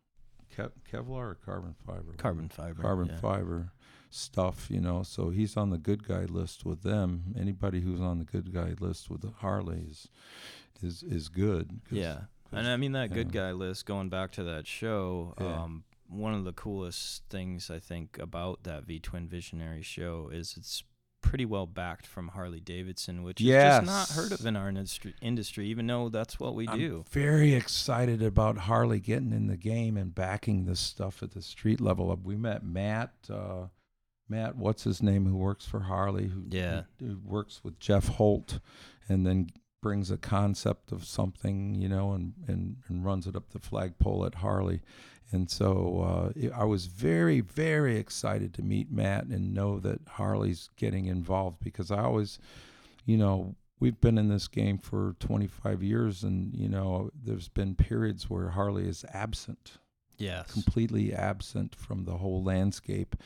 Kev- 0.56 0.72
Kevlar 0.90 1.32
or 1.32 1.38
carbon 1.44 1.74
fiber. 1.87 2.14
Carbon 2.16 2.48
fiber. 2.48 2.80
carbon 2.82 3.09
yeah. 3.09 3.16
fiber 3.18 3.72
stuff, 4.09 4.68
you 4.70 4.80
know. 4.80 5.02
So 5.02 5.28
he's 5.30 5.56
on 5.56 5.70
the 5.70 5.76
good 5.78 6.06
guy 6.09 6.24
list 6.24 6.64
with 6.64 6.82
them. 6.82 7.35
Anybody 7.38 7.80
who's 7.80 8.00
on 8.00 8.18
the 8.20 8.24
good 8.24 8.54
guy 8.54 8.74
list 8.80 9.11
with 9.11 9.20
the 9.20 9.32
Harleys 9.40 10.09
is 10.82 11.02
is 11.02 11.28
good. 11.28 11.80
'cause- 11.85 11.98
Yeah. 11.98 12.14
'cause- 12.14 12.59
And 12.61 12.68
I 12.68 12.76
mean 12.76 12.92
that 12.92 13.12
good 13.12 13.35
yeah. 13.35 13.42
guy 13.48 13.52
list 13.52 13.85
going 13.87 14.09
back 14.09 14.32
to 14.32 14.44
that 14.44 14.66
show. 14.66 15.35
Yeah. 15.40 15.62
Um, 15.64 15.85
one 16.09 16.35
of 16.35 16.45
the 16.45 16.53
coolest 16.53 17.25
things 17.31 17.71
I 17.71 17.79
think 17.79 18.19
about 18.19 18.62
that 18.64 18.85
V 18.85 18.99
Twin 19.01 19.29
Visionary 19.29 19.83
show 19.83 20.31
is 20.33 20.55
it's 20.57 20.83
pretty 21.23 21.45
well 21.45 21.66
backed 21.66 22.07
from 22.07 22.29
Harley 22.29 22.61
Davidson, 22.61 23.23
which 23.25 23.40
is 23.40 23.49
just 23.49 23.87
not 23.87 24.09
heard 24.11 24.33
of 24.33 24.47
in 24.47 24.55
our 24.57 24.69
industry, 24.69 25.14
industry 25.21 25.66
even 25.69 25.87
though 25.87 26.09
that's 26.09 26.38
what 26.38 26.55
we 26.55 26.69
I'm 26.69 26.79
do. 26.79 27.05
very 27.11 27.55
excited 27.55 28.23
about 28.23 28.59
Harley 28.59 29.01
getting 29.01 29.33
in 29.33 29.49
the 29.49 29.57
game 29.57 29.97
and 29.97 30.14
backing 30.14 30.66
this 30.66 30.79
stuff 30.79 31.23
at 31.25 31.33
the 31.33 31.42
street 31.42 31.81
level. 31.81 32.11
Uh, 32.12 32.16
We 32.23 32.37
met 32.37 32.64
Matt. 32.64 33.12
Uh, 33.29 33.66
Matt, 34.29 34.57
what's 34.57 34.85
his 34.85 35.03
name? 35.03 35.27
Who 35.27 35.37
works 35.37 35.66
for 35.66 35.81
Harley? 35.81 36.29
Who, 36.29 36.45
Yeah. 36.51 36.83
who, 37.01 37.07
who 37.07 37.19
works 37.25 37.62
with 37.64 37.79
Jeff 37.81 38.09
Holt, 38.09 38.59
and 39.09 39.27
then 39.27 39.51
brings 39.83 40.11
a 40.11 40.16
concept 40.16 40.90
of 40.92 41.05
something, 41.05 41.75
you 41.77 41.88
know, 41.88 42.12
and 42.12 42.35
and, 42.47 42.77
and 42.88 43.05
runs 43.05 43.27
it 43.27 43.35
up 43.37 43.51
the 43.51 43.59
flagpole 43.61 44.25
at 44.25 44.37
Harley. 44.37 44.81
And 45.32 45.50
so 45.50 46.32
uh, 46.36 46.48
I 46.54 46.64
was 46.64 46.86
very, 46.86 47.40
very 47.40 47.96
excited 47.96 48.54
to 48.54 48.62
meet 48.62 48.90
Matt 48.92 49.24
and 49.26 49.52
know 49.52 49.78
that 49.80 50.00
Harley's 50.08 50.70
getting 50.76 51.06
involved 51.06 51.58
because 51.60 51.90
I 51.90 52.02
always, 52.04 52.38
you 53.04 53.16
know, 53.16 53.56
we've 53.80 54.00
been 54.00 54.18
in 54.18 54.28
this 54.28 54.46
game 54.48 54.78
for 54.78 55.16
25 55.20 55.82
years, 55.82 56.22
and 56.22 56.54
you 56.54 56.68
know, 56.68 57.10
there's 57.14 57.48
been 57.48 57.74
periods 57.74 58.30
where 58.30 58.50
Harley 58.50 58.86
is 58.88 59.04
absent, 59.12 59.78
Yes. 60.16 60.50
completely 60.52 61.12
absent 61.12 61.74
from 61.74 62.04
the 62.04 62.18
whole 62.18 62.42
landscape, 62.42 63.16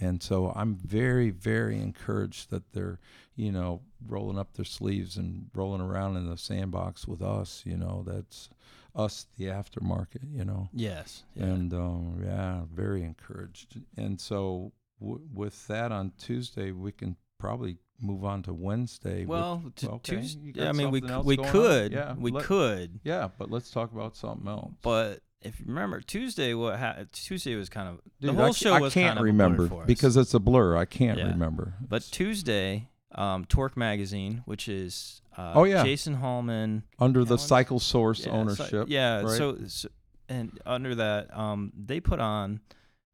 and 0.00 0.22
so 0.22 0.52
I'm 0.56 0.74
very, 0.76 1.28
very 1.30 1.78
encouraged 1.78 2.50
that 2.50 2.72
they're, 2.72 2.98
you 3.36 3.52
know, 3.52 3.82
rolling 4.08 4.38
up 4.38 4.54
their 4.54 4.64
sleeves 4.64 5.16
and 5.18 5.50
rolling 5.54 5.82
around 5.82 6.16
in 6.16 6.28
the 6.28 6.38
sandbox 6.38 7.06
with 7.06 7.20
us. 7.22 7.62
You 7.66 7.76
know, 7.76 8.02
that's 8.06 8.48
us, 8.94 9.26
the 9.38 9.46
aftermarket. 9.46 10.32
You 10.32 10.44
know. 10.44 10.68
Yes. 10.72 11.24
Yeah. 11.34 11.44
And 11.44 11.72
um, 11.74 12.22
yeah, 12.24 12.62
very 12.72 13.02
encouraged. 13.02 13.80
And 13.96 14.20
so, 14.20 14.72
w- 15.00 15.20
with 15.32 15.66
that 15.68 15.92
on 15.92 16.12
Tuesday, 16.18 16.72
we 16.72 16.92
can 16.92 17.16
probably 17.38 17.78
move 18.00 18.24
on 18.24 18.42
to 18.44 18.52
Wednesday. 18.52 19.20
with- 19.20 19.28
well, 19.28 19.62
t- 19.76 19.86
okay, 19.86 20.16
Tuesday. 20.16 20.66
I 20.68 20.72
mean, 20.72 20.90
we 20.90 21.00
we 21.00 21.36
on? 21.38 21.44
could, 21.52 21.92
Yeah, 21.92 22.14
we 22.18 22.30
let- 22.30 22.44
could, 22.44 23.00
yeah, 23.04 23.28
but 23.38 23.50
let's 23.50 23.70
talk 23.70 23.92
about 23.92 24.16
something 24.16 24.48
else. 24.48 24.72
but 24.82 25.20
if 25.42 25.58
you 25.60 25.66
remember 25.68 26.00
Tuesday, 26.02 26.52
what 26.52 26.78
ha- 26.78 26.96
Tuesday 27.12 27.54
was 27.56 27.68
kind 27.70 27.88
of 27.88 28.00
Dude, 28.20 28.30
the 28.30 28.34
whole 28.34 28.46
I, 28.46 28.50
show 28.52 28.74
I 28.74 28.80
was 28.80 28.92
can't 28.94 29.08
kind 29.08 29.18
of 29.20 29.24
remember 29.24 29.68
because 29.86 30.16
it's 30.18 30.34
a 30.34 30.38
blur. 30.38 30.76
I 30.76 30.84
can't 30.84 31.18
Yeah. 31.18 31.28
remember. 31.30 31.74
But 31.80 32.02
Tuesday, 32.02 32.88
um, 33.14 33.46
Torque 33.46 33.74
Magazine, 33.76 34.42
which 34.44 34.68
is 34.68 35.22
uh, 35.40 35.52
Oh, 35.54 35.64
yeah. 35.64 35.82
Jason 35.84 36.14
Hallman 36.14 36.82
under 36.98 37.24
the 37.24 37.38
Cycle 37.38 37.78
Source 37.80 38.20
yeah, 38.20 38.24
so- 38.26 38.30
ownership. 38.32 38.84
yeah, 38.88 39.20
right? 39.22 39.36
so, 39.38 39.58
so 39.66 39.88
and 40.28 40.58
under 40.64 40.94
that, 40.96 41.36
um, 41.36 41.72
they 41.76 42.00
put 42.00 42.20
on. 42.20 42.60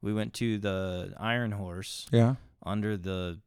We 0.02 0.12
went 0.12 0.34
to 0.34 0.58
the 0.58 1.14
Iron 1.18 1.52
Horse 1.52 2.06
yeah. 2.12 2.34
under 2.64 2.96
the 2.96 3.40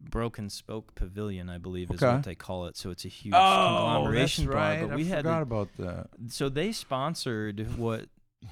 Broken 0.00 0.48
Spoke 0.50 0.94
Pavilion, 0.94 1.48
I 1.48 1.58
believe 1.58 1.90
is 1.90 2.02
Okay. 2.02 2.14
what 2.14 2.24
they 2.24 2.34
call 2.34 2.66
it. 2.66 2.76
So 2.76 2.90
it's 2.90 3.04
a 3.04 3.08
huge 3.08 3.34
Oh, 3.34 3.38
conglomeration 3.38 4.44
that's 4.46 4.54
bar. 4.54 4.62
right. 4.62 4.88
But 4.88 4.96
we 4.96 5.02
I 5.02 5.06
had 5.06 5.16
forgot 5.24 5.36
to, 5.36 5.42
about 5.42 5.68
that. 5.78 6.06
so 6.28 6.48
they 6.48 6.72
sponsored 6.72 7.76
what. 7.78 8.06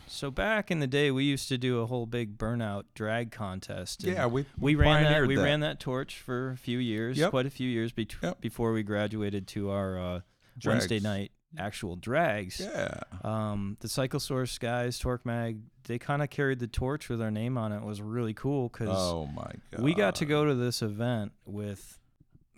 So 0.06 0.30
back 0.30 0.70
in 0.70 0.80
the 0.80 0.86
day, 0.86 1.10
we 1.10 1.24
used 1.24 1.48
to 1.48 1.58
do 1.58 1.80
a 1.80 1.86
whole 1.86 2.06
big 2.06 2.38
burnout 2.38 2.84
drag 2.94 3.30
contest. 3.32 4.04
Yeah, 4.04 4.26
we 4.26 4.44
we 4.58 4.74
ran 4.74 5.04
that. 5.04 5.26
We 5.26 5.36
that. 5.36 5.42
ran 5.42 5.60
that 5.60 5.80
torch 5.80 6.18
for 6.18 6.50
a 6.50 6.56
few 6.56 6.78
years, 6.78 7.18
Yep. 7.18 7.30
quite 7.30 7.46
a 7.46 7.50
few 7.50 7.68
years 7.68 7.92
bet- 7.92 8.14
Yep. 8.22 8.40
before 8.40 8.72
we 8.72 8.82
graduated 8.82 9.46
to 9.48 9.70
our 9.70 9.98
uh, 9.98 10.20
Wednesday 10.64 11.00
night 11.00 11.32
actual 11.58 11.96
drags. 11.96 12.60
Yeah. 12.60 13.00
Um, 13.22 13.76
the 13.80 13.88
Cycle 13.88 14.20
Source 14.20 14.56
guys, 14.58 14.98
Torque 14.98 15.26
Mag, 15.26 15.58
they 15.84 15.98
kind 15.98 16.22
of 16.22 16.30
carried 16.30 16.60
the 16.60 16.66
torch 16.66 17.08
with 17.10 17.20
our 17.20 17.30
name 17.30 17.58
on 17.58 17.72
it. 17.72 17.78
It 17.78 17.84
was 17.84 18.00
really 18.00 18.32
cool 18.34 18.68
because 18.70 18.88
Oh 18.90 19.26
my 19.26 19.50
god. 19.70 19.82
we 19.82 19.92
got 19.94 20.14
to 20.16 20.24
go 20.24 20.44
to 20.46 20.54
this 20.54 20.80
event 20.82 21.32
with. 21.44 21.98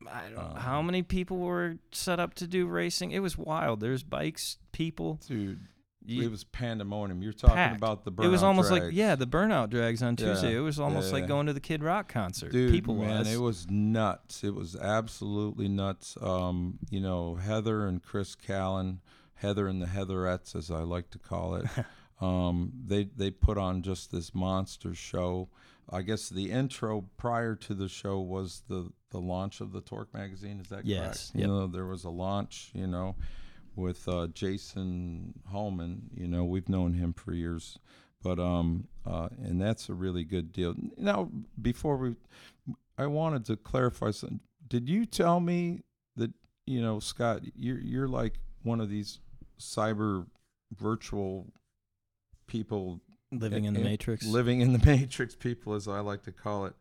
I 0.06 0.22
don't 0.24 0.34
know 0.34 0.60
how 0.60 0.80
Um, 0.80 0.86
many 0.86 1.02
people 1.02 1.38
were 1.38 1.76
set 1.90 2.20
up 2.20 2.34
to 2.34 2.46
do 2.46 2.66
racing. 2.66 3.10
It 3.12 3.20
was 3.20 3.38
wild. 3.38 3.80
There's 3.80 4.02
bikes, 4.02 4.58
people. 4.72 5.18
dude. 5.26 5.60
You- 6.04 6.22
it 6.22 6.30
was 6.30 6.44
pandemonium. 6.44 7.22
You're 7.22 7.32
talking 7.32 7.56
packed. 7.56 7.76
about 7.76 8.04
the 8.04 8.10
it 8.22 8.28
was 8.28 8.40
burnout 8.40 8.44
almost 8.44 8.70
like 8.70 8.82
yeah, 8.92 9.14
the 9.14 9.26
burnout 9.26 9.70
drags 9.70 10.02
on 10.02 10.16
Yeah, 10.18 10.26
Tuesday. 10.26 10.54
It 10.56 10.60
was 10.60 10.78
almost 10.78 11.12
like 11.12 11.26
going 11.26 11.46
to 11.46 11.52
the 11.52 11.60
Kid 11.60 11.82
Rock 11.82 12.08
concert. 12.08 12.52
Dude, 12.52 12.70
people 12.72 12.94
man, 12.96 13.20
was. 13.20 13.32
it 13.32 13.38
was 13.40 13.66
nuts. 13.70 14.44
It 14.44 14.54
was 14.54 14.76
absolutely 14.76 15.68
nuts. 15.68 16.16
Um, 16.20 16.78
you 16.90 17.00
know, 17.00 17.36
Heather 17.36 17.86
and 17.86 18.02
Chris 18.02 18.36
Callen, 18.36 18.98
Heather 19.34 19.66
and 19.66 19.80
the 19.80 19.86
Heatherettes, 19.86 20.54
as 20.54 20.70
I 20.70 20.80
like 20.80 21.10
to 21.10 21.18
call 21.18 21.54
it. 21.56 21.66
um, 22.20 22.72
they 22.86 23.04
they 23.16 23.30
put 23.30 23.58
on 23.58 23.82
just 23.82 24.12
this 24.12 24.34
monster 24.34 24.94
show. 24.94 25.48
I 25.90 26.00
guess 26.02 26.30
the 26.30 26.50
intro 26.50 27.04
prior 27.18 27.54
to 27.56 27.74
the 27.74 27.88
show 27.88 28.18
was 28.20 28.62
the 28.68 28.90
the 29.10 29.20
launch 29.20 29.60
of 29.60 29.72
the 29.72 29.80
Torque 29.80 30.12
magazine. 30.14 30.58
Is 30.60 30.68
that 30.68 30.84
Yes, 30.86 31.30
correct? 31.30 31.30
You 31.34 31.40
yep. 31.40 31.48
know, 31.48 31.66
there 31.66 31.86
was 31.86 32.04
a 32.04 32.10
launch. 32.10 32.70
You 32.74 32.86
know, 32.86 33.16
with 33.76 34.08
uh, 34.08 34.28
Jason 34.28 35.34
Holman. 35.50 36.10
You 36.14 36.28
know, 36.28 36.44
we've 36.44 36.68
known 36.68 36.94
him 36.94 37.12
for 37.12 37.32
years, 37.32 37.78
but 38.22 38.38
um, 38.38 38.88
uh, 39.06 39.28
and 39.42 39.60
that's 39.60 39.88
a 39.88 39.94
really 39.94 40.24
good 40.24 40.52
deal. 40.52 40.74
Now, 40.96 41.30
before 41.60 41.96
we, 41.96 42.16
I 42.98 43.06
wanted 43.06 43.44
to 43.46 43.56
clarify 43.56 44.10
something. 44.10 44.40
Did 44.66 44.88
you 44.88 45.04
tell 45.06 45.40
me 45.40 45.82
that 46.16 46.32
you 46.66 46.80
know, 46.80 47.00
Scott, 47.00 47.42
you're 47.54 47.78
you're 47.80 48.08
like 48.08 48.40
one 48.62 48.80
of 48.80 48.88
these 48.88 49.20
cyber 49.58 50.26
virtual 50.76 51.52
people 52.46 53.00
living 53.30 53.64
in 53.64 53.74
the 53.74 53.80
Matrix. 53.80 54.26
living 54.26 54.60
in 54.60 54.72
the 54.72 54.78
matrix 54.86 55.34
people 55.34 55.74
as 55.74 55.88
i 55.88 56.00
like 56.00 56.22
to 56.22 56.32
call 56.32 56.66
it 56.66 56.74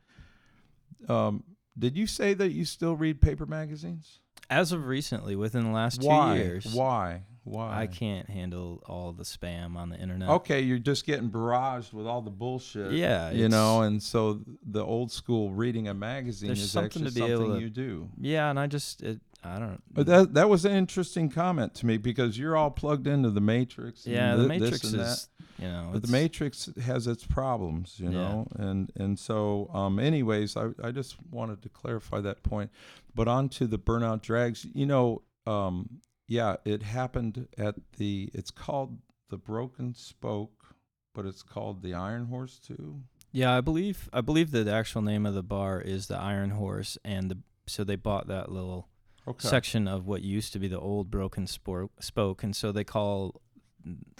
um, 1.10 1.44
did 1.78 1.98
you 1.98 2.06
say 2.06 2.34
that 2.34 2.52
you 2.52 2.66
still 2.66 2.96
read 2.96 3.22
paper 3.22 3.46
magazines 3.46 4.20
As 4.50 4.72
of 4.72 4.86
recently, 4.86 5.36
within 5.36 5.64
the 5.64 5.72
last 5.72 6.02
two 6.02 6.08
years, 6.36 6.66
why 6.74 7.24
why 7.46 7.78
I 7.82 7.88
can't 7.88 8.30
handle 8.30 8.82
all 8.88 9.12
the 9.12 9.24
spam 9.24 9.76
on 9.76 9.90
the 9.90 9.98
internet. 9.98 10.30
okay 10.30 10.62
you're 10.62 10.80
just 10.80 11.06
getting 11.06 11.30
barraged 11.30 11.92
with 11.92 12.08
all 12.08 12.22
the 12.22 12.30
bullshit 12.32 12.94
Yeah, 12.94 13.32
you 13.32 13.46
it's- 13.46 13.52
know 13.52 13.82
and 13.82 14.02
so 14.02 14.40
the 14.66 14.82
old 14.82 15.12
school 15.12 15.52
reading 15.52 15.90
a 15.90 15.94
magazine 15.94 16.48
There's 16.48 16.62
is 16.62 16.72
something 16.72 17.04
actually 17.06 17.10
to 17.10 17.16
be 17.16 17.32
able 17.32 17.42
something 17.42 17.56
to- 17.60 17.64
you 17.66 17.70
do 17.70 18.10
Yeah, 18.18 18.50
and 18.50 18.58
I 18.58 18.68
just 18.68 19.02
it, 19.04 19.20
I 19.44 19.60
don't. 19.60 19.84
But 19.92 20.06
that 20.06 20.34
that 20.36 20.48
was 20.50 20.64
an 20.64 20.72
interesting 20.72 21.30
comment 21.30 21.74
to 21.76 21.86
me 21.86 21.98
because 21.98 22.38
you're 22.40 22.56
all 22.56 22.72
plugged 22.72 23.08
into 23.08 23.30
the 23.30 23.42
matrix 23.42 24.06
and 24.06 24.16
yeah, 24.16 24.36
the 24.38 24.48
thi- 24.48 24.60
this 24.60 24.62
Matrix 24.62 24.84
and 24.92 25.00
that. 25.02 25.08
is 25.08 25.28
you 25.60 25.68
know. 25.68 25.90
But 25.94 26.02
the 26.04 26.08
Matrix 26.12 26.70
has 26.84 27.08
its 27.08 27.26
problems, 27.26 28.00
you 28.00 28.06
Yeah. 28.08 28.18
know, 28.18 28.48
and 28.56 28.92
and 28.96 29.18
so, 29.20 29.70
um, 29.74 30.00
anyways, 30.00 30.56
I 30.58 30.70
I 30.84 30.92
just 30.92 31.16
wanted 31.32 31.62
to 31.64 31.70
clarify 31.70 32.22
that 32.22 32.44
point. 32.44 32.72
But 33.16 33.28
on 33.28 33.50
to 33.50 33.68
the 33.68 33.78
burnout 33.80 34.22
drags, 34.22 34.66
you 34.74 34.86
know, 34.86 35.22
um, 35.46 36.02
yeah, 36.28 36.56
it 36.66 36.84
happened 36.84 37.48
at 37.58 37.76
the. 37.98 38.30
It's 38.34 38.52
called 38.52 38.98
the 39.30 39.38
Broken 39.38 39.94
Spoke, 39.94 40.76
but 41.14 41.26
it's 41.26 41.44
called 41.44 41.82
the 41.82 41.94
Iron 41.94 42.26
Horse 42.28 42.60
too. 42.60 43.02
Yeah, 43.32 43.56
I 43.58 43.62
believe 43.62 44.10
I 44.14 44.22
believe 44.22 44.52
that 44.52 44.66
the 44.66 44.74
actual 44.74 45.02
name 45.02 45.26
of 45.26 45.34
the 45.34 45.44
bar 45.44 45.82
is 45.82 46.08
the 46.08 46.18
Iron 46.18 46.52
Horse, 46.52 46.98
and 47.04 47.30
the 47.32 47.38
so 47.68 47.84
they 47.84 47.96
bought 47.96 48.28
that 48.28 48.52
little 48.52 48.90
Okay. 49.26 49.48
section 49.48 49.88
of 49.88 50.06
what 50.06 50.22
used 50.22 50.52
to 50.54 50.60
be 50.60 50.68
the 50.68 50.80
old 50.80 51.10
Broken 51.10 51.48
Spoke, 51.48 52.44
and 52.44 52.54
so 52.56 52.72
they 52.74 52.84
call 52.84 53.42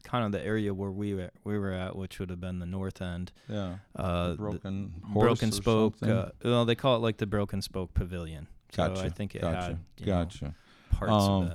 kind 0.04 0.26
of 0.26 0.32
the 0.32 0.46
area 0.46 0.74
where 0.74 0.92
we 0.92 1.14
were, 1.14 1.32
we 1.44 1.58
were 1.58 1.72
at, 1.72 1.96
which 1.96 2.20
would 2.20 2.30
have 2.30 2.40
been 2.40 2.60
the 2.60 2.66
north 2.66 3.02
end, 3.02 3.32
yeah. 3.48 3.76
uh, 3.96 4.30
the 4.30 4.36
broken 4.36 4.94
horse 5.12 5.24
Broken 5.24 5.52
Spoke. 5.52 5.96
Uh, 6.02 6.30
well, 6.44 6.66
they 6.66 6.76
call 6.76 6.96
it 6.96 7.00
like 7.00 7.18
the 7.18 7.26
Broken 7.26 7.62
Spoke 7.62 7.94
Pavilion. 7.94 8.48
So 8.72 8.88
Gotcha, 8.88 9.06
I 9.06 9.10
think 9.10 9.36
it 9.36 9.42
gotcha. 9.42 9.62
had 9.62 9.80
you 10.00 10.06
know, 10.08 10.24
gotcha. 10.24 10.56
parts 10.92 11.12
Um, 11.14 11.44
of 11.44 11.50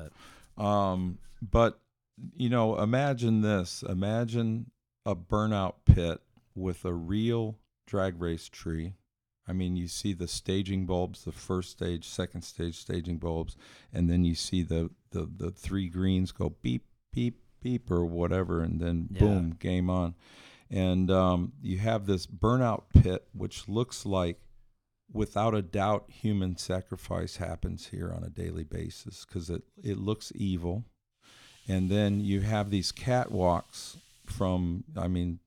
that. 0.56 0.62
Um, 0.62 1.18
but 1.42 1.80
you 2.36 2.48
know, 2.48 2.78
imagine 2.80 3.42
this. 3.42 3.82
Imagine 3.88 4.70
a 5.06 5.14
burnout 5.14 5.74
pit 5.84 6.20
with 6.54 6.84
a 6.84 6.92
real 6.92 7.58
drag 7.86 8.20
race 8.20 8.48
tree. 8.48 8.94
I 9.46 9.52
mean, 9.52 9.76
you 9.76 9.88
see 9.88 10.12
the 10.12 10.28
staging 10.28 10.84
bulbs, 10.84 11.24
the 11.24 11.32
first 11.32 11.70
stage, 11.70 12.06
second 12.06 12.42
stage 12.42 12.76
staging 12.76 13.16
bulbs, 13.18 13.56
and 13.92 14.10
then 14.10 14.24
you 14.24 14.34
see 14.34 14.62
the 14.62 14.90
the, 15.10 15.28
the 15.34 15.50
three 15.50 15.88
greens 15.88 16.32
go 16.32 16.54
beep 16.60 16.84
beep 17.12 17.40
beep 17.60 17.90
or 17.90 18.04
whatever, 18.04 18.60
and 18.62 18.80
then 18.80 19.08
Yeah. 19.12 19.20
boom, 19.20 19.50
game 19.58 19.90
on. 19.90 20.14
And 20.70 21.10
um, 21.10 21.52
you 21.62 21.78
have 21.78 22.06
this 22.06 22.26
burnout 22.26 22.84
pit, 22.94 23.26
which 23.32 23.68
looks 23.68 24.04
like, 24.04 24.40
without 25.10 25.54
a 25.54 25.62
doubt, 25.62 26.10
human 26.10 26.56
sacrifice 26.56 27.36
happens 27.36 27.86
here 27.88 28.12
on 28.12 28.22
a 28.22 28.28
daily 28.28 28.64
basis 28.64 29.24
because 29.24 29.48
it 29.48 29.62
it 29.82 29.98
looks 29.98 30.32
evil. 30.34 30.84
And 31.66 31.90
then 31.90 32.20
you 32.20 32.40
have 32.42 32.70
these 32.70 32.92
catwalks 32.92 33.96
from, 34.24 34.84
I 34.96 35.06
mean, 35.08 35.40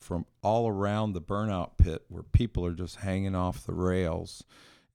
from 0.00 0.24
all 0.42 0.68
around 0.68 1.12
the 1.12 1.20
burnout 1.20 1.76
pit 1.76 2.04
where 2.08 2.22
people 2.22 2.64
are 2.64 2.74
just 2.74 2.96
hanging 2.96 3.34
off 3.34 3.66
the 3.66 3.74
rails 3.74 4.44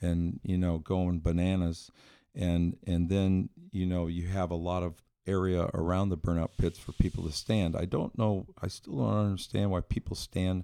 and 0.02 0.40
you 0.44 0.58
know 0.58 0.78
going 0.80 1.20
bananas 1.20 1.92
and 2.34 2.78
and 2.88 3.10
then 3.10 3.50
you 3.72 3.86
know 3.86 4.08
you 4.08 4.28
have 4.28 4.52
a 4.52 4.56
lot 4.56 4.84
of 4.84 5.02
area 5.28 5.70
around 5.74 6.10
the 6.10 6.18
burnout 6.18 6.50
pits 6.58 6.80
for 6.80 6.92
people 6.94 7.24
to 7.24 7.32
stand 7.32 7.76
i 7.76 7.86
don't 7.86 8.18
know 8.18 8.46
i 8.62 8.68
still 8.68 8.98
don't 8.98 9.26
understand 9.26 9.70
why 9.70 9.80
people 9.82 10.16
stand 10.16 10.64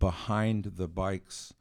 behind 0.00 0.72
the 0.76 0.88
bikes 0.88 1.54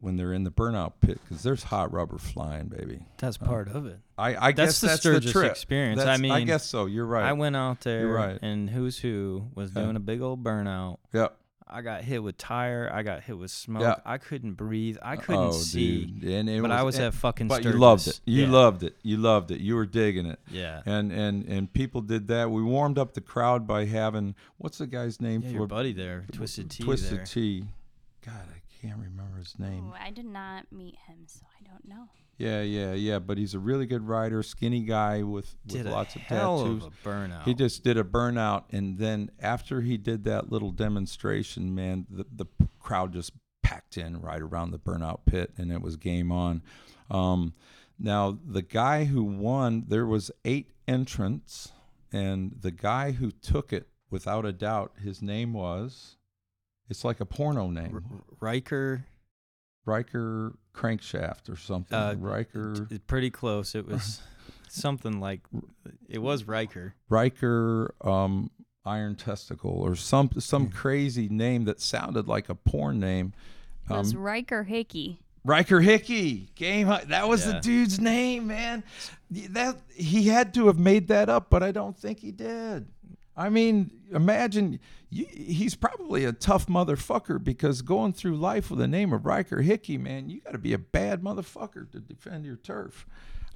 when 0.00 0.16
they're 0.16 0.32
in 0.32 0.44
the 0.44 0.50
burnout 0.50 0.92
pit 1.00 1.18
because 1.22 1.42
there's 1.42 1.62
hot 1.64 1.90
rubber 1.92 2.18
flying 2.18 2.66
baby 2.66 3.00
That's 3.18 3.38
uh, 3.40 3.46
part 3.46 3.68
of 3.68 3.86
it. 3.86 3.98
i 4.18 4.34
i 4.48 4.52
That's 4.52 4.56
guess 4.72 4.80
the 4.80 4.86
that's 4.88 5.00
Sturgis 5.00 5.24
the 5.26 5.32
trip 5.32 5.50
experience. 5.52 6.00
I 6.00 6.04
That's- 6.04 6.18
i 6.18 6.22
mean, 6.38 6.46
guess 6.46 6.64
so 6.66 6.86
you're 6.86 7.06
right 7.06 7.24
I 7.24 7.32
went 7.32 7.56
out 7.56 7.80
there 7.82 8.08
right. 8.08 8.38
and 8.42 8.68
Who's 8.68 8.98
Who 8.98 9.46
was 9.54 9.72
Yeah. 9.74 9.82
doing 9.84 9.96
a 9.96 10.00
big 10.00 10.20
old 10.20 10.42
burnout. 10.44 10.98
yep 11.12 11.36
I 11.74 11.82
got 11.82 12.02
hit 12.04 12.22
with 12.22 12.38
tire. 12.38 12.88
I 12.92 13.02
got 13.02 13.22
hit 13.24 13.36
with 13.36 13.50
smoke. 13.50 13.82
Yeah. 13.82 13.96
I 14.04 14.18
couldn't 14.18 14.52
breathe. 14.52 14.96
I 15.02 15.16
couldn't 15.16 15.48
oh, 15.48 15.50
see. 15.50 16.04
dude. 16.04 16.30
And 16.30 16.48
it 16.48 16.62
But 16.62 16.70
I 16.70 16.82
was 16.84 16.96
and- 16.96 17.06
at 17.06 17.14
fucking 17.14 17.48
but 17.48 17.62
Sturgis. 17.62 17.72
you 17.74 17.78
loved 17.80 18.06
it 18.08 18.20
you 18.24 18.42
yeah. 18.44 18.50
loved 18.50 18.82
it 18.84 18.96
you 19.02 19.16
loved 19.16 19.50
it 19.50 19.60
you 19.60 19.74
were 19.74 19.86
digging 19.86 20.26
it 20.26 20.38
Yeah. 20.50 20.82
and 20.86 21.10
and 21.10 21.44
and 21.46 21.72
people 21.72 22.00
did 22.00 22.28
that. 22.28 22.50
We 22.50 22.62
warmed 22.62 22.96
up 22.98 23.14
the 23.14 23.20
crowd 23.20 23.66
by 23.66 23.86
having 23.86 24.34
what's 24.58 24.78
the 24.78 24.86
guy's 24.86 25.20
name 25.20 25.42
Yeah, 25.42 25.48
for 25.48 25.54
your 25.56 25.66
buddy 25.66 25.92
there, 25.92 26.24
Twisted 26.32 26.70
T. 26.70 26.84
Twisted 26.84 27.18
there. 27.18 27.24
Tea. 27.26 27.64
God, 28.24 28.46
I 28.54 28.60
can't 28.86 28.98
remember 28.98 29.38
his 29.38 29.58
name. 29.58 29.88
Ooh, 29.88 29.94
I 30.00 30.10
did 30.10 30.26
not 30.26 30.70
meet 30.72 30.94
him, 31.06 31.24
so 31.26 31.40
I 31.60 31.68
don't 31.68 31.86
know. 31.88 32.08
Yeah, 32.36 32.62
yeah, 32.62 32.94
yeah. 32.94 33.18
But 33.20 33.38
he's 33.38 33.54
a 33.54 33.58
really 33.58 33.86
good 33.86 34.06
rider, 34.06 34.42
skinny 34.42 34.82
guy 34.82 35.22
with 35.22 35.54
with 35.66 35.84
Did 35.84 35.86
lots 35.86 36.16
of 36.16 36.22
tattoos. 36.22 36.84
of 36.84 36.92
a 36.92 37.08
burnout. 37.08 37.44
He 37.44 37.54
just 37.54 37.84
did 37.84 37.96
a 37.96 38.04
burnout, 38.04 38.64
and 38.70 38.98
then 38.98 39.30
after 39.40 39.80
he 39.82 39.96
did 39.96 40.24
that 40.24 40.50
little 40.50 40.72
demonstration, 40.72 41.74
man, 41.74 42.06
the 42.10 42.26
the 42.30 42.46
crowd 42.80 43.12
just 43.12 43.32
packed 43.62 43.96
in 43.96 44.20
right 44.20 44.42
around 44.42 44.72
the 44.72 44.78
burnout 44.78 45.20
pit, 45.26 45.52
and 45.56 45.70
it 45.72 45.80
was 45.80 45.96
game 45.96 46.32
on. 46.32 46.62
Um, 47.10 47.54
now 47.98 48.38
the 48.44 48.62
guy 48.62 49.04
who 49.04 49.22
won, 49.22 49.84
there 49.88 50.06
was 50.06 50.30
eight 50.44 50.72
entrants, 50.88 51.72
and 52.12 52.56
the 52.60 52.70
guy 52.72 53.12
who 53.12 53.30
took 53.30 53.72
it, 53.72 53.88
without 54.10 54.44
a 54.44 54.52
doubt, 54.52 54.92
his 55.02 55.22
name 55.22 55.52
was. 55.52 56.16
It's 56.90 57.04
like 57.04 57.20
a 57.20 57.24
porno 57.24 57.66
R- 57.66 57.72
name, 57.72 58.02
Riker. 58.40 59.06
Riker 59.86 60.54
Crankshaft 60.74 61.48
or 61.48 61.56
something. 61.56 61.96
Uh, 61.96 62.14
Riker. 62.18 62.86
t- 62.88 62.98
pretty 62.98 63.30
close. 63.30 63.74
It 63.74 63.86
was 63.86 64.20
something 64.68 65.20
like 65.20 65.40
it 66.08 66.18
was 66.20 66.44
Riker. 66.44 66.94
Riker 67.08 67.94
um, 68.02 68.50
Iron 68.84 69.14
Testicle 69.16 69.70
or 69.70 69.94
some 69.96 70.30
some 70.38 70.68
crazy 70.68 71.28
name 71.28 71.64
that 71.64 71.80
sounded 71.80 72.28
like 72.28 72.48
a 72.48 72.54
porn 72.54 72.98
name. 73.00 73.32
It 73.88 73.92
was 73.92 74.14
Um, 74.14 74.20
Riker 74.20 74.64
Hickey. 74.64 75.20
Riker 75.46 75.80
Hickey 75.82 76.48
game. 76.54 76.88
That 76.88 77.28
was 77.28 77.44
the 77.44 77.60
dude's 77.60 78.00
name, 78.00 78.46
man. 78.46 78.82
That 79.30 79.76
he 79.94 80.28
had 80.28 80.54
to 80.54 80.68
have 80.68 80.78
made 80.78 81.08
that 81.08 81.28
up, 81.28 81.50
but 81.50 81.62
I 81.62 81.70
don't 81.70 81.96
think 81.98 82.20
he 82.20 82.30
did. 82.32 82.86
I 83.36 83.48
mean, 83.48 83.90
imagine 84.12 84.78
you, 85.10 85.26
he's 85.26 85.74
probably 85.74 86.24
a 86.24 86.32
tough 86.32 86.66
motherfucker 86.66 87.42
because 87.42 87.82
going 87.82 88.12
through 88.12 88.36
life 88.36 88.70
with 88.70 88.78
the 88.78 88.88
name 88.88 89.12
of 89.12 89.26
Riker 89.26 89.60
Hickey, 89.62 89.98
man, 89.98 90.28
you 90.28 90.40
got 90.40 90.52
to 90.52 90.58
be 90.58 90.72
a 90.72 90.78
bad 90.78 91.22
motherfucker 91.22 91.90
to 91.90 92.00
defend 92.00 92.44
your 92.44 92.56
turf. 92.56 93.06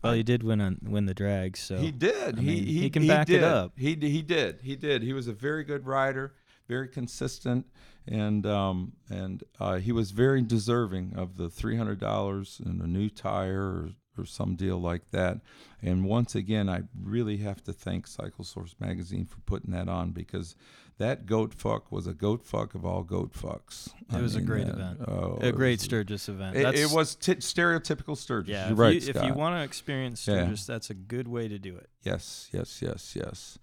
Well, 0.02 0.12
he 0.12 0.22
did 0.22 0.42
win 0.44 0.60
on 0.60 0.78
win 0.82 1.06
the 1.06 1.14
drag, 1.14 1.56
so 1.56 1.76
He 1.78 1.90
did. 1.90 2.38
I 2.38 2.40
he, 2.40 2.46
mean, 2.46 2.64
he 2.66 2.80
he 2.82 2.90
can 2.90 3.06
back 3.06 3.28
it 3.28 3.34
did. 3.34 3.44
up. 3.44 3.72
He 3.76 3.94
he 3.96 4.22
did. 4.22 4.60
He 4.62 4.76
did. 4.76 5.02
He 5.02 5.12
was 5.12 5.26
a 5.26 5.32
very 5.32 5.64
good 5.64 5.86
rider, 5.86 6.34
very 6.68 6.86
consistent, 6.88 7.66
and 8.06 8.46
um 8.46 8.92
and 9.10 9.42
uh, 9.58 9.76
he 9.76 9.90
was 9.90 10.12
very 10.12 10.40
deserving 10.42 11.14
of 11.16 11.36
the 11.36 11.48
three 11.50 11.76
hundred 11.76 11.98
dollars 11.98 12.60
and 12.64 12.80
a 12.80 12.86
new 12.86 13.08
tire 13.10 13.90
or, 14.18 14.24
some 14.26 14.54
deal 14.56 14.78
like 14.80 15.10
that. 15.10 15.38
And 15.82 16.04
once 16.04 16.34
again, 16.34 16.68
I 16.68 16.82
really 17.00 17.38
have 17.38 17.62
to 17.64 17.72
thank 17.72 18.06
Cycle 18.06 18.44
Source 18.44 18.74
magazine 18.80 19.26
for 19.26 19.38
putting 19.40 19.70
that 19.72 19.88
on 19.88 20.10
because 20.10 20.56
that 20.98 21.26
goat 21.26 21.54
fuck 21.54 21.92
was 21.92 22.06
a 22.08 22.12
goat 22.12 22.44
fuck 22.44 22.74
of 22.74 22.84
all 22.84 23.02
goat 23.04 23.32
fucks. 23.32 23.88
It 24.12 24.20
was 24.20 24.34
a 24.34 24.40
great 24.40 24.66
that- 24.66 24.74
event. 24.74 25.00
oh, 25.06 25.38
a 25.40 25.52
great 25.52 25.78
was- 25.78 25.82
Sturgis 25.84 26.28
event. 26.28 26.56
It, 26.56 26.74
it 26.74 26.90
was 26.90 27.14
t- 27.14 27.36
stereotypical 27.36 28.16
Sturgis. 28.16 28.50
Yeah, 28.50 28.64
You're 28.64 28.72
if 28.72 28.78
right, 28.78 29.02
you, 29.02 29.10
if 29.14 29.22
you 29.24 29.34
want 29.34 29.54
to 29.56 29.62
experience 29.62 30.26
Yeah. 30.26 30.34
Sturgis, 30.42 30.66
that's 30.66 30.90
a 30.90 30.94
good 30.94 31.28
way 31.28 31.46
to 31.46 31.58
do 31.58 31.76
it. 31.76 31.88
Yes, 32.02 32.48
yes, 32.52 32.82
yes, 32.82 33.14
yes. 33.14 33.58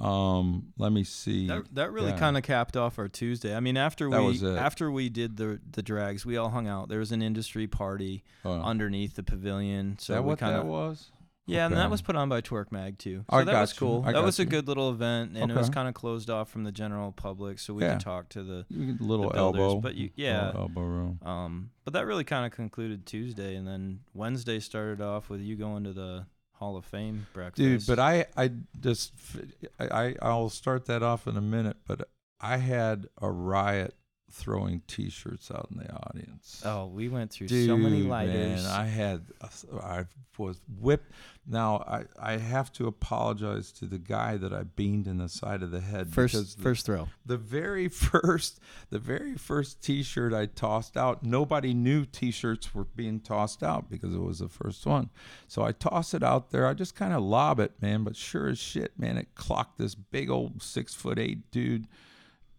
Um, 0.00 0.72
let 0.78 0.92
me 0.92 1.04
see. 1.04 1.46
That, 1.46 1.74
that 1.74 1.92
really 1.92 2.10
Yeah. 2.10 2.18
kind 2.18 2.36
of 2.36 2.42
capped 2.42 2.76
off 2.76 2.98
our 2.98 3.08
Tuesday. 3.08 3.54
I 3.54 3.60
mean, 3.60 3.76
after 3.76 4.08
That 4.10 4.22
we 4.22 4.44
after 4.56 4.90
we 4.90 5.08
did 5.08 5.36
the 5.36 5.60
the 5.72 5.82
drags, 5.82 6.24
we 6.24 6.36
all 6.36 6.48
hung 6.50 6.66
out. 6.66 6.88
There 6.88 6.98
was 7.00 7.12
an 7.12 7.22
industry 7.22 7.66
party 7.66 8.24
Oh. 8.44 8.52
underneath 8.60 9.14
the 9.14 9.22
pavilion. 9.22 9.96
So 9.98 10.14
that 10.14 10.22
we 10.22 10.28
what 10.28 10.38
kind 10.38 10.54
that 10.54 10.66
was? 10.66 11.10
yeah, 11.46 11.66
and 11.66 11.76
that 11.76 11.90
was 11.90 12.00
put 12.00 12.14
on 12.16 12.28
by 12.28 12.40
Torque 12.40 12.70
Mag 12.72 12.96
too. 12.98 13.24
So 13.30 13.36
I 13.38 13.44
that 13.44 13.60
was 13.60 13.72
you. 13.74 13.78
cool. 13.78 14.02
That 14.02 14.22
was 14.22 14.38
a 14.38 14.44
good 14.44 14.68
little 14.68 14.88
event, 14.90 15.36
and 15.36 15.50
it 15.50 15.56
was 15.56 15.68
kind 15.68 15.88
of 15.88 15.94
closed 15.94 16.30
off 16.30 16.48
from 16.48 16.62
the 16.64 16.72
general 16.72 17.12
public, 17.12 17.58
so 17.58 17.74
we 17.74 17.82
Yeah. 17.82 17.94
could 17.94 18.00
talk 18.02 18.28
to 18.30 18.42
the 18.42 18.66
You 18.70 18.96
little 19.00 19.28
the 19.28 19.34
builders, 19.34 19.60
elbow. 19.60 19.80
but 19.80 19.96
you- 19.96 20.10
yeah. 20.16 20.52
elbow 20.54 20.80
room. 20.82 21.18
Um, 21.22 21.70
but 21.84 21.92
that 21.94 22.06
really 22.06 22.24
kind 22.24 22.46
of 22.46 22.52
concluded 22.52 23.04
Tuesday, 23.04 23.54
and 23.56 23.66
then 23.66 24.00
Wednesday 24.14 24.60
started 24.60 25.00
off 25.02 25.28
with 25.28 25.40
you 25.40 25.56
going 25.56 25.82
to 25.84 25.92
the 25.92 26.26
Hall 26.60 26.76
of 26.76 26.84
Fame 26.84 27.26
breakfast. 27.32 27.56
Dude, 27.56 27.86
but 27.86 27.98
I, 27.98 28.26
I 28.36 28.50
just, 28.78 29.12
I, 29.80 30.14
I'll 30.20 30.50
start 30.50 30.84
that 30.86 31.02
off 31.02 31.26
in 31.26 31.36
a 31.36 31.40
minute. 31.40 31.78
But 31.86 32.08
I 32.38 32.58
had 32.58 33.06
a 33.20 33.30
riot 33.30 33.94
throwing 34.30 34.82
T-shirts 34.86 35.50
out 35.50 35.68
in 35.70 35.78
the 35.78 35.92
audience. 35.92 36.62
oh, 36.64 36.86
we 36.86 37.08
went 37.08 37.30
through 37.30 37.48
Dude, 37.48 37.68
so 37.68 37.76
many 37.76 38.02
lighters. 38.02 38.64
man, 38.64 38.66
I 38.72 38.86
had, 38.86 39.22
I 39.82 40.04
was 40.38 40.60
whipped. 40.80 41.12
Now 41.46 41.78
I, 41.86 42.04
I 42.34 42.36
have 42.38 42.72
to 42.74 42.86
apologize 42.86 43.72
to 43.72 43.84
the 43.86 43.98
guy 43.98 44.36
that 44.36 44.52
I 44.52 44.62
beamed 44.62 45.06
in 45.06 45.18
the 45.18 45.28
side 45.28 45.62
of 45.62 45.70
the 45.70 45.80
head 45.80 46.12
first, 46.12 46.56
the- 46.56 46.62
first 46.62 46.86
throw. 46.86 47.08
the 47.26 47.36
very 47.36 47.88
first 48.10 48.60
the 48.90 48.98
very 48.98 49.34
first 49.36 49.82
t-shirt 49.82 50.32
i 50.32 50.46
tossed 50.46 50.96
out 50.96 51.22
nobody 51.24 51.74
knew 51.74 52.04
t-shirts 52.04 52.74
were 52.74 52.84
being 52.84 53.18
tossed 53.20 53.62
out 53.62 53.90
because 53.90 54.14
it 54.14 54.20
was 54.20 54.38
the 54.38 54.48
first 54.48 54.86
one 54.86 55.10
so 55.48 55.62
i 55.62 55.72
toss 55.72 56.14
it 56.14 56.22
out 56.22 56.50
there 56.50 56.66
i 56.66 56.72
just 56.74 56.94
kind 56.94 57.12
of 57.12 57.22
lob 57.22 57.58
it 57.58 57.72
man 57.80 58.04
but 58.04 58.14
sure 58.16 58.48
as 58.48 58.58
shit 58.58 58.96
man 58.98 59.16
it 59.18 59.34
clocked 59.34 59.78
this 59.78 59.94
big 59.94 60.30
old 60.30 60.62
six 60.62 60.94
foot 60.94 61.18
eight 61.18 61.50
dude 61.50 61.86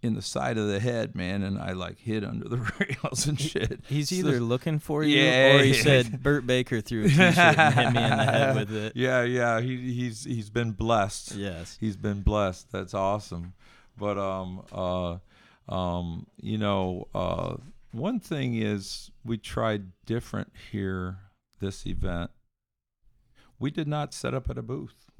in 0.04 0.16
the 0.16 0.22
side 0.22 0.58
of 0.58 0.68
the 0.68 0.80
head 0.80 1.16
man 1.16 1.44
and 1.44 1.60
i 1.60 1.72
like 1.74 2.00
hid 2.00 2.24
under 2.24 2.48
the 2.50 2.58
rails 2.80 3.28
and 3.28 3.40
shit 3.40 3.80
He's 3.88 4.10
So- 4.10 4.16
either 4.16 4.40
looking 4.40 4.80
for 4.80 5.04
you 5.04 5.18
Yeah, 5.20 5.56
or 5.58 5.64
he 5.64 5.74
yeah. 5.76 5.82
said 5.84 6.24
Bert 6.24 6.48
Baker 6.48 6.82
threw 6.82 7.06
a 7.06 7.10
t-shirt 7.10 7.38
and 7.38 7.74
hit 7.76 7.92
me 7.94 8.04
in 8.04 8.10
the 8.18 8.24
head 8.26 8.56
with 8.60 8.74
it. 8.76 8.94
yeah 8.96 9.22
yeah 9.24 9.62
he, 9.62 9.78
he's 9.94 10.24
he's 10.24 10.50
been 10.50 10.72
blessed 10.72 11.36
Yes. 11.36 11.78
he's 11.80 11.98
been 11.98 12.22
blessed. 12.22 12.72
That's 12.72 12.94
awesome. 12.94 13.54
But 13.98 14.18
um 14.18 14.64
uh 14.72 15.18
um 15.72 16.26
you 16.42 16.58
know 16.58 17.08
uh 17.14 17.58
one 17.92 18.20
thing 18.20 18.56
is 18.56 19.12
we 19.24 19.38
tried 19.38 19.92
different 20.06 20.52
here 20.72 21.18
this 21.60 21.86
event. 21.86 22.32
We 23.60 23.70
did 23.70 23.88
not 23.88 24.14
set 24.16 24.34
up 24.34 24.50
at 24.50 24.58
a 24.58 24.64
booth. 24.64 25.12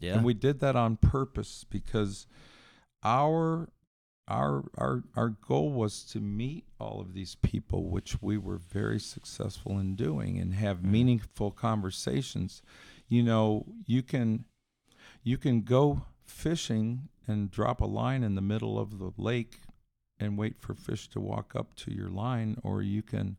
Yeah. 0.00 0.16
And 0.16 0.24
we 0.24 0.34
did 0.34 0.60
that 0.60 0.76
on 0.76 0.96
purpose 0.96 1.64
because 1.70 2.26
our 3.02 3.68
our 4.28 4.64
our 4.76 5.04
our 5.14 5.28
goal 5.30 5.70
was 5.70 6.02
to 6.02 6.20
meet 6.20 6.64
all 6.80 7.00
of 7.00 7.14
these 7.14 7.36
people 7.36 7.88
which 7.88 8.20
we 8.20 8.36
were 8.36 8.58
very 8.58 8.98
successful 8.98 9.78
in 9.78 9.94
doing 9.94 10.38
and 10.38 10.54
have 10.54 10.78
Mhm. 10.80 10.90
meaningful 10.90 11.50
conversations. 11.52 12.62
You 13.08 13.22
know 13.22 13.66
you 13.86 14.02
can 14.02 14.44
you 15.22 15.38
can 15.38 15.62
go 15.62 16.06
fishing 16.24 17.08
and 17.28 17.50
drop 17.50 17.80
a 17.80 17.86
line 17.86 18.22
in 18.24 18.34
the 18.34 18.40
middle 18.42 18.78
of 18.78 18.98
the 18.98 19.12
lake 19.16 19.60
and 20.18 20.36
wait 20.38 20.58
for 20.58 20.74
fish 20.74 21.08
to 21.10 21.20
walk 21.20 21.54
up 21.54 21.74
to 21.76 21.92
your 21.92 22.08
line 22.10 22.58
or 22.64 22.82
you 22.82 23.02
can 23.02 23.36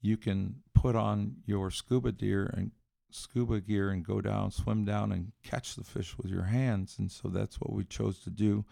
you 0.00 0.16
can 0.16 0.62
put 0.74 0.96
on 0.96 1.36
your 1.46 1.70
scuba 1.70 2.10
gear 2.12 2.46
and 2.56 2.70
scuba 3.10 3.60
gear 3.60 3.90
and 3.90 4.04
go 4.06 4.22
down 4.22 4.50
swim 4.50 4.84
down 4.86 5.12
and 5.12 5.32
catch 5.42 5.74
the 5.76 5.84
fish 5.84 6.16
with 6.16 6.30
your 6.30 6.44
hands. 6.44 6.98
And 6.98 7.10
so 7.12 7.28
that's 7.28 7.60
what 7.60 7.72
we 7.72 7.84
chose 7.84 8.18
to 8.20 8.30
do 8.30 8.64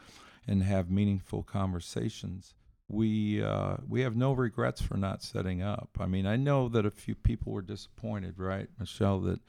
and 0.50 0.62
have 0.62 0.90
meaningful 0.90 1.42
conversations 1.42 2.54
we 2.90 3.42
uh, 3.42 3.76
we 3.88 4.00
have 4.00 4.16
no 4.16 4.32
regrets 4.32 4.82
for 4.82 4.96
not 4.96 5.22
setting 5.22 5.62
up. 5.62 5.90
I 5.98 6.06
mean, 6.06 6.26
I 6.26 6.36
know 6.36 6.68
that 6.68 6.84
a 6.84 6.90
few 6.90 7.14
people 7.14 7.52
were 7.52 7.62
disappointed, 7.62 8.34
right, 8.38 8.68
Michelle, 8.78 9.20
that 9.20 9.40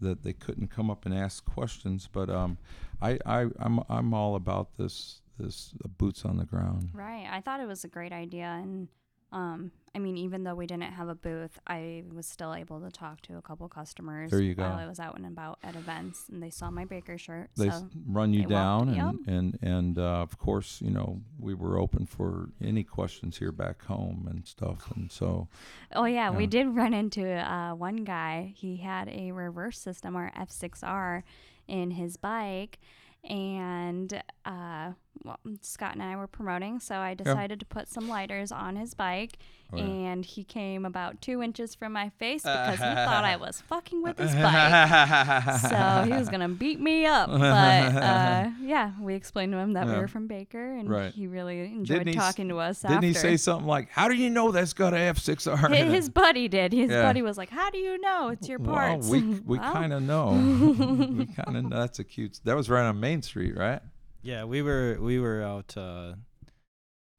that 0.00 0.22
they 0.22 0.32
couldn't 0.32 0.68
come 0.68 0.90
up 0.90 1.04
and 1.04 1.14
ask 1.14 1.44
questions. 1.44 2.08
But 2.10 2.30
um, 2.30 2.58
I, 3.02 3.18
I 3.26 3.46
I'm 3.58 3.80
I'm 3.88 4.14
all 4.14 4.34
about 4.34 4.78
this 4.78 5.20
this 5.38 5.74
uh, 5.84 5.88
boots 5.88 6.24
on 6.24 6.38
the 6.38 6.46
ground. 6.46 6.90
Right. 6.94 7.28
I 7.30 7.42
thought 7.42 7.60
it 7.60 7.68
was 7.68 7.84
a 7.84 7.88
great 7.88 8.12
idea. 8.12 8.46
And 8.46 8.88
um, 9.30 9.72
I 9.96 9.98
mean, 9.98 10.18
even 10.18 10.44
though 10.44 10.54
we 10.54 10.66
didn't 10.66 10.92
have 10.92 11.08
a 11.08 11.14
booth, 11.14 11.58
I 11.66 12.04
was 12.14 12.26
still 12.26 12.54
able 12.54 12.82
to 12.82 12.90
talk 12.90 13.22
to 13.22 13.38
a 13.38 13.42
couple 13.42 13.66
customers 13.66 14.30
There 14.30 14.42
you 14.42 14.54
go. 14.54 14.64
while 14.64 14.78
I 14.78 14.86
was 14.86 15.00
out 15.00 15.16
and 15.16 15.24
about 15.24 15.58
at 15.64 15.74
events, 15.74 16.28
and 16.30 16.42
they 16.42 16.50
saw 16.50 16.70
my 16.70 16.84
baker 16.84 17.16
shirt. 17.16 17.48
They 17.56 17.70
so 17.70 17.88
run 18.06 18.34
you 18.34 18.42
they 18.42 18.48
down, 18.54 18.94
welcomed- 18.94 19.26
and 19.26 19.58
and 19.62 19.62
and 19.62 19.98
uh, 19.98 20.20
of 20.20 20.38
course, 20.38 20.82
you 20.82 20.90
know, 20.90 21.22
we 21.40 21.54
were 21.54 21.78
open 21.78 22.04
for 22.04 22.50
any 22.62 22.84
questions 22.84 23.38
here 23.38 23.52
back 23.52 23.84
home 23.86 24.28
and 24.30 24.46
stuff, 24.46 24.92
and 24.94 25.10
so 25.10 25.48
Oh 25.92 26.04
yeah, 26.04 26.28
we 26.28 26.46
did 26.46 26.66
run 26.76 26.92
into 26.92 27.26
uh, 27.26 27.74
one 27.74 28.04
guy. 28.04 28.52
He 28.54 28.76
had 28.76 29.08
a 29.08 29.32
reverse 29.32 29.78
system 29.78 30.14
or 30.14 30.30
F6R 30.36 31.22
in 31.68 31.92
his 31.92 32.18
bike, 32.18 32.80
and 33.24 34.22
uh, 34.44 34.92
well, 35.24 35.38
Scott 35.62 35.94
and 35.94 36.02
I 36.02 36.16
were 36.16 36.26
promoting, 36.26 36.80
so 36.80 36.96
I 36.96 37.14
decided 37.14 37.60
to 37.60 37.66
put 37.66 37.88
some 37.88 38.08
lighters 38.08 38.52
on 38.52 38.76
his 38.76 38.94
bike, 38.94 39.38
Oh, 39.72 39.78
yeah. 39.78 39.82
and 39.84 40.24
he 40.24 40.44
came 40.44 40.84
about 40.84 41.20
two 41.20 41.42
inches 41.42 41.74
from 41.74 41.92
my 41.92 42.10
face 42.20 42.42
because 42.42 42.74
he 42.78 42.84
thought 42.84 43.24
I 43.24 43.34
was 43.40 43.60
fucking 43.62 44.00
with 44.02 44.16
his 44.18 44.32
bike. 44.34 45.60
so 45.60 46.02
he 46.06 46.12
was 46.12 46.28
gonna 46.28 46.48
beat 46.48 46.78
me 46.80 47.04
up, 47.06 47.28
but 47.30 47.40
uh, 47.40 48.50
yeah, 48.60 48.92
we 49.00 49.14
explained 49.14 49.52
to 49.52 49.58
him 49.58 49.72
that 49.72 49.86
we 49.86 49.94
were 49.94 50.06
from 50.08 50.26
Baker, 50.28 50.74
and 50.76 50.88
Right. 50.88 51.12
he 51.12 51.26
really 51.26 51.60
enjoyed 51.64 52.04
Didn't 52.04 52.14
talking 52.14 52.48
to 52.50 52.58
us 52.58 52.82
Didn't 52.82 52.96
after. 52.96 53.06
he 53.08 53.14
say 53.14 53.36
something 53.36 53.66
like, 53.66 53.90
"How 53.90 54.06
do 54.08 54.14
you 54.14 54.30
know 54.30 54.52
that's 54.52 54.72
got 54.72 54.94
a 54.94 54.98
F6R?" 54.98 55.74
His 55.90 56.10
buddy 56.10 56.46
did. 56.48 56.72
His 56.72 56.90
Yeah. 56.90 57.02
buddy 57.02 57.22
was 57.22 57.36
like, 57.36 57.50
"How 57.50 57.70
do 57.70 57.78
you 57.78 57.98
know 58.00 58.28
it's 58.28 58.48
your 58.48 58.58
parts?" 58.60 59.08
Well, 59.08 59.20
we 59.20 59.26
we 59.40 59.58
Well, 59.58 59.72
kind 59.72 59.92
of 59.92 60.02
know. 60.02 60.30
we 60.32 61.26
kind 61.26 61.56
of 61.56 61.64
know. 61.64 61.76
that's 61.80 61.98
a 61.98 62.04
cute. 62.04 62.38
That 62.44 62.54
was 62.54 62.70
right 62.70 62.86
on 62.86 63.00
Main 63.00 63.22
Street, 63.22 63.56
right? 63.56 63.80
Yeah, 64.26 64.42
we 64.42 64.60
were 64.60 64.98
we 65.00 65.20
were 65.20 65.40
out 65.40 65.76
uh, 65.76 66.14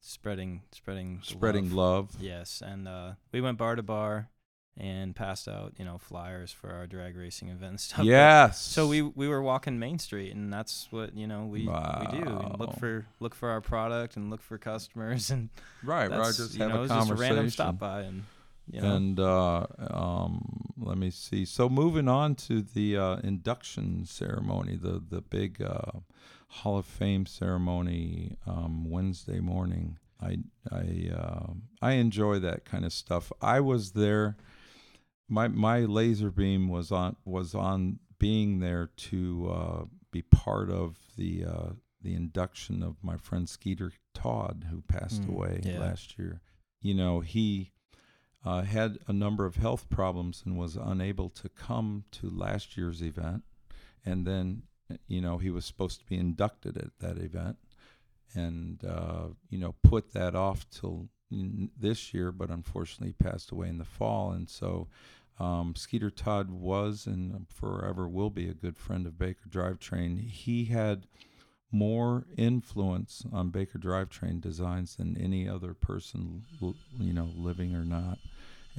spreading 0.02 0.64
spreading 0.74 1.22
Spreading 1.24 1.74
love. 1.74 2.14
love. 2.16 2.22
Yes, 2.22 2.62
and 2.66 2.86
uh, 2.86 3.12
we 3.32 3.40
went 3.40 3.58
bar 3.58 3.78
to 3.78 3.82
bar 3.82 4.30
and 4.76 5.16
passed 5.16 5.48
out 5.48 5.74
you 5.78 5.86
know 5.86 5.98
flyers 5.98 6.52
for 6.52 6.70
our 6.70 6.86
drag 6.86 7.16
racing 7.16 7.48
event 7.48 7.70
and 7.70 7.80
stuff. 7.80 8.04
Yes. 8.04 8.60
So 8.60 8.88
we 8.88 9.04
we 9.04 9.30
were 9.30 9.42
walking 9.42 9.80
Main 9.80 10.00
Street, 10.00 10.36
and 10.36 10.52
that's 10.52 10.90
what 10.92 11.16
you 11.16 11.28
know 11.28 11.46
we 11.46 11.62
we 11.62 12.20
do. 12.20 12.28
And 12.28 12.60
look 12.60 12.78
for 12.78 13.06
look 13.22 13.36
for 13.36 13.52
our 13.52 13.62
product 13.62 14.18
and 14.18 14.30
look 14.30 14.42
for 14.42 14.58
customers, 14.58 15.30
and 15.32 15.48
right, 15.84 16.12
right. 16.12 16.36
Just 16.36 16.56
you 16.56 16.64
have 16.64 16.74
know 16.74 16.82
a 16.82 16.84
it's 16.84 16.94
just 16.94 17.10
a 17.10 17.16
random 17.16 17.50
stop 17.50 17.80
by, 17.80 18.02
and 18.02 18.26
you 18.70 18.82
know 18.82 18.96
And 18.96 19.18
uh, 19.18 19.66
um, 19.92 20.74
let 20.78 20.98
me 20.98 21.12
see. 21.12 21.46
So 21.46 21.70
moving 21.70 22.10
on 22.10 22.36
to 22.36 22.62
the 22.62 22.98
uh, 22.98 23.16
induction 23.24 24.06
ceremony, 24.06 24.76
the 24.76 25.02
the 25.10 25.22
big 25.22 25.62
uh, 25.62 26.02
Hall 26.48 26.78
of 26.78 26.86
Fame 26.86 27.26
ceremony 27.26 28.38
um, 28.46 28.90
Wednesday 28.90 29.40
morning. 29.40 29.98
I 30.22 30.40
I 30.72 31.10
uh, 31.16 31.54
I 31.82 31.92
enjoy 31.94 32.40
that 32.40 32.66
kind 32.66 32.86
of 32.86 32.94
stuff. 32.94 33.32
I 33.42 33.60
was 33.60 33.92
there. 33.92 34.38
My 35.30 35.48
my 35.48 35.82
laser 35.82 36.32
beam 36.32 36.70
was 36.70 36.92
on 36.92 37.16
was 37.26 37.54
on 37.54 38.00
being 38.20 38.60
there 38.60 38.90
to 38.98 39.52
uh, 39.54 39.86
be 40.12 40.22
part 40.24 40.70
of 40.72 40.98
the 41.18 41.46
uh, 41.46 41.70
the 42.02 42.14
induction 42.16 42.82
of 42.82 42.96
my 43.04 43.18
friend 43.18 43.48
Skeeter 43.48 43.92
Todd, 44.14 44.68
who 44.72 44.82
passed 44.82 45.24
Mm, 45.24 45.30
away 45.36 45.62
yeah. 45.64 45.80
last 45.80 46.18
year. 46.18 46.42
You 46.82 46.94
know 46.96 47.20
he 47.20 47.74
uh, 48.46 48.62
had 48.62 48.98
a 49.08 49.14
number 49.14 49.46
of 49.46 49.58
health 49.58 49.90
problems 49.90 50.42
and 50.46 50.58
was 50.58 50.76
unable 50.78 51.30
to 51.30 51.50
come 51.50 52.06
to 52.12 52.30
last 52.30 52.78
year's 52.78 53.02
event. 53.04 53.44
And 54.06 54.26
then, 54.26 54.64
you 55.08 55.22
know, 55.22 55.38
he 55.38 55.50
was 55.50 55.66
supposed 55.66 56.00
to 56.00 56.06
be 56.06 56.18
inducted 56.18 56.78
at 56.78 56.98
that 57.00 57.18
event 57.18 57.58
and, 58.34 58.84
uh, 58.86 59.28
you 59.50 59.58
know, 59.58 59.76
put 59.84 60.14
that 60.14 60.36
off 60.36 60.70
till 60.70 61.10
this 61.30 62.14
year, 62.14 62.32
but 62.32 62.50
unfortunately 62.50 63.14
passed 63.14 63.52
away 63.52 63.68
in 63.68 63.78
the 63.78 63.86
fall. 63.86 64.32
And 64.32 64.50
so 64.50 64.88
um, 65.40 65.76
Skeeter 65.76 66.10
Todd 66.10 66.50
was 66.50 67.06
and 67.06 67.46
forever 67.50 68.08
will 68.08 68.30
be 68.30 68.48
a 68.48 68.54
good 68.54 68.78
friend 68.78 69.06
of 69.06 69.20
Baker 69.20 69.50
Drivetrain. 69.50 70.30
He 70.30 70.66
had 70.66 71.08
more 71.72 72.26
influence 72.38 73.24
on 73.32 73.50
Baker 73.50 73.78
Drivetrain 73.78 74.40
designs 74.40 74.96
than 74.96 75.18
any 75.18 75.48
other 75.48 75.74
person, 75.74 76.46
you 76.98 77.14
know, 77.14 77.30
living 77.36 77.76
or 77.76 77.84
not. 77.84 78.20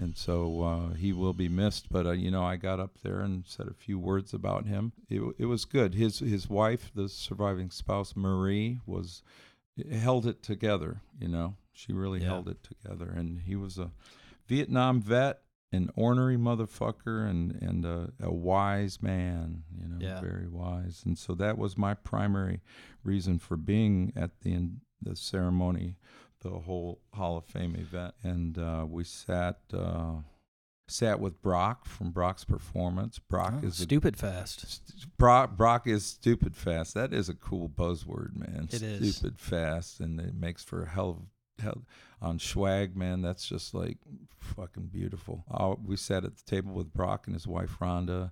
And 0.00 0.16
so 0.16 0.62
uh, 0.62 0.94
he 0.94 1.12
will 1.12 1.32
be 1.32 1.48
missed. 1.48 1.88
But 1.90 2.06
uh, 2.06 2.12
you 2.12 2.30
know, 2.30 2.44
I 2.44 2.56
got 2.56 2.78
up 2.80 2.98
there 3.02 3.20
and 3.20 3.44
said 3.46 3.66
a 3.66 3.74
few 3.74 3.98
words 3.98 4.32
about 4.32 4.66
him. 4.66 4.92
It, 5.10 5.20
it 5.38 5.46
was 5.46 5.64
good. 5.64 5.94
His 5.94 6.20
his 6.20 6.48
wife, 6.48 6.90
the 6.94 7.08
surviving 7.08 7.70
spouse 7.70 8.14
Marie, 8.14 8.78
was 8.86 9.22
held 9.92 10.26
it 10.26 10.42
together. 10.42 11.00
You 11.20 11.28
know, 11.28 11.56
she 11.72 11.92
really 11.92 12.20
Yeah. 12.20 12.26
held 12.28 12.48
it 12.48 12.62
together. 12.62 13.10
And 13.14 13.40
he 13.40 13.56
was 13.56 13.78
a 13.78 13.90
Vietnam 14.46 15.02
vet, 15.02 15.42
an 15.72 15.90
ornery 15.96 16.36
motherfucker, 16.36 17.28
and 17.28 17.60
and 17.60 17.84
a, 17.84 18.12
a 18.20 18.32
wise 18.32 19.02
man. 19.02 19.64
You 19.76 19.88
know, 19.88 19.96
Yeah. 20.00 20.20
very 20.20 20.46
wise. 20.48 21.02
And 21.04 21.18
so 21.18 21.34
that 21.34 21.58
was 21.58 21.76
my 21.76 21.94
primary 21.94 22.60
reason 23.02 23.38
for 23.38 23.56
being 23.56 24.12
at 24.14 24.40
the 24.42 24.70
the 25.02 25.14
ceremony, 25.16 25.96
the 26.40 26.50
whole 26.50 27.00
Hall 27.14 27.36
of 27.36 27.44
Fame 27.46 27.74
event. 27.76 28.14
And 28.22 28.58
uh, 28.58 28.84
we 28.88 29.04
sat. 29.04 29.58
Uh, 29.72 30.20
Sat 30.90 31.20
with 31.20 31.42
Brock 31.42 31.84
from 31.84 32.12
Brock's 32.12 32.44
Performance. 32.44 33.18
Brock 33.18 33.52
Oh, 33.62 33.66
is 33.66 33.78
a 33.78 33.82
stupid 33.82 34.16
fast. 34.16 34.60
St- 34.66 35.18
Brock, 35.18 35.54
Brock 35.54 35.86
is 35.86 36.06
stupid 36.06 36.56
fast. 36.56 36.94
That 36.94 37.12
is 37.12 37.28
a 37.28 37.34
cool 37.34 37.68
buzzword, 37.68 38.34
man. 38.34 38.70
It 38.72 38.80
is. 38.80 39.16
stupid 39.16 39.38
fast, 39.38 40.00
and 40.00 40.18
it 40.18 40.34
makes 40.34 40.64
for 40.64 40.84
a 40.84 40.88
hell 40.88 41.10
of 41.10 41.62
hell 41.62 41.82
on 42.22 42.38
swag, 42.38 42.96
man. 42.96 43.20
That's 43.20 43.46
just 43.46 43.74
like 43.74 43.98
fucking 44.40 44.86
beautiful. 44.86 45.44
Uh, 45.50 45.74
we 45.84 45.96
sat 45.96 46.24
at 46.24 46.36
the 46.38 46.42
table 46.50 46.72
with 46.72 46.94
Brock 46.94 47.26
and 47.26 47.34
his 47.36 47.46
wife 47.46 47.76
Rhonda, 47.82 48.30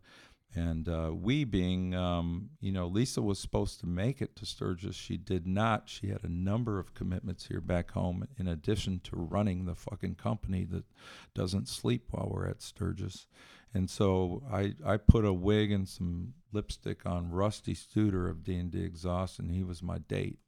and 0.57 0.89
uh, 0.89 1.11
we 1.15 1.45
being, 1.45 1.95
um, 1.95 2.49
you 2.61 2.73
know, 2.73 2.87
Lisa 2.87 3.21
was 3.21 3.39
supposed 3.39 3.79
to 3.81 3.87
make 3.87 4.23
it 4.23 4.35
to 4.37 4.47
Sturgis. 4.47 4.97
She 4.97 5.19
did 5.19 5.47
not. 5.47 5.91
She 5.91 6.09
had 6.09 6.25
a 6.25 6.33
number 6.33 6.79
of 6.79 6.95
commitments 6.95 7.47
here 7.47 7.61
back 7.61 7.91
home, 7.91 8.27
in 8.39 8.49
addition 8.49 9.01
to 9.05 9.17
running 9.17 9.67
the 9.67 9.75
fucking 9.75 10.15
company 10.15 10.65
that 10.65 10.85
doesn't 11.35 11.69
sleep 11.69 12.07
while 12.11 12.31
we're 12.33 12.49
at 12.49 12.63
Sturgis. 12.63 13.27
And 13.75 13.91
so 13.91 14.43
I, 14.51 14.73
I 14.83 14.97
put 14.97 15.27
a 15.27 15.33
wig 15.33 15.71
and 15.71 15.87
some 15.87 16.33
lipstick 16.53 17.05
on 17.05 17.31
Rusty 17.31 17.75
Studer 17.75 18.31
of 18.31 18.43
D&D 18.43 18.83
Exhaust, 18.83 19.39
and 19.39 19.51
he 19.51 19.63
was 19.63 19.83
my 19.83 19.99
date. 19.99 20.39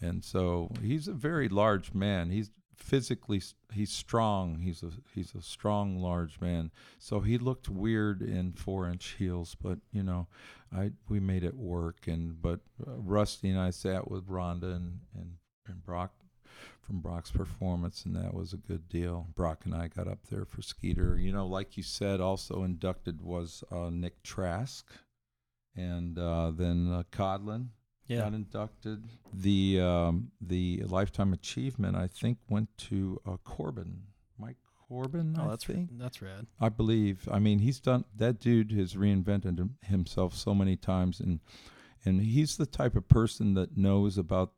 And 0.00 0.24
so 0.24 0.70
he's 0.82 1.06
a 1.06 1.12
very 1.12 1.50
large 1.50 1.92
man. 1.92 2.30
He's 2.30 2.50
physically 2.76 3.42
he's 3.72 3.90
strong. 3.90 4.60
He's 4.60 4.82
a 4.82 4.90
he's 5.14 5.34
a 5.34 5.42
strong, 5.42 5.98
large 5.98 6.40
man. 6.40 6.70
So 6.98 7.20
he 7.20 7.38
looked 7.38 7.68
weird 7.68 8.22
in 8.22 8.52
four 8.52 8.88
inch 8.88 9.16
heels, 9.18 9.56
but 9.60 9.78
you 9.92 10.02
know, 10.02 10.28
I 10.74 10.92
we 11.08 11.20
made 11.20 11.44
it 11.44 11.56
work. 11.56 12.06
And 12.06 12.40
but 12.40 12.60
uh, 12.86 12.92
Rusty 12.98 13.50
and 13.50 13.58
I 13.58 13.70
sat 13.70 14.10
with 14.10 14.28
Rhonda 14.28 14.74
and 14.76 15.00
and, 15.14 15.36
and 15.66 15.84
Brock 15.84 16.12
from 16.80 17.00
Brock's 17.00 17.30
performance, 17.30 18.04
and 18.04 18.14
that 18.14 18.34
was 18.34 18.52
a 18.52 18.58
good 18.58 18.88
deal. 18.88 19.28
Brock 19.34 19.62
and 19.64 19.74
I 19.74 19.88
got 19.88 20.06
up 20.06 20.26
there 20.30 20.44
for 20.44 20.62
Skeeter. 20.62 21.18
You 21.18 21.32
know, 21.32 21.46
like 21.46 21.76
you 21.76 21.82
said, 21.82 22.20
also 22.20 22.62
inducted 22.62 23.22
was 23.22 23.64
uh, 23.72 23.90
Nick 23.90 24.22
Trask, 24.22 24.86
and 25.74 26.18
uh, 26.18 26.50
then 26.54 26.90
uh, 26.92 27.02
Kodlin 27.10 27.68
Yeah. 28.06 28.18
got 28.18 28.34
inducted. 28.34 29.04
The 29.32 29.80
um, 29.80 30.30
the 30.40 30.82
lifetime 30.86 31.32
achievement, 31.32 31.96
I 31.96 32.06
think, 32.06 32.38
went 32.48 32.68
to 32.88 33.20
uh, 33.26 33.36
Corbin, 33.44 34.02
Mike 34.38 34.56
Corbin. 34.88 35.36
Oh, 35.38 35.44
I 35.44 35.48
that's 35.48 35.64
think. 35.64 35.90
that's 35.92 36.20
rad. 36.20 36.46
I 36.60 36.68
believe. 36.68 37.28
I 37.30 37.38
mean, 37.38 37.60
he's 37.60 37.80
done 37.80 38.04
that. 38.16 38.40
Dude 38.40 38.72
has 38.72 38.94
reinvented 38.94 39.70
himself 39.82 40.34
so 40.34 40.54
many 40.54 40.76
times, 40.76 41.20
and 41.20 41.40
and 42.04 42.20
he's 42.20 42.56
the 42.56 42.66
type 42.66 42.94
of 42.94 43.08
person 43.08 43.54
that 43.54 43.76
knows 43.76 44.18
about 44.18 44.52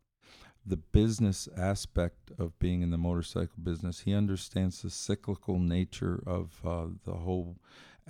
the 0.69 0.77
business 0.77 1.49
aspect 1.57 2.33
of 2.39 2.59
being 2.59 2.83
in 2.83 2.91
the 2.91 2.99
motorcycle 2.99 3.55
business. 3.63 4.01
He 4.01 4.13
understands 4.13 4.83
the 4.83 4.91
cyclical 4.91 5.61
nature 5.61 6.21
of 6.27 6.61
uh, 6.65 6.87
the 7.05 7.15
whole 7.15 7.59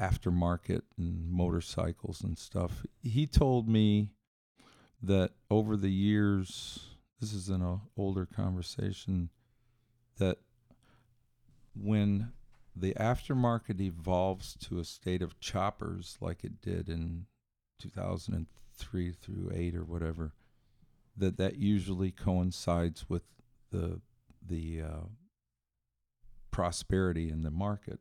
aftermarket 0.00 0.82
and 0.96 1.30
motorcycles 1.30 2.22
and 2.22 2.38
stuff. 2.38 2.86
He 3.02 3.26
told 3.26 3.68
me 3.68 4.12
that 5.02 5.32
over 5.50 5.76
the 5.76 5.90
years, 5.90 6.96
this 7.20 7.32
is 7.32 7.48
an 7.48 7.80
older 7.96 8.26
conversation, 8.26 9.30
that 10.18 10.38
when 11.74 12.32
the 12.74 12.94
aftermarket 12.94 13.80
evolves 13.80 14.54
to 14.54 14.78
a 14.78 14.84
state 14.84 15.22
of 15.22 15.38
choppers 15.40 16.16
like 16.20 16.44
it 16.44 16.60
did 16.60 16.88
in 16.88 17.26
2003 17.78 19.12
through 19.12 19.50
8 19.54 19.74
or 19.74 19.84
whatever 19.84 20.32
that 21.16 21.38
that 21.38 21.56
usually 21.56 22.10
coincides 22.10 23.08
with 23.08 23.22
the 23.70 24.00
the 24.46 24.82
uh, 24.82 25.06
prosperity 26.50 27.30
in 27.30 27.42
the 27.42 27.50
market 27.50 28.00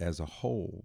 as 0.00 0.20
a 0.20 0.24
whole, 0.24 0.84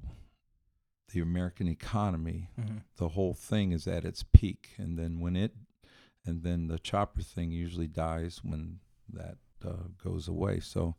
the 1.14 1.22
American 1.22 1.68
economy, 1.68 2.50
Mhm. 2.60 2.82
the 2.98 3.10
whole 3.10 3.34
thing 3.34 3.72
is 3.72 3.88
at 3.88 4.04
its 4.06 4.24
peak, 4.24 4.72
and 4.78 4.98
then 5.00 5.20
when 5.20 5.36
it, 5.36 5.56
and 6.26 6.44
then 6.44 6.68
the 6.68 6.80
chopper 6.80 7.22
thing 7.22 7.52
usually 7.52 7.88
dies 7.88 8.44
when 8.44 8.80
that 9.10 9.38
uh, 9.66 9.88
goes 10.04 10.28
away. 10.28 10.60
So 10.60 10.96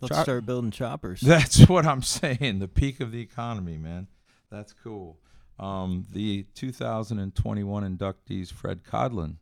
Let's 0.00 0.14
Chop- 0.14 0.24
start 0.24 0.46
building 0.46 0.70
choppers. 0.70 1.20
that's 1.22 1.68
what 1.68 1.84
I'm 1.86 2.02
saying. 2.02 2.58
The 2.60 2.68
peak 2.68 3.00
of 3.00 3.10
the 3.10 3.20
economy, 3.20 3.76
man. 3.78 4.06
That's 4.50 4.72
cool. 4.72 5.18
Um, 5.58 6.06
the 6.12 6.46
2021 6.54 7.96
inductees: 7.98 8.52
Fred 8.52 8.84
Kodlin, 8.84 9.36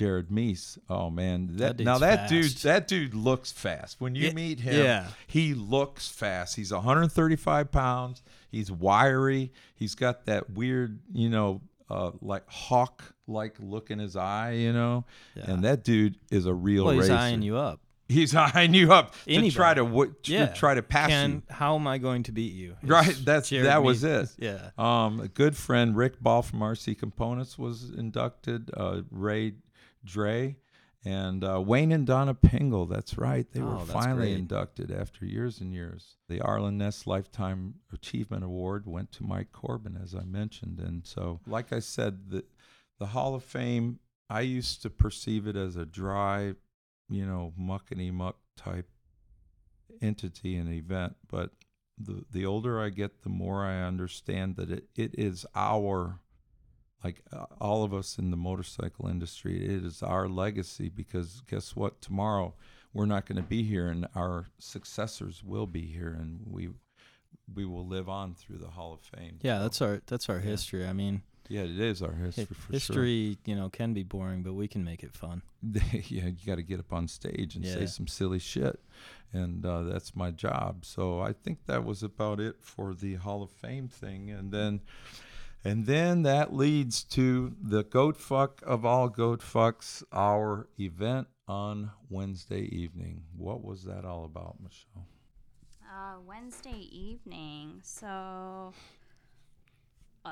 Jared 0.00 0.30
Mees. 0.30 0.78
Oh 0.88 1.10
man, 1.10 1.48
that, 1.58 1.76
That 1.76 1.84
now 1.84 1.98
that 1.98 2.30
dude, 2.30 2.50
that 2.62 2.88
dude 2.88 3.12
looks 3.14 3.52
fast. 3.52 4.00
When 4.00 4.14
you 4.14 4.28
Yeah, 4.28 4.32
meet 4.32 4.60
him, 4.60 4.82
yeah. 4.82 5.08
he 5.26 5.52
looks 5.52 6.08
fast. 6.08 6.56
He's 6.56 6.72
135 6.72 7.70
pounds. 7.70 8.22
He's 8.50 8.72
wiry. 8.72 9.52
He's 9.74 9.94
got 9.94 10.24
that 10.24 10.48
weird, 10.48 11.00
you 11.12 11.28
know, 11.28 11.60
uh, 11.90 12.12
like 12.22 12.48
hawk 12.48 13.14
like 13.26 13.56
look 13.60 13.90
in 13.90 13.98
his 13.98 14.16
eye, 14.16 14.52
you 14.52 14.72
know. 14.72 15.04
Yeah. 15.34 15.50
And 15.50 15.64
that 15.64 15.84
dude 15.84 16.16
is 16.30 16.46
a 16.46 16.54
real 16.54 16.86
well, 16.86 16.94
he's 16.94 17.02
racer. 17.10 17.14
eyeing 17.14 17.42
you 17.42 17.58
up. 17.58 17.80
He's 18.08 18.34
eyeing 18.54 18.72
you 18.74 18.92
up 18.92 19.12
to 19.26 19.30
Anybody. 19.30 19.50
try 19.52 19.74
to 19.74 19.84
w- 19.84 20.14
to 20.22 20.32
Yeah. 20.32 20.46
try 20.46 20.74
to 20.74 20.82
pass 20.82 21.10
Can 21.10 21.30
you. 21.30 21.42
how 21.50 21.76
am 21.76 21.86
I 21.86 21.98
going 21.98 22.22
to 22.24 22.32
beat 22.32 22.54
you? 22.54 22.74
Right, 22.82 23.06
It's 23.08 23.20
that's- 23.20 23.50
Jared 23.50 23.66
that 23.66 23.82
was 23.84 24.02
Mees. 24.02 24.34
it. 24.38 24.44
Yeah. 24.46 24.70
Um, 25.04 25.20
a 25.20 25.28
good 25.28 25.56
friend, 25.56 25.94
Rick 25.94 26.20
Ball 26.20 26.42
from 26.42 26.58
RC 26.60 26.98
Components, 26.98 27.56
was 27.58 27.90
inducted. 27.90 28.70
Uh, 28.76 29.02
Ray 29.12 29.52
Drea 30.04 30.54
and 31.04 31.42
uh, 31.42 31.60
Wayne 31.64 31.92
and 31.92 32.06
Donna 32.06 32.34
Pingel. 32.34 32.88
That's 32.88 33.16
right. 33.16 33.46
They 33.52 33.60
were 33.60 33.74
Oh, 33.74 33.78
that's 33.78 33.92
finally 33.92 34.28
great. 34.32 34.38
inducted 34.40 34.90
after 34.90 35.24
years 35.24 35.60
and 35.60 35.72
years. 35.72 36.16
The 36.28 36.40
Arlen 36.40 36.76
Ness 36.78 37.06
Lifetime 37.06 37.74
Achievement 37.92 38.44
Award 38.44 38.86
went 38.86 39.10
to 39.12 39.24
Mike 39.24 39.52
Corbin, 39.52 39.98
as 40.02 40.14
I 40.14 40.24
mentioned. 40.24 40.78
And 40.78 41.06
so, 41.06 41.40
like 41.46 41.72
I 41.72 41.80
said, 41.80 42.30
the 42.30 42.44
the 42.98 43.06
Hall 43.06 43.34
of 43.34 43.42
Fame. 43.44 43.98
I 44.28 44.42
used 44.42 44.82
to 44.82 44.90
perceive 44.90 45.46
it 45.48 45.56
as 45.56 45.74
a 45.76 45.84
dry, 45.86 46.54
you 47.08 47.26
know, 47.26 47.52
muckety 47.58 48.12
muck 48.12 48.36
type 48.56 48.88
entity 50.00 50.56
and 50.56 50.72
event, 50.72 51.16
but 51.28 51.50
the 51.98 52.24
the 52.30 52.46
older 52.46 52.80
I 52.80 52.90
get, 52.90 53.22
the 53.22 53.28
more 53.28 53.64
I 53.64 53.82
understand 53.82 54.56
that 54.56 54.70
it, 54.70 54.84
it 54.96 55.14
is 55.18 55.44
our 55.54 56.20
like 57.04 57.22
uh, 57.32 57.46
all 57.60 57.82
of 57.84 57.94
us 57.94 58.18
in 58.18 58.30
the 58.30 58.36
motorcycle 58.36 59.08
industry, 59.08 59.64
it 59.64 59.84
is 59.84 60.02
our 60.02 60.28
legacy 60.28 60.88
because 60.88 61.42
guess 61.48 61.74
what? 61.74 62.00
Tomorrow 62.00 62.54
we're 62.92 63.06
not 63.06 63.26
going 63.26 63.36
to 63.36 63.42
be 63.48 63.62
here, 63.62 63.86
and 63.88 64.06
our 64.14 64.46
successors 64.58 65.42
will 65.44 65.66
be 65.66 65.86
here, 65.86 66.16
and 66.18 66.40
we 66.44 66.70
we 67.52 67.64
will 67.64 67.86
live 67.86 68.08
on 68.08 68.34
through 68.34 68.58
the 68.58 68.68
Hall 68.70 68.92
of 68.92 69.00
Fame. 69.00 69.38
Yeah, 69.42 69.58
So, 69.58 69.62
that's 69.62 69.82
our 69.82 70.02
that's 70.06 70.28
our 70.28 70.36
yeah. 70.36 70.42
history. 70.42 70.86
I 70.86 70.92
mean, 70.92 71.22
yeah, 71.48 71.62
it 71.62 71.80
is 71.80 72.02
our 72.02 72.12
hi- 72.12 72.24
history 72.26 72.44
for 72.46 72.54
sure. 72.54 72.72
history, 72.72 73.38
you 73.44 73.56
know, 73.56 73.68
can 73.68 73.92
be 73.94 74.02
boring, 74.02 74.42
but 74.42 74.52
we 74.54 74.68
can 74.68 74.84
make 74.84 75.02
it 75.02 75.12
fun. 75.14 75.42
yeah, 75.62 76.26
you 76.26 76.36
got 76.46 76.56
to 76.56 76.62
get 76.62 76.78
up 76.80 76.92
on 76.92 77.08
stage 77.08 77.56
and 77.56 77.66
say 77.66 77.86
some 77.86 78.06
silly 78.06 78.38
shit, 78.38 78.80
and 79.32 79.64
uh, 79.66 79.82
that's 79.82 80.14
my 80.14 80.30
job. 80.30 80.84
So 80.84 81.20
I 81.20 81.32
think 81.32 81.66
that 81.66 81.84
was 81.84 82.02
about 82.02 82.40
it 82.40 82.56
for 82.60 82.94
the 82.94 83.14
Hall 83.16 83.42
of 83.42 83.50
Fame 83.50 83.88
thing, 83.88 84.30
and 84.30 84.52
then, 84.52 84.80
and 85.64 85.86
then 85.86 86.22
that 86.22 86.54
leads 86.54 87.02
to 87.04 87.54
the 87.62 87.82
goat 87.84 88.16
fuck 88.16 88.62
of 88.66 88.84
all 88.84 89.08
goat 89.08 89.40
fucks, 89.40 90.02
our 90.12 90.68
event 90.78 91.28
on 91.48 91.90
Wednesday 92.08 92.62
evening. 92.62 93.22
What 93.36 93.62
was 93.62 93.84
that 93.84 94.04
all 94.04 94.24
about, 94.24 94.56
Michelle? 94.62 95.06
Uh, 95.84 96.20
Wednesday 96.24 96.88
evening. 96.92 97.80
So 97.82 98.72
uh, 100.24 100.30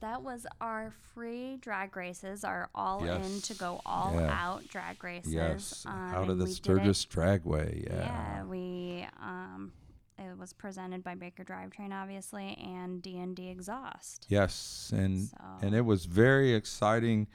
that 0.00 0.22
was 0.22 0.46
our 0.60 0.92
free 1.14 1.56
drag 1.58 1.96
races, 1.96 2.42
our 2.42 2.68
all 2.74 3.04
in 3.04 3.40
to 3.42 3.54
go 3.54 3.80
all 3.86 4.14
Yeah. 4.14 4.30
out 4.32 4.66
drag 4.68 5.02
races. 5.04 5.32
yes, 5.32 5.84
um, 5.86 5.94
out 6.14 6.28
of 6.30 6.38
the 6.38 6.46
Sturgis 6.48 7.04
Dragway. 7.06 7.84
Yeah. 7.86 8.04
Yeah, 8.04 8.44
we 8.44 9.06
um, 9.22 9.72
it 10.20 10.38
was 10.38 10.52
presented 10.52 11.02
by 11.02 11.14
Baker 11.14 11.44
Drivetrain, 11.44 11.92
obviously, 11.92 12.58
and 12.62 13.02
D 13.02 13.18
and 13.18 13.34
D 13.34 13.48
Exhaust. 13.48 14.26
Yes, 14.28 14.92
and 14.94 15.28
So 15.28 15.36
and 15.62 15.74
it 15.74 15.84
was 15.84 16.04
very 16.04 16.54
exciting 16.54 17.26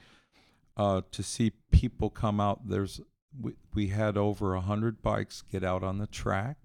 uh, 0.76 1.02
to 1.10 1.22
see 1.22 1.52
people 1.70 2.10
come 2.10 2.40
out. 2.40 2.68
There's 2.68 3.00
we, 3.38 3.54
we 3.74 3.88
had 3.88 4.16
over 4.16 4.54
a 4.54 4.60
hundred 4.60 5.02
bikes 5.02 5.42
get 5.42 5.64
out 5.64 5.82
on 5.82 5.98
the 5.98 6.06
track. 6.06 6.58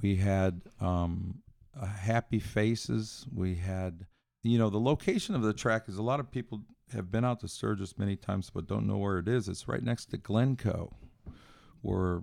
We 0.00 0.16
had 0.16 0.62
um, 0.80 1.42
uh, 1.78 1.86
happy 1.86 2.40
faces. 2.40 3.26
We 3.32 3.56
had 3.56 4.06
you 4.42 4.58
know 4.58 4.70
the 4.70 4.80
location 4.80 5.34
of 5.34 5.42
the 5.42 5.52
track 5.52 5.88
is 5.88 5.98
a 5.98 6.02
lot 6.02 6.20
of 6.20 6.30
people 6.30 6.62
have 6.92 7.10
been 7.10 7.24
out 7.24 7.40
to 7.40 7.48
Sturgis 7.48 7.98
many 7.98 8.14
times 8.14 8.50
but 8.50 8.68
don't 8.68 8.86
know 8.86 8.98
where 8.98 9.18
it 9.18 9.26
is. 9.26 9.48
It's 9.48 9.66
right 9.66 9.82
next 9.82 10.06
to 10.06 10.16
Glencoe, 10.16 10.94
where 11.80 12.22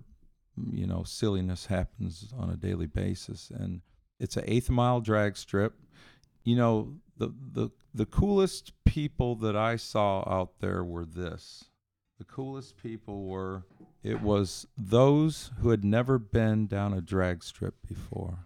you 0.72 0.86
know 0.86 1.04
silliness 1.04 1.68
happens 1.68 2.34
on 2.38 2.50
a 2.50 2.56
daily 2.56 2.88
basis, 2.88 3.52
and 3.54 3.82
it's 4.20 4.38
an 4.38 4.44
eighth 4.48 4.70
mile 4.70 5.02
drag 5.02 5.38
strip 5.38 5.76
you 6.44 6.56
know 6.56 6.96
the 7.18 7.34
the 7.54 7.70
the 7.94 8.06
coolest 8.06 8.74
people 8.86 9.36
that 9.36 9.56
I 9.56 9.76
saw 9.76 10.20
out 10.28 10.60
there 10.60 10.84
were 10.84 11.06
this. 11.06 11.66
The 12.18 12.26
coolest 12.26 12.78
people 12.78 13.26
were 13.26 13.64
it 14.04 14.22
was 14.22 14.68
those 14.78 15.52
who 15.60 15.70
had 15.70 15.84
never 15.84 16.18
been 16.18 16.68
down 16.68 16.94
a 16.94 17.02
drag 17.02 17.44
strip 17.44 17.76
before. 17.88 18.46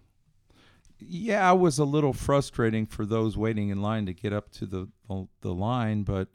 Yeah, 1.00 1.52
it 1.52 1.60
was 1.60 1.78
a 1.78 1.86
little 1.86 2.14
frustrating 2.14 2.86
for 2.86 3.06
those 3.06 3.38
waiting 3.38 3.70
in 3.70 3.82
line 3.82 4.06
to 4.06 4.14
get 4.14 4.34
up 4.34 4.52
to 4.54 4.66
the 4.66 4.90
the, 5.08 5.28
the 5.42 5.54
line, 5.54 6.04
but 6.04 6.30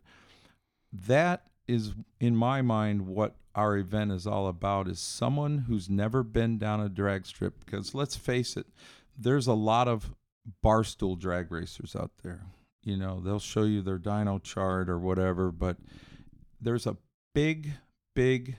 that 0.93 1.49
is 1.67 1.95
in 2.19 2.35
my 2.35 2.63
mind 2.63 3.07
what 3.07 3.37
our 3.55 3.77
event 3.77 4.13
is 4.13 4.27
all 4.27 4.47
about 4.47 4.89
is 4.89 5.01
someone 5.01 5.59
who's 5.69 5.91
never 5.91 6.23
been 6.23 6.59
down 6.59 6.81
a 6.81 6.89
drag 6.89 7.27
strip 7.27 7.65
because 7.65 7.95
let's 7.95 8.17
face 8.17 8.57
it 8.57 8.67
there's 9.19 9.47
a 9.47 9.55
lot 9.55 9.89
of 9.89 10.15
barstool 10.65 11.19
drag 11.19 11.51
racers 11.51 11.95
out 11.95 12.13
there. 12.23 12.43
You 12.83 12.97
know, 12.97 13.21
they'll 13.21 13.39
show 13.39 13.65
you 13.65 13.83
their 13.83 13.99
dyno 13.99 14.43
chart 14.43 14.89
or 14.89 14.99
whatever, 14.99 15.53
but 15.53 15.77
there's 16.61 16.87
a 16.87 16.97
big, 17.35 17.73
big 18.15 18.57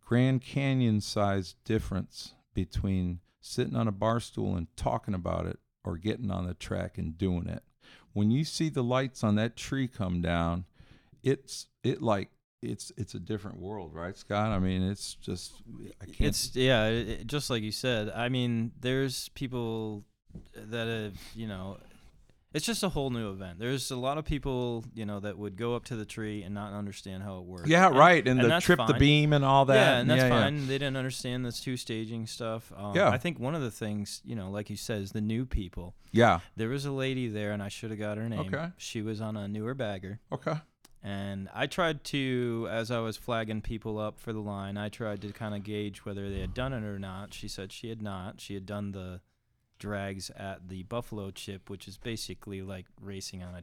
Grand 0.00 0.40
Canyon 0.40 1.00
sized 1.00 1.56
difference 1.64 2.34
between 2.54 3.20
sitting 3.40 3.76
on 3.76 3.88
a 3.88 3.92
bar 3.92 4.20
stool 4.20 4.56
and 4.56 4.68
talking 4.76 5.14
about 5.14 5.46
it 5.46 5.58
or 5.84 5.98
getting 5.98 6.30
on 6.30 6.46
the 6.46 6.54
track 6.54 6.96
and 6.96 7.18
doing 7.18 7.46
it. 7.46 7.62
When 8.12 8.30
you 8.30 8.44
see 8.44 8.70
the 8.70 8.82
lights 8.82 9.22
on 9.22 9.34
that 9.34 9.56
tree 9.56 9.88
come 9.88 10.22
down, 10.22 10.64
it's 11.22 11.66
it 11.84 12.00
like 12.00 12.30
it's 12.70 12.92
it's 12.96 13.14
a 13.14 13.18
different 13.20 13.58
world, 13.58 13.94
right, 13.94 14.16
Scott? 14.16 14.50
I 14.50 14.58
mean, 14.58 14.82
it's 14.82 15.14
just 15.14 15.54
I 16.00 16.04
can't. 16.06 16.20
It's 16.28 16.54
yeah, 16.54 16.86
it, 16.86 17.26
just 17.26 17.50
like 17.50 17.62
you 17.62 17.72
said. 17.72 18.10
I 18.14 18.28
mean, 18.28 18.72
there's 18.80 19.28
people 19.30 20.04
that 20.54 20.86
have, 20.86 21.14
you 21.34 21.46
know, 21.46 21.78
it's 22.52 22.64
just 22.64 22.82
a 22.82 22.88
whole 22.88 23.10
new 23.10 23.30
event. 23.30 23.58
There's 23.58 23.90
a 23.90 23.96
lot 23.96 24.16
of 24.16 24.24
people, 24.24 24.84
you 24.94 25.04
know, 25.04 25.20
that 25.20 25.36
would 25.36 25.56
go 25.56 25.74
up 25.74 25.84
to 25.86 25.96
the 25.96 26.06
tree 26.06 26.42
and 26.42 26.54
not 26.54 26.72
understand 26.72 27.22
how 27.22 27.38
it 27.38 27.44
works. 27.44 27.68
yeah, 27.68 27.88
And- 27.88 27.96
right, 27.98 28.26
and, 28.26 28.40
and 28.40 28.50
the 28.50 28.60
trip 28.60 28.80
the 28.86 28.94
beam 28.94 29.32
and 29.34 29.44
all 29.44 29.66
that. 29.66 29.74
Yeah, 29.74 29.98
and 29.98 30.08
that's 30.10 30.22
yeah, 30.22 30.28
yeah. 30.28 30.42
fine. 30.44 30.66
They 30.66 30.78
didn't 30.78 30.96
understand 30.96 31.44
this 31.44 31.60
two 31.60 31.76
staging 31.76 32.26
stuff. 32.26 32.72
Um, 32.76 32.94
Yeah. 32.94 33.10
I 33.10 33.18
think 33.18 33.38
one 33.38 33.54
of 33.54 33.60
the 33.62 33.70
things, 33.70 34.22
you 34.24 34.34
know, 34.36 34.50
like 34.50 34.70
you 34.70 34.76
said, 34.76 35.02
is 35.02 35.12
the 35.12 35.20
new 35.20 35.44
people. 35.44 35.94
Yeah. 36.12 36.40
There 36.56 36.68
was 36.68 36.86
a 36.86 36.92
lady 36.92 37.28
there, 37.28 37.52
and 37.52 37.62
I 37.62 37.68
should 37.68 37.90
have 37.90 37.98
got 37.98 38.16
her 38.16 38.28
name. 38.28 38.40
Okay. 38.54 38.68
She 38.78 39.02
was 39.02 39.20
on 39.20 39.36
a 39.36 39.46
newer 39.48 39.74
bagger. 39.74 40.20
Okay. 40.32 40.54
And 41.06 41.48
I 41.54 41.68
tried 41.68 42.02
to, 42.06 42.66
as 42.68 42.90
I 42.90 42.98
was 42.98 43.16
flagging 43.16 43.60
people 43.62 43.96
up 43.96 44.18
for 44.18 44.32
the 44.32 44.40
line, 44.40 44.76
I 44.76 44.88
tried 44.88 45.22
to 45.22 45.32
kind 45.32 45.54
of 45.54 45.62
gauge 45.62 46.04
whether 46.04 46.28
they 46.28 46.40
had 46.40 46.52
done 46.52 46.72
it 46.72 46.82
or 46.82 46.98
not. 46.98 47.32
She 47.32 47.46
said 47.46 47.70
she 47.70 47.90
had 47.90 48.02
not. 48.02 48.40
She 48.40 48.54
had 48.54 48.66
done 48.66 48.90
the 48.90 49.20
drags 49.78 50.30
at 50.30 50.68
the 50.68 50.82
Buffalo 50.82 51.30
Chip, 51.30 51.70
which 51.70 51.86
is 51.86 51.96
basically 51.96 52.60
like 52.60 52.86
racing 53.00 53.44
on 53.44 53.54
a 53.54 53.62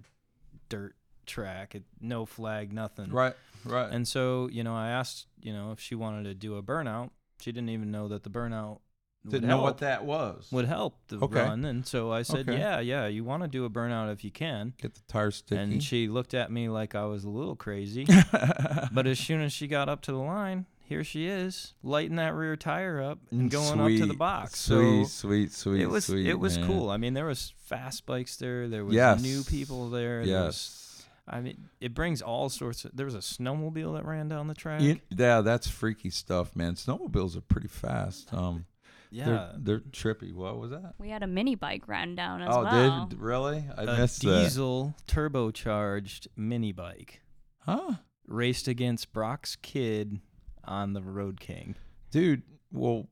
dirt 0.69 0.95
track, 1.25 1.75
it, 1.75 1.83
no 1.99 2.25
flag, 2.25 2.71
nothing. 2.71 3.11
Right. 3.11 3.35
Right. 3.65 3.91
And 3.91 4.07
so, 4.07 4.47
you 4.49 4.63
know, 4.63 4.73
I 4.73 4.87
asked, 4.87 5.27
you 5.41 5.51
know, 5.51 5.73
if 5.73 5.81
she 5.81 5.95
wanted 5.95 6.23
to 6.23 6.33
do 6.33 6.55
a 6.55 6.63
burnout. 6.63 7.09
She 7.41 7.51
didn't 7.51 7.71
even 7.71 7.91
know 7.91 8.07
that 8.07 8.23
the 8.23 8.29
burnout 8.29 8.79
Didn't 9.27 9.47
know 9.47 9.61
what 9.61 9.77
that 9.77 10.03
was. 10.03 10.47
would 10.51 10.65
help 10.65 10.97
the 11.07 11.17
Okay. 11.19 11.39
run. 11.41 11.63
And 11.65 11.85
so 11.87 12.11
I 12.11 12.23
said, 12.23 12.49
Okay. 12.49 12.59
yeah, 12.59 12.79
yeah, 12.81 13.07
you 13.07 13.23
want 13.23 13.43
to 13.43 13.47
do 13.47 13.63
a 13.65 13.69
burnout 13.69 14.11
if 14.11 14.23
you 14.23 14.31
can. 14.31 14.73
Get 14.81 14.95
the 14.95 15.01
tire 15.07 15.31
sticky. 15.31 15.61
And 15.61 15.83
she 15.83 16.07
looked 16.09 16.33
at 16.33 16.51
me 16.51 16.67
like 16.67 16.93
I 16.93 17.05
was 17.05 17.23
a 17.23 17.29
little 17.29 17.55
crazy. 17.55 18.05
but 18.91 19.07
as 19.07 19.19
soon 19.19 19.41
as 19.41 19.53
she 19.53 19.67
got 19.67 19.87
up 19.87 20.01
to 20.03 20.11
the 20.11 20.17
line, 20.17 20.65
here 20.85 21.03
she 21.05 21.27
is, 21.27 21.73
lighting 21.81 22.17
that 22.17 22.33
rear 22.35 22.57
tire 22.57 23.01
up 23.01 23.19
and 23.31 23.49
going 23.49 23.79
up 23.79 23.87
to 23.87 23.99
the 23.99 24.05
Sweet, 24.07 24.17
box. 24.17 24.59
Sweet, 24.59 25.03
so 25.07 25.27
sweet, 25.27 25.51
sweet. 25.53 25.81
it 25.81 25.87
was 25.89 26.05
sweet, 26.05 26.27
it 26.27 26.39
was 26.39 26.57
man. 26.57 26.67
cool. 26.67 26.89
I 26.89 26.97
mean, 26.97 27.13
there 27.13 27.25
was 27.25 27.53
fast 27.63 28.05
bikes 28.05 28.35
there. 28.35 28.67
There 28.67 28.83
was 28.83 28.93
Yes. 28.93 29.21
new 29.23 29.43
people 29.43 29.89
there. 29.89 30.25
there 30.25 30.43
was- 30.45 30.55
Yes. 30.57 30.79
I 31.25 31.39
mean, 31.39 31.69
it 31.79 31.93
brings 31.93 32.21
all 32.21 32.49
sorts 32.49 32.83
of. 32.83 32.91
There 32.93 33.05
was 33.05 33.15
a 33.15 33.19
snowmobile 33.19 33.95
that 33.95 34.03
ran 34.05 34.27
down 34.27 34.47
the 34.47 34.53
track. 34.53 34.81
Yeah, 35.09 35.39
that's 35.39 35.69
freaky 35.69 36.09
stuff, 36.09 36.53
man. 36.53 36.75
Snowmobiles 36.75 37.37
are 37.37 37.41
pretty 37.41 37.69
fast. 37.69 38.33
Um, 38.33 38.65
yeah, 39.13 39.25
they're 39.25 39.51
they're 39.57 39.79
trippy. 39.79 40.33
What 40.33 40.57
was 40.57 40.71
that? 40.71 40.95
We 40.97 41.09
had 41.09 41.21
a 41.23 41.27
mini 41.27 41.55
bike 41.55 41.87
run 41.87 42.15
down 42.15 42.41
as 42.41 42.49
oh, 42.51 42.63
well. 42.63 43.05
did 43.07 43.19
really? 43.19 43.63
I 43.77 43.83
a 43.83 43.97
missed 43.97 44.23
that. 44.23 44.43
diesel 44.43 44.95
turbocharged 45.07 46.27
mini 46.35 46.71
bike 46.71 47.21
Huh, 47.59 47.93
raced 48.27 48.67
against 48.67 49.13
Brock's 49.13 49.55
kid 49.55 50.19
on 50.65 50.93
the 50.93 51.01
Road 51.01 51.39
King. 51.39 51.75
dude. 52.11 52.41
Well, 52.71 53.07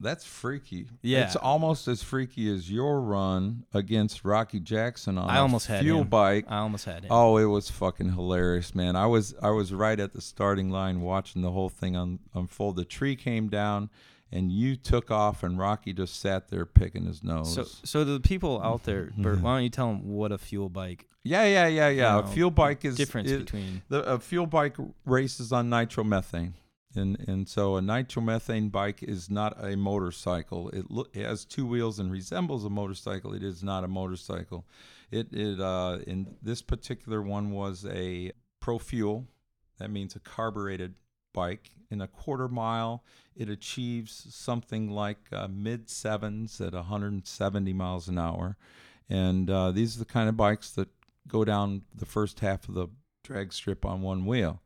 that's 0.00 0.24
freaky. 0.24 0.88
Yeah. 1.00 1.24
it's 1.24 1.36
almost 1.36 1.86
as 1.86 2.02
freaky 2.02 2.52
as 2.52 2.68
your 2.70 3.00
run 3.00 3.64
against 3.72 4.24
Rocky 4.24 4.58
Jackson 4.58 5.16
on 5.16 5.30
I 5.30 5.36
a 5.36 5.40
almost 5.40 5.68
had 5.68 5.82
fuel 5.82 6.00
him. 6.00 6.08
bike. 6.08 6.44
I 6.48 6.58
almost 6.58 6.84
had 6.84 7.04
him. 7.04 7.12
Oh, 7.12 7.36
it 7.36 7.44
was 7.44 7.70
fucking 7.70 8.12
hilarious, 8.12 8.74
man. 8.74 8.96
I 8.96 9.06
was 9.06 9.34
I 9.40 9.50
was 9.50 9.72
right 9.72 9.98
at 9.98 10.12
the 10.12 10.20
starting 10.20 10.70
line 10.70 11.00
watching 11.00 11.42
the 11.42 11.52
whole 11.52 11.68
thing 11.68 11.96
un, 11.96 12.18
unfold. 12.34 12.76
The 12.76 12.84
tree 12.84 13.14
came 13.14 13.48
down 13.48 13.88
and 14.34 14.52
you 14.52 14.76
took 14.76 15.10
off 15.10 15.42
and 15.42 15.58
Rocky 15.58 15.94
just 15.94 16.20
sat 16.20 16.48
there 16.48 16.66
picking 16.66 17.06
his 17.06 17.22
nose. 17.22 17.54
So, 17.54 17.64
so 17.64 18.04
the 18.04 18.20
people 18.20 18.60
out 18.62 18.82
there, 18.82 19.12
Bert, 19.16 19.40
why 19.40 19.56
don't 19.56 19.62
you 19.62 19.70
tell 19.70 19.88
them 19.88 20.10
what 20.10 20.32
a 20.32 20.38
fuel 20.38 20.68
bike 20.68 21.06
yeah, 21.24 21.44
yeah, 21.44 21.66
yeah, 21.66 21.88
yeah. 21.88 22.14
you 22.16 22.22
a 22.22 22.26
fuel 22.26 22.50
bike 22.50 22.84
is 22.84 22.96
difference 22.96 23.30
is- 23.30 23.42
between? 23.42 23.82
the 23.88 24.02
a 24.04 24.18
fuel 24.18 24.46
bike 24.46 24.76
races 25.06 25.52
on 25.52 25.70
nitromethane. 25.70 26.52
And 26.96 27.18
and 27.26 27.48
so 27.48 27.76
a 27.76 27.80
nitromethane 27.80 28.70
bike 28.70 29.02
is 29.02 29.28
not 29.28 29.56
a 29.58 29.76
motorcycle. 29.76 30.68
It, 30.68 30.90
lo- 30.90 31.06
it 31.12 31.24
has 31.24 31.44
two 31.44 31.66
wheels 31.66 31.98
and 31.98 32.12
resembles 32.12 32.64
a 32.64 32.70
motorcycle. 32.70 33.32
It 33.34 33.42
is 33.42 33.64
not 33.64 33.82
a 33.82 33.88
motorcycle. 33.88 34.64
It 35.10 35.32
it 35.32 35.58
uh 35.60 35.98
in 36.06 36.36
this 36.40 36.62
particular 36.62 37.20
one 37.20 37.50
was 37.50 37.84
a 37.86 38.32
pro 38.60 38.78
fuel. 38.78 39.26
That 39.78 39.90
means 39.90 40.14
a 40.14 40.20
carbureted 40.20 40.94
bike. 41.34 41.72
In 41.90 42.00
a 42.00 42.08
quarter 42.08 42.48
mile, 42.48 43.04
it 43.36 43.50
achieves 43.50 44.26
something 44.30 44.90
like 44.90 45.18
uh, 45.30 45.48
mid 45.50 45.90
sevens 45.90 46.58
at 46.60 46.72
170 46.72 47.72
miles 47.74 48.08
an 48.08 48.18
hour. 48.18 48.56
And 49.10 49.50
uh, 49.50 49.70
these 49.70 49.96
are 49.96 49.98
the 49.98 50.06
kind 50.06 50.30
of 50.30 50.36
bikes 50.36 50.70
that 50.70 50.88
go 51.28 51.44
down 51.44 51.82
the 51.94 52.06
first 52.06 52.40
half 52.40 52.66
of 52.68 52.74
the 52.74 52.88
drag 53.22 53.52
strip 53.52 53.84
on 53.84 54.00
one 54.00 54.24
wheel 54.24 54.62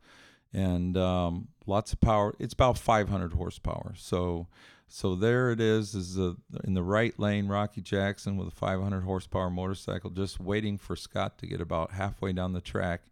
and 0.53 0.97
um, 0.97 1.47
lots 1.65 1.93
of 1.93 2.01
power 2.01 2.35
it's 2.39 2.53
about 2.53 2.77
500 2.77 3.33
horsepower 3.33 3.93
so 3.97 4.47
so 4.87 5.15
there 5.15 5.51
it 5.51 5.61
is 5.61 5.93
is 5.93 6.15
the, 6.15 6.35
in 6.63 6.73
the 6.73 6.83
right 6.83 7.17
lane 7.19 7.47
rocky 7.47 7.81
jackson 7.81 8.37
with 8.37 8.47
a 8.47 8.55
500 8.55 9.01
horsepower 9.01 9.49
motorcycle 9.49 10.09
just 10.09 10.39
waiting 10.39 10.77
for 10.77 10.95
scott 10.95 11.37
to 11.37 11.47
get 11.47 11.61
about 11.61 11.91
halfway 11.91 12.33
down 12.33 12.53
the 12.53 12.61
track 12.61 13.03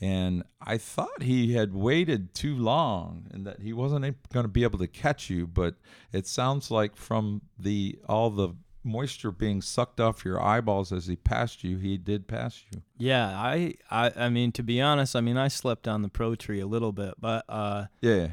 and 0.00 0.42
i 0.60 0.76
thought 0.76 1.22
he 1.22 1.52
had 1.54 1.72
waited 1.72 2.34
too 2.34 2.56
long 2.56 3.26
and 3.30 3.46
that 3.46 3.60
he 3.60 3.72
wasn't 3.72 4.02
going 4.32 4.44
to 4.44 4.48
be 4.48 4.62
able 4.64 4.78
to 4.78 4.86
catch 4.88 5.30
you 5.30 5.46
but 5.46 5.76
it 6.12 6.26
sounds 6.26 6.70
like 6.70 6.96
from 6.96 7.40
the 7.58 7.96
all 8.08 8.28
the 8.30 8.48
moisture 8.82 9.30
being 9.30 9.62
sucked 9.62 9.98
off 10.00 10.24
your 10.24 10.42
eyeballs 10.42 10.92
as 10.92 11.06
he 11.06 11.16
passed 11.16 11.64
you 11.64 11.78
he 11.78 11.96
did 11.96 12.26
pass 12.28 12.62
you 12.72 12.82
Yeah, 12.98 13.28
I, 13.28 13.74
I, 13.90 14.12
I 14.14 14.28
mean, 14.28 14.52
to 14.52 14.62
be 14.62 14.78
honest, 14.78 15.16
I 15.16 15.22
mean, 15.22 15.38
I 15.38 15.48
slept 15.48 15.88
on 15.88 16.02
the 16.02 16.10
pro 16.10 16.34
tree 16.34 16.60
a 16.60 16.66
little 16.66 16.92
bit, 16.92 17.14
but 17.18 17.44
uh, 17.48 17.86
yeah 18.02 18.32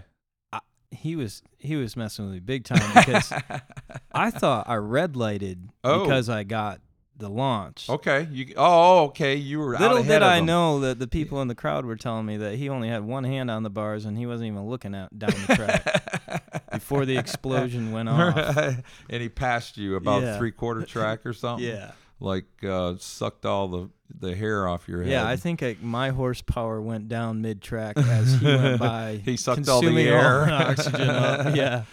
he 0.94 1.16
was 1.16 1.42
he 1.58 1.78
was 1.78 1.96
messing 1.96 2.26
with 2.26 2.34
me 2.34 2.40
big 2.42 2.66
time 2.66 2.92
because 2.94 3.32
I 4.12 4.30
thought 4.30 4.68
I 4.68 4.76
red 4.76 5.16
lighted 5.16 5.70
Oh. 5.86 6.04
because 6.04 6.28
I 6.28 6.44
got 6.44 6.82
the 7.22 7.30
launch. 7.30 7.90
Okay. 7.90 8.28
You. 8.32 8.54
Oh, 8.58 9.06
okay. 9.06 9.36
You 9.36 9.60
were 9.60 9.76
out 9.76 9.82
Little 9.82 9.98
ahead 10.00 10.08
did 10.20 10.24
I 10.24 10.38
them. 10.38 10.48
know 10.48 10.80
that 10.82 11.00
the 11.00 11.08
people 11.08 11.42
in 11.42 11.48
the 11.48 11.56
crowd 11.56 11.86
were 11.86 11.96
telling 11.96 12.26
me 12.26 12.36
that 12.38 12.56
he 12.56 12.68
only 12.68 12.90
had 12.90 13.04
one 13.06 13.24
hand 13.24 13.50
on 13.50 13.64
the 13.64 13.70
bars 13.70 14.04
and 14.06 14.18
he 14.18 14.26
wasn't 14.26 14.48
even 14.48 14.68
looking 14.68 14.94
at 14.94 15.18
down 15.18 15.32
the 15.48 15.56
track 15.56 16.64
before 16.72 17.06
the 17.06 17.18
explosion 17.18 17.92
went 17.94 18.10
off. 18.10 18.36
and 19.10 19.22
he 19.22 19.30
passed 19.30 19.78
you 19.78 19.96
about 19.96 20.24
Yeah. 20.24 20.38
three 20.38 20.52
quarter 20.52 20.84
track 20.84 21.26
or 21.26 21.32
something. 21.44 21.66
Yeah, 21.68 21.92
Like 22.20 22.46
uh, 22.68 22.96
sucked 23.00 23.46
all 23.46 23.68
the 23.70 23.90
the 24.20 24.36
hair 24.36 24.68
off 24.68 24.90
your 24.90 25.04
head. 25.04 25.12
yeah. 25.12 25.26
I 25.26 25.38
think 25.38 25.64
my 25.82 26.10
horsepower 26.10 26.82
went 26.82 27.08
down 27.08 27.42
mid 27.42 27.62
track 27.62 27.96
as 27.98 28.34
he 28.42 28.46
went 28.46 28.78
by. 28.78 29.22
He 29.24 29.38
sucked 29.38 29.70
all 29.70 29.82
the 29.82 30.02
air. 30.02 30.46
my 30.48 30.66
oxygen 30.72 31.10
up. 31.10 31.56
Yeah, 31.56 31.84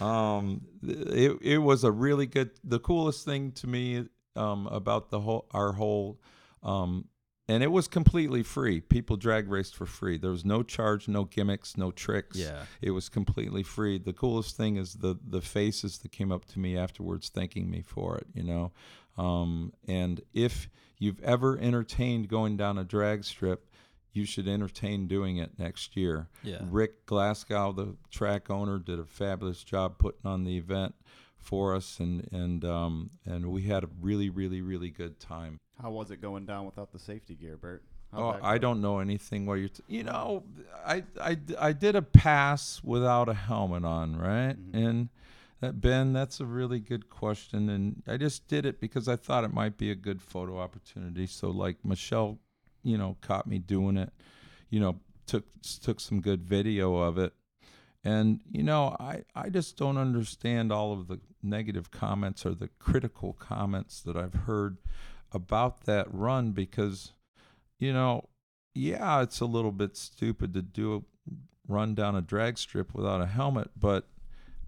Um, 0.00 0.62
it 0.82 1.36
it 1.40 1.58
was 1.58 1.84
a 1.84 1.92
really 1.92 2.26
good. 2.26 2.50
The 2.64 2.80
coolest 2.80 3.24
thing 3.24 3.52
to 3.52 3.68
me 3.68 4.06
um 4.38 4.66
about 4.68 5.10
the 5.10 5.20
whole 5.20 5.46
our 5.52 5.72
whole 5.72 6.20
um. 6.62 7.06
And 7.50 7.62
it 7.62 7.72
was 7.72 7.88
completely 7.88 8.42
free. 8.42 8.78
People 8.82 9.16
drag 9.16 9.48
raced 9.48 9.74
for 9.74 9.86
free. 9.86 10.18
There 10.18 10.30
was 10.30 10.44
no 10.44 10.62
charge, 10.62 11.08
no 11.08 11.24
gimmicks, 11.24 11.78
no 11.78 11.90
tricks. 11.90 12.36
yeah. 12.36 12.64
It 12.82 12.90
was 12.90 13.08
completely 13.08 13.62
free. 13.62 13.96
The 13.96 14.12
coolest 14.12 14.54
thing 14.54 14.76
is 14.76 14.92
the 14.96 15.16
the 15.26 15.40
faces 15.40 15.96
that 16.00 16.12
came 16.12 16.30
up 16.30 16.44
to 16.52 16.58
me 16.58 16.76
afterwards 16.76 17.30
thanking 17.30 17.70
me 17.70 17.80
for 17.80 18.18
it, 18.18 18.26
you 18.34 18.42
know. 18.42 18.72
Um, 19.16 19.72
and 19.86 20.20
if 20.34 20.68
you've 20.98 21.20
ever 21.22 21.58
entertained 21.58 22.28
going 22.28 22.58
down 22.58 22.76
a 22.76 22.84
drag 22.84 23.24
strip, 23.24 23.70
you 24.12 24.26
should 24.26 24.46
entertain 24.46 25.08
doing 25.08 25.38
it 25.38 25.58
next 25.58 25.96
year. 25.96 26.28
Yeah. 26.42 26.58
Rick 26.68 27.06
Glasgow, 27.06 27.72
the 27.72 27.96
track 28.10 28.50
owner, 28.50 28.78
did 28.78 28.98
a 28.98 29.06
fabulous 29.06 29.64
job 29.64 29.96
putting 29.98 30.26
on 30.26 30.44
the 30.44 30.58
event 30.58 30.94
for 31.38 31.74
us, 31.74 31.98
and 32.00 32.28
and 32.32 32.64
um, 32.64 33.10
and 33.26 33.46
we 33.50 33.62
had 33.62 33.84
a 33.84 33.88
really 34.00 34.30
really 34.30 34.60
really 34.60 34.90
good 34.90 35.18
time. 35.20 35.58
How 35.80 35.90
was 35.90 36.10
it 36.10 36.20
going 36.20 36.44
down 36.46 36.66
without 36.66 36.92
the 36.92 36.98
safety 36.98 37.34
gear, 37.34 37.56
Bert? 37.56 37.82
How'd 38.12 38.36
Oh, 38.36 38.46
I 38.46 38.56
go? 38.58 38.62
don't 38.62 38.80
know 38.80 38.98
anything. 39.00 39.46
What 39.46 39.54
you're, 39.54 39.68
t- 39.68 39.82
you 39.86 40.02
know, 40.02 40.42
I, 40.84 41.04
I, 41.20 41.36
I 41.58 41.72
did 41.72 41.94
a 41.94 42.00
pass 42.02 42.80
without 42.82 43.28
a 43.28 43.34
helmet 43.34 43.84
on, 43.84 44.16
right? 44.16 44.56
Mhm. 44.56 44.74
And 44.74 45.08
that 45.60 45.80
Ben, 45.80 46.12
that's 46.14 46.40
a 46.40 46.46
really 46.46 46.80
good 46.80 47.10
question, 47.10 47.68
and 47.68 48.02
I 48.08 48.16
just 48.16 48.48
did 48.48 48.64
it 48.64 48.80
because 48.80 49.08
I 49.08 49.16
thought 49.16 49.44
it 49.44 49.52
might 49.52 49.76
be 49.76 49.90
a 49.90 49.94
good 49.94 50.22
photo 50.22 50.58
opportunity. 50.58 51.26
So, 51.26 51.50
like 51.50 51.84
Michelle, 51.84 52.38
you 52.82 52.96
know, 52.96 53.16
caught 53.20 53.46
me 53.46 53.58
doing 53.58 53.96
it. 53.98 54.10
You 54.70 54.80
know, 54.80 55.00
took 55.26 55.44
took 55.82 56.00
some 56.00 56.20
good 56.20 56.42
video 56.42 56.96
of 56.96 57.18
it, 57.18 57.34
and 58.08 58.40
you 58.50 58.62
know, 58.62 58.96
I 58.98 59.24
I 59.34 59.50
just 59.50 59.76
don't 59.76 59.98
understand 59.98 60.72
all 60.72 60.92
of 60.92 61.08
the 61.08 61.20
negative 61.42 61.90
comments 61.90 62.46
or 62.46 62.54
the 62.54 62.70
critical 62.78 63.34
comments 63.34 64.00
that 64.00 64.16
I've 64.16 64.46
heard 64.46 64.78
about 65.30 65.84
that 65.84 66.06
run 66.10 66.52
because 66.52 67.12
you 67.78 67.92
know, 67.92 68.28
yeah, 68.74 69.22
it's 69.22 69.40
a 69.40 69.46
little 69.46 69.72
bit 69.72 69.96
stupid 69.96 70.54
to 70.54 70.62
do 70.62 70.96
a 70.96 71.00
run 71.68 71.94
down 71.94 72.16
a 72.16 72.22
drag 72.22 72.56
strip 72.56 72.94
without 72.94 73.20
a 73.20 73.26
helmet, 73.26 73.70
but 73.78 74.08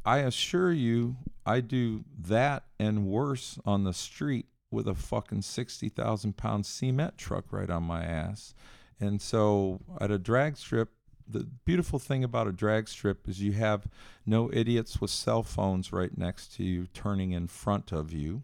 I 0.04 0.18
assure 0.18 0.72
you, 0.72 1.16
I 1.46 1.60
do 1.60 2.04
that 2.18 2.64
and 2.78 3.06
worse 3.06 3.58
on 3.64 3.84
the 3.84 3.94
street 3.94 4.46
with 4.70 4.86
a 4.86 4.94
fucking 4.94 5.42
60,000 5.42 6.36
pound 6.36 6.66
cement 6.66 7.16
truck 7.16 7.46
right 7.50 7.70
on 7.70 7.84
my 7.84 8.04
ass. 8.04 8.54
And 9.00 9.20
so 9.20 9.80
at 9.98 10.10
a 10.10 10.18
drag 10.18 10.58
strip, 10.58 10.90
the 11.30 11.46
beautiful 11.64 11.98
thing 11.98 12.24
about 12.24 12.46
a 12.46 12.52
drag 12.52 12.88
strip 12.88 13.28
is 13.28 13.40
you 13.40 13.52
have 13.52 13.86
no 14.26 14.50
idiots 14.52 15.00
with 15.00 15.10
cell 15.10 15.42
phones 15.42 15.92
right 15.92 16.16
next 16.16 16.54
to 16.56 16.64
you 16.64 16.86
turning 16.92 17.32
in 17.32 17.46
front 17.46 17.92
of 17.92 18.12
you. 18.12 18.42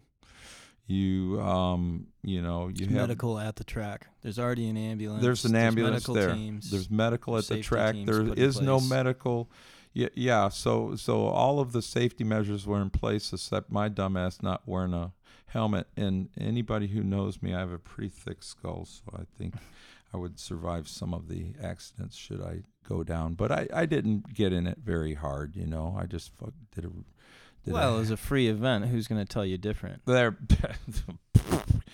You, 0.87 1.41
um, 1.41 2.07
you 2.23 2.41
know, 2.41 2.69
you 2.69 2.85
There's 2.85 2.89
have 2.91 3.09
medical 3.09 3.37
at 3.37 3.57
the 3.57 3.65
track. 3.65 4.07
There's 4.21 4.39
already 4.39 4.69
an 4.69 4.77
ambulance. 4.77 5.21
there's 5.21 5.43
an 5.43 5.55
ambulance 5.55 6.07
medical 6.07 6.13
there. 6.13 6.33
Teams. 6.33 6.71
There's 6.71 6.89
medical 6.89 7.37
at 7.37 7.45
the 7.45 7.61
track. 7.61 7.95
There 8.05 8.33
is 8.33 8.61
no 8.61 8.79
medical. 8.79 9.51
Yeah, 9.91 10.09
yeah. 10.15 10.47
So 10.47 10.95
so 10.95 11.27
all 11.27 11.59
of 11.59 11.73
the 11.73 11.81
safety 11.81 12.23
measures 12.23 12.65
were 12.65 12.81
in 12.81 12.89
place, 12.89 13.33
except 13.33 13.69
my 13.69 13.89
dumbass 13.89 14.41
not 14.41 14.61
wearing 14.65 14.93
a 14.93 15.11
helmet. 15.47 15.87
And 15.97 16.29
anybody 16.39 16.87
who 16.87 17.03
knows 17.03 17.41
me, 17.41 17.53
I 17.53 17.59
have 17.59 17.71
a 17.71 17.79
pretty 17.79 18.09
thick 18.09 18.41
skull, 18.41 18.85
so 18.85 19.01
I 19.13 19.23
think 19.37 19.55
I 20.13 20.17
would 20.17 20.39
survive 20.39 20.87
some 20.87 21.13
of 21.13 21.27
the 21.27 21.53
accidents 21.61 22.15
should 22.15 22.41
I 22.41 22.61
go 22.87 23.03
down. 23.03 23.33
But 23.33 23.51
I, 23.51 23.67
I 23.73 23.85
didn't 23.85 24.33
get 24.33 24.53
in 24.53 24.67
it 24.67 24.77
very 24.83 25.13
hard, 25.15 25.55
you 25.55 25.65
know. 25.65 25.97
I 25.99 26.05
just 26.05 26.31
fuck, 26.35 26.53
did 26.73 26.85
a. 26.85 26.89
Did 27.65 27.73
well, 27.73 27.93
a, 27.93 27.97
it 27.97 27.99
was 27.99 28.11
a 28.11 28.17
free 28.17 28.47
event. 28.47 28.85
Who's 28.85 29.07
going 29.07 29.19
to 29.23 29.31
tell 29.31 29.45
you 29.45 29.57
different? 29.57 30.01
there. 30.05 30.37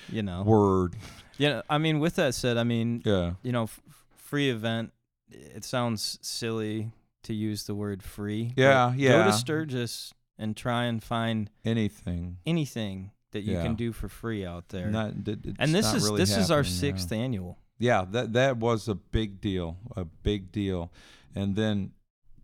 You 0.09 0.21
know. 0.21 0.43
word. 0.43 0.95
Yeah. 1.37 1.61
I 1.69 1.77
mean, 1.77 1.99
with 1.99 2.15
that 2.17 2.35
said, 2.35 2.57
I 2.57 2.63
mean, 2.63 3.01
Yeah. 3.05 3.33
you 3.41 3.51
know, 3.51 3.63
f- 3.63 3.79
free 4.15 4.49
event. 4.49 4.91
It 5.29 5.63
sounds 5.63 6.19
silly 6.21 6.91
to 7.23 7.33
use 7.33 7.63
the 7.63 7.73
word 7.73 8.03
free. 8.03 8.51
but 8.55 8.61
Yeah, 8.61 8.93
Go 8.95 9.23
to 9.25 9.33
Sturgis 9.33 10.13
and 10.37 10.55
try 10.57 10.83
and 10.85 11.01
find 11.01 11.49
Anything. 11.65 12.37
anything 12.45 13.11
that 13.31 13.41
you 13.43 13.53
Yeah. 13.53 13.63
can 13.63 13.75
do 13.75 13.91
for 13.93 14.07
free 14.09 14.45
out 14.45 14.69
there. 14.69 14.87
Not, 14.91 15.13
it- 15.25 15.55
and 15.57 15.73
this 15.73 15.91
is 15.93 16.03
really 16.03 16.17
this 16.17 16.35
is 16.37 16.51
our 16.51 16.63
sixth 16.63 17.11
annual. 17.11 17.57
Yeah 17.87 18.01
that 18.13 18.27
that 18.39 18.53
was 18.67 18.87
a 18.87 18.95
big 18.95 19.29
deal 19.47 19.67
a 19.95 20.05
big 20.29 20.41
deal 20.51 20.81
and 21.35 21.55
then 21.55 21.75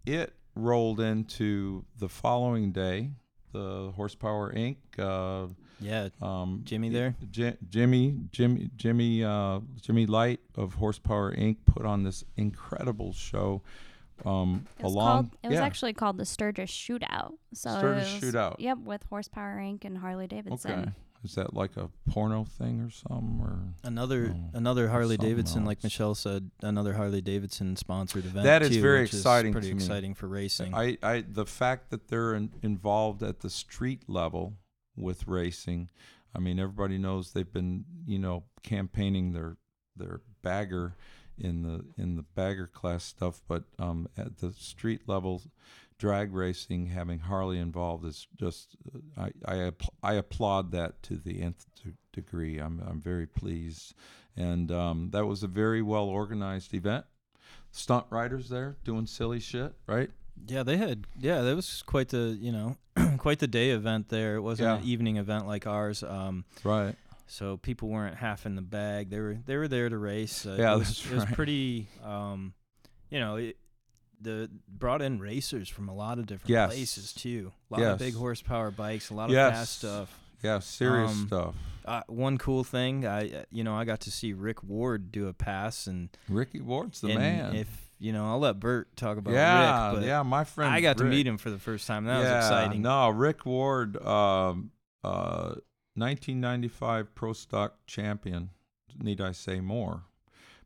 it 0.05 0.29
rolled 0.55 0.99
into 0.99 1.85
the 2.01 2.09
following 2.09 2.71
day 2.71 2.97
the 3.53 3.91
horsepower 3.95 4.51
inc 4.53 4.77
uh, 4.99 5.47
Yeah, 5.81 6.09
Um, 6.21 6.61
Jimmy 6.69 6.89
there? 6.89 7.11
Ji- 7.31 7.57
Jimmy, 7.75 8.03
Jimmy, 8.35 8.69
Jimmy, 8.75 9.23
uh, 9.23 9.59
Jimmy 9.81 10.05
Light 10.17 10.41
of 10.55 10.73
Horsepower 10.75 11.33
Inc. 11.45 11.55
put 11.65 11.85
on 11.85 12.03
this 12.03 12.19
incredible 12.35 13.13
show. 13.13 13.61
Um, 14.25 14.49
It 14.77 14.83
was, 14.83 14.93
along, 14.93 15.07
called, 15.07 15.29
it 15.43 15.47
was 15.47 15.55
yeah, 15.59 15.65
actually 15.69 15.93
called 15.93 16.17
the 16.17 16.25
Sturgis 16.25 16.69
Shootout. 16.69 17.31
So 17.53 17.69
it 17.71 17.79
Sturgis 17.79 18.13
was- 18.13 18.21
Shootout. 18.21 18.55
Yep, 18.59 18.77
with 18.91 19.03
Horsepower 19.09 19.55
Inc. 19.69 19.85
and 19.85 19.97
Harley 19.97 20.27
Davidson. 20.27 20.71
okay. 20.79 20.91
Is 21.23 21.35
that 21.35 21.53
like 21.53 21.75
a 21.75 21.89
porno 22.09 22.45
thing 22.45 22.79
or 22.79 22.89
something? 22.89 23.41
Or 23.41 23.59
another 23.83 24.33
Oh, 24.35 24.49
another 24.57 24.87
Harley 24.89 25.17
Davidson, 25.17 25.65
like. 25.65 25.83
Michelle 25.83 26.15
said, 26.15 26.49
another 26.61 26.93
Harley 26.93 27.21
Davidson 27.21 27.75
sponsored 27.75 28.25
event. 28.25 28.45
That 28.45 28.61
is 28.61 28.69
too, 28.69 28.81
very 28.81 29.03
exciting 29.03 29.51
pretty 29.51 29.69
to 29.69 29.75
me. 29.75 29.81
exciting 29.83 30.13
for 30.13 30.27
racing. 30.27 30.73
I, 30.73 30.97
I, 31.03 31.23
the 31.27 31.45
fact 31.45 31.89
that 31.89 32.07
they're 32.07 32.33
in, 32.35 32.51
involved 32.63 33.21
at 33.21 33.41
the 33.41 33.49
street 33.49 34.03
level 34.07 34.53
with 34.95 35.27
racing. 35.27 35.89
I 36.33 36.39
mean, 36.39 36.59
everybody 36.59 36.97
knows 36.97 37.31
they've 37.33 37.51
been, 37.51 37.85
you 38.05 38.19
know, 38.19 38.43
campaigning 38.63 39.33
their 39.33 39.57
their 39.95 40.21
bagger 40.41 40.95
in 41.37 41.63
the 41.63 41.85
in 42.01 42.15
the 42.15 42.23
bagger 42.35 42.67
class 42.67 43.03
stuff, 43.03 43.41
but 43.47 43.63
um, 43.77 44.07
at 44.17 44.37
the 44.37 44.51
street 44.53 45.01
level, 45.07 45.41
drag 45.99 46.33
racing 46.33 46.87
having 46.87 47.19
Harley 47.19 47.59
involved 47.59 48.05
is 48.05 48.25
just 48.39 48.75
I 49.17 49.29
I, 49.45 49.71
I 50.01 50.13
applaud 50.13 50.71
that 50.71 51.03
to 51.03 51.17
the 51.17 51.41
nth 51.41 51.65
de- 51.83 51.93
degree. 52.11 52.57
I'm 52.57 52.81
I'm 52.87 52.99
very 53.01 53.27
pleased, 53.27 53.93
and 54.35 54.71
um, 54.71 55.09
that 55.11 55.25
was 55.27 55.43
a 55.43 55.47
very 55.47 55.81
well 55.83 56.05
organized 56.05 56.73
event. 56.73 57.05
Stunt 57.71 58.05
riders 58.09 58.49
there 58.49 58.77
doing 58.83 59.05
silly 59.05 59.39
shit, 59.39 59.73
right? 59.85 60.09
yeah, 60.47 60.63
they 60.63 60.77
had 60.77 61.05
yeah, 61.19 61.41
that 61.41 61.55
was 61.55 61.83
quite 61.85 62.07
the 62.09 62.35
you 62.39 62.51
know 62.51 62.77
quite 63.17 63.39
the 63.39 63.47
day 63.47 63.69
event 63.71 64.09
there. 64.09 64.35
It 64.37 64.41
wasn't 64.41 64.81
an 64.81 64.87
evening 64.87 65.17
event 65.17 65.45
like 65.47 65.67
ours. 65.67 66.01
Um, 66.01 66.45
Right. 66.63 66.95
so 67.27 67.57
people 67.57 67.89
weren't 67.89 68.15
half 68.15 68.45
in 68.45 68.55
the 68.55 68.61
bag. 68.61 69.09
They 69.09 69.19
were 69.19 69.37
they 69.45 69.57
were 69.57 69.67
there 69.67 69.89
to 69.89 69.97
race. 69.97 70.45
Uh, 70.45 70.55
Yeah, 70.57 70.73
it 70.75 70.77
was, 70.79 70.87
that's 70.87 71.11
it 71.11 71.15
was 71.15 71.25
pretty. 71.35 71.89
Um, 72.03 72.53
you 73.11 73.19
know, 73.19 73.35
it, 73.35 73.57
the 74.21 74.49
brought 74.67 75.01
in 75.01 75.19
racers 75.19 75.69
from 75.69 75.87
a 75.89 75.93
lot 75.93 76.19
of 76.19 76.25
different 76.25 76.49
Yes. 76.49 76.69
places 76.69 77.13
too. 77.13 77.51
A 77.71 77.73
lot 77.73 77.83
of 77.93 77.99
big 77.99 78.15
horsepower 78.15 78.71
bikes, 78.71 79.09
a 79.09 79.13
lot 79.13 79.25
of 79.29 79.31
Yes. 79.31 79.57
fast 79.57 79.77
stuff. 79.79 80.19
Yeah, 80.43 80.59
serious 80.59 81.11
Um, 81.11 81.27
stuff. 81.27 81.55
Uh, 81.85 82.01
one 82.07 82.37
cool 82.37 82.63
thing, 82.63 83.05
I 83.05 83.29
uh, 83.29 83.43
you 83.51 83.63
know 83.63 83.75
I 83.75 83.83
got 83.85 84.01
to 84.01 84.11
see 84.11 84.33
Rick 84.33 84.63
Ward 84.63 85.11
do 85.11 85.27
a 85.27 85.33
pass, 85.33 85.87
and, 85.87 86.09
Ricky 86.27 86.61
Ward's 86.61 87.01
the 87.01 87.09
and 87.09 87.19
man. 87.19 87.55
if 87.55 87.89
you 87.97 88.13
know 88.13 88.25
I'll 88.27 88.39
let 88.39 88.59
Bert 88.59 88.95
talk 88.95 89.17
about 89.17 89.33
yeah, 89.33 89.91
Rick, 89.91 89.99
but 90.01 90.07
yeah, 90.07 90.21
my 90.21 90.43
friend. 90.43 90.71
I 90.73 90.81
got 90.81 90.97
to 90.99 91.03
meet 91.03 91.25
him 91.27 91.37
for 91.37 91.49
the 91.49 91.57
first 91.59 91.87
time. 91.87 92.05
That 92.05 92.21
yeah, 92.23 92.37
was 92.37 92.45
exciting. 92.45 92.81
No, 92.81 93.09
Rick 93.09 93.45
Ward, 93.45 93.97
um, 94.05 94.71
uh, 95.03 95.55
1995 95.95 97.13
Pro 97.15 97.33
Stock 97.33 97.75
champion. 97.87 98.49
Need 99.01 99.21
I 99.21 99.31
say 99.31 99.59
more? 99.59 100.03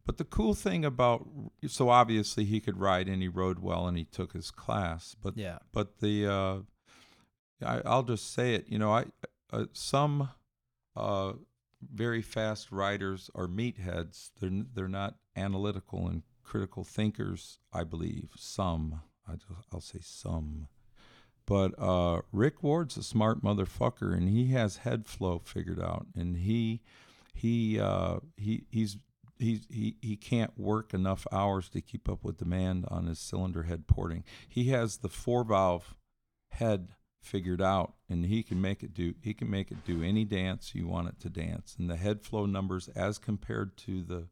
But 0.05 0.17
the 0.17 0.25
cool 0.25 0.53
thing 0.53 0.83
about 0.83 1.27
so 1.67 1.89
obviously 1.89 2.43
he 2.43 2.59
could 2.59 2.79
ride 2.79 3.07
and 3.07 3.21
he 3.21 3.29
rode 3.29 3.59
well 3.59 3.87
and 3.87 3.97
he 3.97 4.03
took 4.03 4.33
his 4.33 4.51
class. 4.51 5.15
But 5.21 5.37
Yeah, 5.37 5.59
but 5.71 5.99
the 5.99 6.27
uh, 6.27 6.57
I, 7.65 7.81
I'll 7.85 8.03
just 8.03 8.33
say 8.33 8.55
it. 8.55 8.65
You 8.67 8.79
know, 8.79 8.91
I 8.91 9.05
uh, 9.51 9.65
some 9.71 10.29
uh, 10.95 11.33
very 11.93 12.21
fast 12.21 12.71
riders 12.71 13.29
are 13.33 13.47
meatheads. 13.47 14.31
They're 14.39 14.63
they're 14.73 14.87
not 14.87 15.15
analytical 15.35 16.07
and 16.07 16.23
critical 16.43 16.83
thinkers. 16.83 17.59
I 17.71 17.83
believe 17.83 18.31
some. 18.35 19.01
I 19.27 19.33
just, 19.33 19.45
I'll 19.71 19.81
say 19.81 19.99
some. 20.01 20.67
But 21.45 21.73
uh, 21.77 22.21
Rick 22.31 22.63
Ward's 22.63 22.97
a 22.97 23.03
smart 23.03 23.43
motherfucker, 23.43 24.15
and 24.15 24.29
he 24.29 24.51
has 24.51 24.77
head 24.77 25.05
flow 25.07 25.41
figured 25.43 25.81
out, 25.81 26.07
and 26.15 26.37
he 26.37 26.81
he 27.33 27.79
uh, 27.79 28.19
he 28.37 28.65
he's 28.69 28.97
he, 29.43 29.61
he 29.69 29.95
he 30.01 30.15
can't 30.15 30.57
work 30.57 30.93
enough 30.93 31.27
hours 31.31 31.69
to 31.69 31.81
keep 31.81 32.09
up 32.09 32.23
with 32.23 32.37
demand 32.37 32.85
on 32.87 33.05
his 33.05 33.19
cylinder 33.19 33.63
head 33.63 33.87
porting. 33.87 34.23
He 34.47 34.65
has 34.69 34.97
the 34.97 35.09
four 35.09 35.43
valve 35.43 35.95
head 36.51 36.89
figured 37.21 37.61
out 37.61 37.93
and 38.09 38.25
he 38.25 38.43
can 38.43 38.59
make 38.59 38.83
it 38.83 38.93
do 38.93 39.13
he 39.21 39.33
can 39.33 39.49
make 39.49 39.71
it 39.71 39.85
do 39.85 40.03
any 40.03 40.25
dance 40.25 40.75
you 40.75 40.87
want 40.87 41.09
it 41.09 41.19
to 41.19 41.29
dance. 41.29 41.75
And 41.77 41.89
the 41.89 41.95
head 41.95 42.21
flow 42.21 42.45
numbers 42.45 42.89
as 42.89 43.17
compared 43.17 43.77
to 43.77 44.03
the 44.03 44.27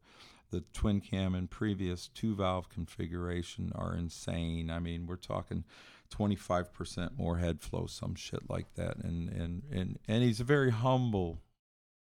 the 0.50 0.62
twin 0.72 1.00
cam 1.00 1.34
and 1.34 1.50
previous 1.50 2.08
two 2.08 2.34
valve 2.34 2.68
configuration 2.68 3.72
are 3.74 3.94
insane. 3.94 4.70
I 4.70 4.78
mean 4.78 5.06
we're 5.06 5.16
talking 5.16 5.64
25% 6.10 7.16
more 7.16 7.38
head 7.38 7.62
flow 7.62 7.86
some 7.86 8.14
shit 8.14 8.48
like 8.48 8.74
that. 8.74 8.96
And 8.96 9.28
and 9.28 9.62
and, 9.70 9.98
and 10.08 10.22
he's 10.22 10.40
a 10.40 10.44
very 10.44 10.70
humble 10.70 11.40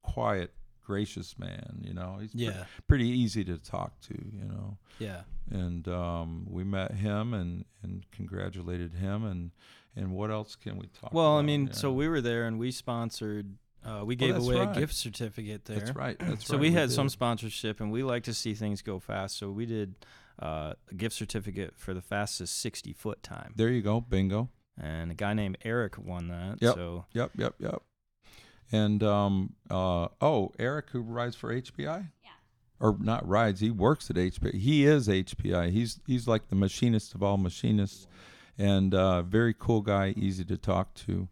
quiet 0.04 0.54
gracious 0.84 1.38
man 1.40 1.80
you 1.82 1.94
know 1.94 2.18
he's 2.22 2.32
pre- 2.32 2.44
yeah, 2.46 2.66
pretty 2.88 3.08
easy 3.08 3.44
to 3.44 3.58
talk 3.58 4.00
to 4.02 4.14
you 4.14 4.44
know 4.46 4.78
yeah. 5.00 5.22
and 5.52 5.88
um, 5.88 6.46
we 6.50 6.64
met 6.64 6.92
him 6.94 7.34
and 7.34 7.66
and 7.82 8.06
congratulated 8.12 8.94
him 8.94 9.24
and 9.26 9.52
and 9.96 10.12
what 10.12 10.32
else 10.32 10.56
can 10.56 10.78
we 10.78 10.88
talk 10.88 11.14
Well, 11.14 11.38
I 11.38 11.44
mean, 11.44 11.68
Yeah. 11.68 11.74
so 11.74 11.92
we 11.92 12.08
were 12.08 12.20
there 12.22 12.46
and 12.46 12.58
we 12.58 12.72
sponsored. 12.72 13.58
Uh, 13.86 14.04
we 14.04 14.16
gave 14.16 14.34
that's 14.34 14.46
away 14.46 14.56
right. 14.60 14.76
a 14.76 14.80
gift 14.80 14.96
certificate 14.96 15.66
there. 15.66 15.78
that's 15.78 15.96
right 15.96 16.18
that's 16.18 16.48
so 16.48 16.54
right 16.54 16.62
we 16.62 16.72
had 16.72 16.90
some 16.90 17.10
sponsorship, 17.10 17.80
and 17.82 17.92
we 17.92 18.02
like 18.02 18.24
to 18.24 18.34
see 18.34 18.54
things 18.54 18.82
go 18.82 18.98
fast. 18.98 19.38
So 19.38 19.52
we 19.52 19.66
did 19.66 19.94
uh, 20.42 20.74
a 20.90 20.94
gift 20.96 21.16
certificate 21.16 21.74
for 21.78 21.94
the 21.94 22.02
fastest 22.02 22.60
60 22.60 22.94
foot 22.94 23.22
time, 23.22 23.54
there 23.56 23.70
you 23.70 23.82
go 23.82 24.02
bingo 24.02 24.50
and 24.82 25.12
a 25.12 25.14
guy 25.16 25.34
named 25.34 25.58
Eric 25.64 25.98
won 25.98 26.30
that. 26.30 26.58
Yep. 26.62 26.76
So 26.76 27.06
yep 27.14 27.32
yep 27.38 27.54
yep 27.60 27.84
and 28.74 29.02
um 29.04 29.54
uh 29.70 30.08
oh 30.20 30.52
eric 30.60 30.90
who 30.92 31.02
rides 31.02 31.36
for 31.36 31.54
hpi 31.54 31.78
Yeah. 32.24 32.30
or 32.80 32.98
not 33.00 33.26
rides 33.28 33.60
he 33.62 33.70
works 33.72 34.10
at 34.10 34.16
hpi 34.18 34.54
he 34.56 34.86
is 34.86 35.08
hpi 35.08 35.70
he's 35.72 36.00
he's 36.08 36.28
like 36.28 36.50
the 36.50 36.56
machinist 36.56 37.14
of 37.16 37.22
all 37.24 37.38
machinists 37.38 38.08
and 38.58 38.94
uh 38.96 39.22
very 39.22 39.54
cool 39.58 39.82
guy 39.82 40.14
easy 40.18 40.44
to 40.46 40.58
talk 40.58 40.94
to 40.96 41.28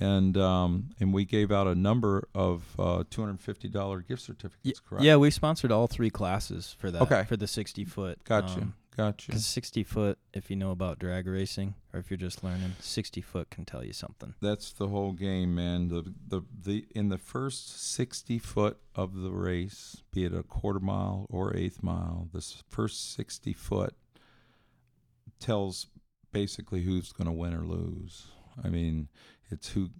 and 0.00 0.36
um 0.36 0.90
and 1.00 1.12
we 1.12 1.24
gave 1.24 1.50
out 1.52 1.66
a 1.66 1.74
number 1.74 2.28
of 2.34 2.62
uh 2.78 3.02
$250 3.10 4.06
gift 4.06 4.22
certificates 4.22 4.80
correct 4.80 5.04
yeah, 5.04 5.16
we 5.16 5.30
sponsored 5.30 5.72
all 5.72 5.86
three 5.88 6.10
classes 6.10 6.74
for 6.78 6.90
that. 6.90 7.02
Okay. 7.02 7.24
For 7.28 7.36
the 7.36 7.46
60 7.48 7.84
foot. 7.84 8.22
gotcha 8.24 8.60
Um, 8.60 8.74
gotcha 8.98 9.28
Because 9.28 9.46
60 9.46 9.84
foot, 9.84 10.18
if 10.34 10.50
you 10.50 10.56
know 10.56 10.72
about 10.72 10.98
drag 10.98 11.26
racing 11.28 11.74
or 11.94 12.00
if 12.00 12.10
you're 12.10 12.18
just 12.18 12.42
learning, 12.42 12.72
60 12.80 13.20
foot 13.20 13.48
can 13.48 13.64
tell 13.64 13.84
you 13.84 13.92
something. 13.92 14.34
That's 14.42 14.72
the 14.72 14.88
whole 14.88 15.12
game, 15.12 15.54
man. 15.54 15.88
The 15.88 16.12
the 16.26 16.42
the 16.64 16.84
in 16.94 17.08
the 17.08 17.18
first 17.18 17.80
sixty 17.80 18.38
foot 18.38 18.78
of 18.94 19.14
the 19.14 19.30
race, 19.30 20.02
be 20.12 20.24
it 20.24 20.34
a 20.34 20.42
quarter 20.42 20.80
mile 20.80 21.26
or 21.30 21.56
eighth 21.56 21.82
mile, 21.82 22.28
this 22.34 22.62
first 22.68 23.14
sixty 23.14 23.52
foot 23.52 23.94
tells 25.38 25.86
basically 26.32 26.82
who's 26.82 27.12
going 27.12 27.26
to 27.26 27.32
win 27.32 27.54
or 27.54 27.64
lose. 27.64 28.26
I 28.62 28.68
mean, 28.68 29.08
it's 29.50 29.70
who 29.70 29.90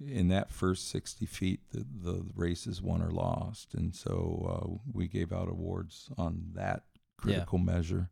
in 0.00 0.28
that 0.28 0.50
first 0.50 0.88
sixty 0.90 1.26
feet 1.26 1.60
the 1.72 1.86
the 2.10 2.26
race 2.34 2.66
is 2.66 2.82
won 2.82 3.02
or 3.02 3.10
lost, 3.10 3.74
and 3.74 3.94
so 3.94 4.18
uh, 4.50 4.90
we 4.92 5.06
gave 5.06 5.32
out 5.32 5.48
awards 5.48 6.10
on 6.18 6.50
that 6.54 6.82
critical 7.16 7.58
measure. 7.58 8.10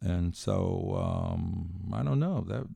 And 0.00 0.34
so 0.36 0.96
um, 0.96 1.92
I 1.92 2.02
don't 2.02 2.20
know 2.20 2.44
that 2.48 2.66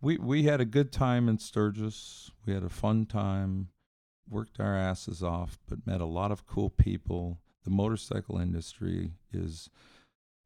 we 0.00 0.16
we 0.16 0.44
had 0.44 0.60
a 0.60 0.64
good 0.64 0.92
time 0.92 1.28
in 1.28 1.38
Sturgis. 1.38 2.30
We 2.46 2.54
had 2.54 2.62
a 2.62 2.68
fun 2.68 3.06
time, 3.06 3.68
worked 4.28 4.60
our 4.60 4.76
asses 4.76 5.22
off, 5.22 5.58
but 5.68 5.86
met 5.86 6.00
a 6.00 6.06
lot 6.06 6.30
of 6.30 6.46
cool 6.46 6.70
people. 6.70 7.40
The 7.64 7.70
motorcycle 7.70 8.38
industry 8.38 9.12
is 9.32 9.70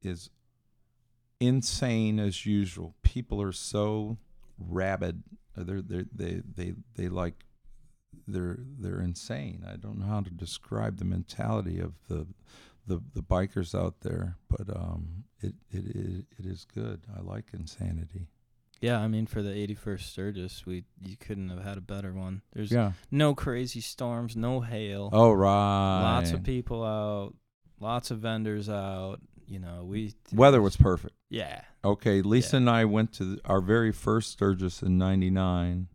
is 0.02 0.30
insane 1.38 2.18
as 2.18 2.46
usual. 2.46 2.94
People 3.02 3.42
are 3.42 3.52
so 3.52 4.16
rabid. 4.58 5.22
They're 5.54 5.82
they 5.82 6.04
they 6.14 6.42
they 6.56 6.74
they 6.96 7.08
like 7.08 7.44
they're 8.26 8.58
they're 8.78 9.00
insane. 9.00 9.64
I 9.70 9.76
don't 9.76 9.98
know 9.98 10.06
how 10.06 10.20
to 10.20 10.30
describe 10.30 10.98
the 10.98 11.04
mentality 11.04 11.78
of 11.78 11.94
the 12.08 12.26
the 12.86 13.00
the 13.14 13.22
bikers 13.22 13.74
out 13.78 14.00
there, 14.00 14.36
but 14.48 14.68
um, 14.74 15.24
it 15.40 15.54
it 15.70 15.84
it, 15.96 16.24
it 16.38 16.46
is 16.46 16.64
good. 16.74 17.02
I 17.16 17.20
like 17.22 17.46
insanity. 17.52 18.28
Yeah, 18.80 18.98
I 18.98 19.06
mean, 19.06 19.26
for 19.26 19.42
the 19.42 19.50
81st 19.50 20.00
Sturgis, 20.00 20.66
we 20.66 20.84
you 21.00 21.16
couldn't 21.16 21.50
have 21.50 21.62
had 21.62 21.78
a 21.78 21.80
better 21.80 22.12
one. 22.12 22.42
There's 22.52 22.72
Yeah. 22.72 22.92
no 23.12 23.32
crazy 23.32 23.80
storms, 23.80 24.34
no 24.36 24.60
hail, 24.60 25.08
Oh 25.12 25.30
right. 25.32 26.02
lots 26.16 26.32
of 26.32 26.42
people 26.42 26.82
out, 26.84 27.34
lots 27.78 28.10
of 28.10 28.18
vendors 28.18 28.68
out. 28.68 29.20
You 29.46 29.60
know, 29.60 29.84
we 29.84 30.14
Weather 30.32 30.60
was 30.62 30.76
perfect. 30.76 31.14
yeah, 31.30 31.62
Okay, 31.84 32.22
Lisa 32.22 32.56
Yeah. 32.56 32.58
and 32.58 32.70
I 32.70 32.84
went 32.84 33.12
to 33.14 33.38
our 33.44 33.60
very 33.60 33.92
first 33.92 34.32
Sturgis 34.32 34.82
in 34.82 34.98
'99, 34.98 35.86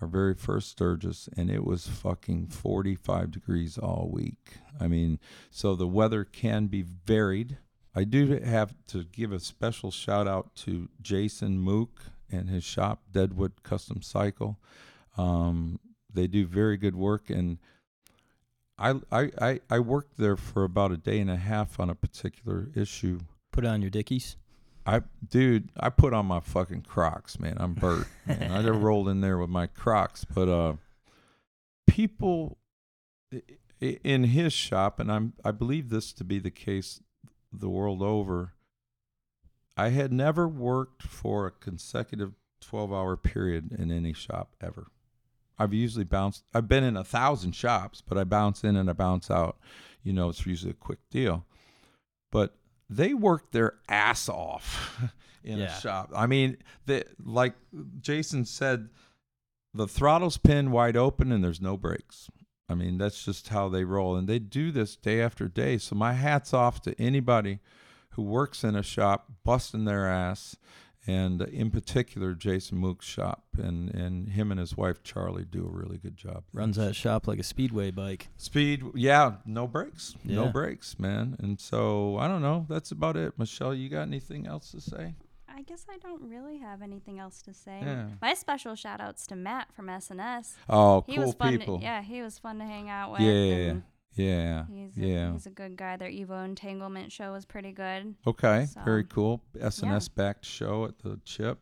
our 0.00 0.08
very 0.08 0.34
first 0.34 0.70
Sturgis, 0.70 1.28
and 1.36 1.50
it 1.50 1.64
was 1.64 1.86
fucking 1.86 2.48
45 2.48 3.30
degrees 3.30 3.78
all 3.78 4.08
week. 4.10 4.58
I 4.80 4.88
mean, 4.88 5.18
so 5.50 5.74
the 5.74 5.86
weather 5.86 6.24
can 6.24 6.66
be 6.66 6.82
varied. 6.82 7.58
I 7.94 8.04
do 8.04 8.40
have 8.44 8.74
to 8.88 9.04
give 9.04 9.32
a 9.32 9.40
special 9.40 9.90
shout 9.90 10.26
out 10.26 10.54
to 10.56 10.88
Jason 11.02 11.58
Mook 11.58 12.04
and 12.30 12.48
his 12.48 12.64
shop, 12.64 13.02
Deadwood 13.10 13.62
Custom 13.62 14.00
Cycle. 14.00 14.58
Um, 15.18 15.80
they 16.12 16.26
do 16.26 16.46
very 16.46 16.76
good 16.76 16.94
work, 16.96 17.30
and 17.30 17.58
I 18.78 18.94
I 19.10 19.30
I, 19.40 19.60
I 19.68 19.78
worked 19.80 20.16
there 20.16 20.36
for 20.36 20.64
about 20.64 20.92
a 20.92 20.96
day 20.96 21.20
and 21.20 21.30
a 21.30 21.36
half 21.36 21.78
on 21.78 21.90
a 21.90 21.94
particular 21.94 22.68
issue. 22.74 23.20
Put 23.52 23.66
on 23.66 23.82
your 23.82 23.90
dickies. 23.90 24.36
I 24.86 25.02
dude, 25.28 25.70
I 25.78 25.90
put 25.90 26.12
on 26.12 26.26
my 26.26 26.40
fucking 26.40 26.82
Crocs, 26.82 27.38
man. 27.38 27.56
I'm 27.58 27.74
Bert. 27.74 28.06
man. 28.26 28.50
I 28.50 28.62
just 28.62 28.78
rolled 28.78 29.08
in 29.08 29.20
there 29.20 29.38
with 29.38 29.50
my 29.50 29.66
Crocs, 29.66 30.24
but 30.24 30.48
uh, 30.48 30.74
people 31.86 32.58
in 33.80 34.24
his 34.24 34.52
shop, 34.52 34.98
and 35.00 35.10
I'm 35.10 35.34
I 35.44 35.50
believe 35.50 35.90
this 35.90 36.12
to 36.14 36.24
be 36.24 36.38
the 36.38 36.50
case 36.50 37.00
the 37.52 37.68
world 37.68 38.02
over. 38.02 38.54
I 39.76 39.88
had 39.88 40.12
never 40.12 40.46
worked 40.46 41.02
for 41.02 41.46
a 41.46 41.50
consecutive 41.50 42.34
12 42.60 42.92
hour 42.92 43.16
period 43.16 43.72
in 43.72 43.90
any 43.90 44.12
shop 44.12 44.54
ever. 44.60 44.88
I've 45.58 45.74
usually 45.74 46.04
bounced, 46.04 46.44
I've 46.54 46.68
been 46.68 46.84
in 46.84 46.96
a 46.96 47.04
thousand 47.04 47.52
shops, 47.52 48.02
but 48.06 48.16
I 48.16 48.24
bounce 48.24 48.64
in 48.64 48.76
and 48.76 48.88
I 48.88 48.94
bounce 48.94 49.30
out. 49.30 49.58
You 50.02 50.12
know, 50.12 50.30
it's 50.30 50.46
usually 50.46 50.70
a 50.70 50.74
quick 50.74 51.00
deal. 51.10 51.44
But 52.32 52.54
they 52.90 53.14
work 53.14 53.52
their 53.52 53.74
ass 53.88 54.28
off 54.28 55.00
in 55.44 55.58
Yeah. 55.58 55.76
a 55.76 55.80
shop. 55.80 56.10
I 56.14 56.26
mean, 56.26 56.56
they, 56.86 57.04
like 57.24 57.54
Jason 58.00 58.44
said, 58.44 58.88
the 59.72 59.86
throttle's 59.86 60.36
pinned 60.36 60.72
wide 60.72 60.96
open 60.96 61.30
and 61.32 61.42
there's 61.42 61.60
no 61.60 61.76
brakes. 61.76 62.28
I 62.68 62.74
mean, 62.74 62.98
that's 62.98 63.24
just 63.24 63.48
how 63.48 63.68
they 63.68 63.84
roll. 63.84 64.16
And 64.16 64.28
they 64.28 64.38
do 64.40 64.70
this 64.72 64.96
day 64.96 65.20
after 65.22 65.48
day. 65.48 65.78
So 65.78 65.94
my 65.96 66.12
hat's 66.14 66.52
off 66.52 66.80
to 66.82 67.00
anybody 67.00 67.60
who 68.10 68.22
works 68.22 68.64
in 68.64 68.74
a 68.76 68.82
shop 68.82 69.30
busting 69.44 69.84
their 69.84 70.08
ass. 70.08 70.56
And 71.06 71.40
in 71.42 71.70
particular, 71.70 72.34
Jason 72.34 72.78
Mook's 72.78 73.06
shop. 73.06 73.44
And, 73.56 73.88
and 73.94 74.28
him 74.30 74.50
and 74.50 74.60
his 74.60 74.76
wife, 74.76 75.02
Charlie, 75.02 75.44
do 75.44 75.64
a 75.64 75.68
really 75.76 75.96
good 75.98 76.16
job. 76.16 76.44
Runs 76.52 76.76
that 76.76 76.94
shop 76.94 77.26
like 77.26 77.38
a 77.38 77.42
speedway 77.42 77.90
bike. 77.90 78.28
Speed, 78.36 78.84
yeah, 78.94 79.36
no 79.46 79.66
brakes. 79.66 80.14
No 80.24 80.48
brakes, 80.48 80.98
man. 80.98 81.36
And 81.38 81.58
so 81.60 82.16
I 82.18 82.28
don't 82.28 82.42
know. 82.42 82.66
That's 82.68 82.90
about 82.90 83.16
it. 83.16 83.38
Michelle, 83.38 83.74
you 83.74 83.88
got 83.88 84.02
anything 84.02 84.46
else 84.46 84.70
to 84.72 84.80
say? 84.80 85.14
I 85.48 85.62
guess 85.62 85.84
I 85.90 85.98
don't 85.98 86.22
really 86.22 86.56
have 86.58 86.80
anything 86.80 87.18
else 87.18 87.42
to 87.42 87.52
say. 87.52 87.80
Yeah. 87.82 88.06
My 88.22 88.32
special 88.34 88.74
shout 88.74 89.00
outs 89.00 89.26
to 89.26 89.36
Matt 89.36 89.68
from 89.74 89.88
SNS. 89.88 90.54
Oh, 90.70 91.04
He 91.06 91.16
cool 91.16 91.26
was 91.26 91.34
fun. 91.34 91.58
people. 91.58 91.78
To, 91.78 91.84
yeah, 91.84 92.00
he 92.02 92.22
was 92.22 92.38
fun 92.38 92.58
to 92.60 92.64
hang 92.64 92.88
out 92.88 93.12
with. 93.12 93.20
Yeah, 93.20 93.32
and 93.70 93.82
yeah, 94.14 94.64
He's 94.72 94.96
a, 94.96 95.00
yeah. 95.00 95.32
he's 95.32 95.46
a 95.46 95.50
good 95.50 95.76
guy. 95.76 95.96
Their 95.96 96.10
Evo 96.10 96.44
Entanglement 96.44 97.10
show 97.12 97.32
was 97.32 97.44
pretty 97.44 97.72
good. 97.72 98.14
Okay, 98.26 98.66
very 98.84 99.02
So, 99.02 99.08
cool. 99.08 99.42
SNS 99.56 100.08
backed 100.14 100.44
show 100.44 100.84
at 100.84 100.98
the 100.98 101.20
Chip. 101.24 101.58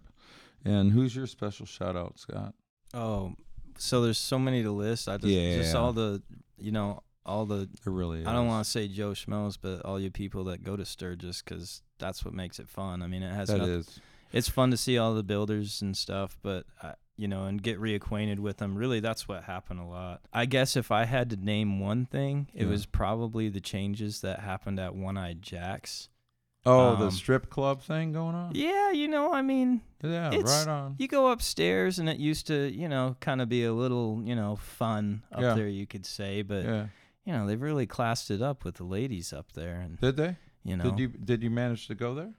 And 0.64 0.92
who's 0.92 1.14
your 1.14 1.26
special 1.26 1.66
shout 1.66 1.96
out, 1.96 2.18
Scott? 2.18 2.54
Oh, 2.94 3.34
so 3.78 4.00
there's 4.02 4.18
so 4.18 4.38
many 4.38 4.62
to 4.62 4.70
list. 4.72 5.08
I 5.08 5.16
just 5.18 5.32
just 5.32 5.74
all 5.74 5.92
the 5.92 6.22
you 6.58 6.72
know 6.72 7.02
all 7.24 7.44
the 7.46 7.68
There 7.84 7.92
really 7.92 8.20
is. 8.22 8.26
I 8.26 8.32
don't 8.32 8.46
want 8.48 8.64
to 8.64 8.70
say 8.70 8.88
Joe 8.88 9.10
Schmoes, 9.12 9.56
but 9.60 9.84
all 9.84 10.00
you 10.00 10.10
people 10.10 10.44
that 10.44 10.64
go 10.64 10.74
to 10.76 10.84
Sturgis 10.84 11.42
because 11.42 11.82
that's 11.98 12.24
what 12.24 12.34
makes 12.34 12.58
it 12.58 12.68
fun. 12.68 13.02
I 13.02 13.06
mean, 13.06 13.22
it 13.22 13.32
has 13.32 13.48
That 13.48 13.58
noth- 13.58 13.68
is. 13.68 14.00
it's 14.32 14.48
fun 14.48 14.70
to 14.72 14.76
see 14.76 14.98
all 14.98 15.14
the 15.14 15.22
builders 15.22 15.80
and 15.82 15.96
stuff, 15.96 16.36
but 16.42 16.64
uh, 16.82 16.92
you 17.18 17.28
know, 17.28 17.44
and 17.44 17.62
get 17.62 17.78
reacquainted 17.80 18.38
with 18.38 18.58
them. 18.58 18.76
Really, 18.76 19.00
that's 19.00 19.26
what 19.28 19.44
happened 19.44 19.80
a 19.80 19.84
lot. 19.84 20.20
I 20.32 20.46
guess 20.46 20.76
if 20.76 20.90
I 20.90 21.04
had 21.04 21.30
to 21.30 21.36
name 21.36 21.80
one 21.80 22.06
thing, 22.06 22.48
it 22.54 22.62
Yeah. 22.64 22.70
was 22.70 22.86
probably 22.86 23.48
the 23.48 23.60
changes 23.60 24.20
that 24.22 24.40
happened 24.40 24.78
at 24.78 24.94
One 24.94 25.16
Eyed 25.18 25.42
Jack's. 25.42 26.08
Oh, 26.66 26.96
the 26.96 27.04
Um, 27.06 27.10
strip 27.10 27.48
club 27.50 27.80
thing 27.82 28.12
going 28.12 28.34
on? 28.34 28.52
Yeah, 28.54 28.90
you 28.90 29.08
know, 29.08 29.32
I 29.32 29.42
mean, 29.42 29.80
Yeah, 30.02 30.30
right 30.36 30.68
on. 30.68 30.96
you 30.98 31.08
go 31.08 31.30
upstairs 31.30 31.98
and 31.98 32.08
it 32.08 32.18
used 32.18 32.46
to, 32.48 32.68
you 32.70 32.88
know, 32.88 33.16
kind 33.20 33.40
of 33.40 33.48
be 33.48 33.64
a 33.64 33.72
little, 33.72 34.20
you 34.24 34.34
know, 34.34 34.56
fun 34.56 35.22
up 35.32 35.40
Yeah. 35.40 35.54
there, 35.54 35.68
you 35.68 35.86
could 35.86 36.04
say, 36.04 36.42
but 36.42 36.64
yeah. 36.64 36.86
you 37.24 37.32
know, 37.32 37.46
they've 37.46 37.60
really 37.62 37.86
classed 37.86 38.30
it 38.30 38.42
up 38.42 38.64
with 38.64 38.74
the 38.76 38.84
ladies 38.84 39.32
up 39.32 39.52
there, 39.52 39.80
and 39.80 39.98
Did 40.00 40.16
they? 40.16 40.36
you 40.64 40.76
know, 40.76 40.84
Did 40.84 40.98
you 40.98 41.08
did 41.08 41.42
you 41.42 41.50
manage 41.50 41.86
to 41.86 41.94
go 41.94 42.14
there? 42.14 42.34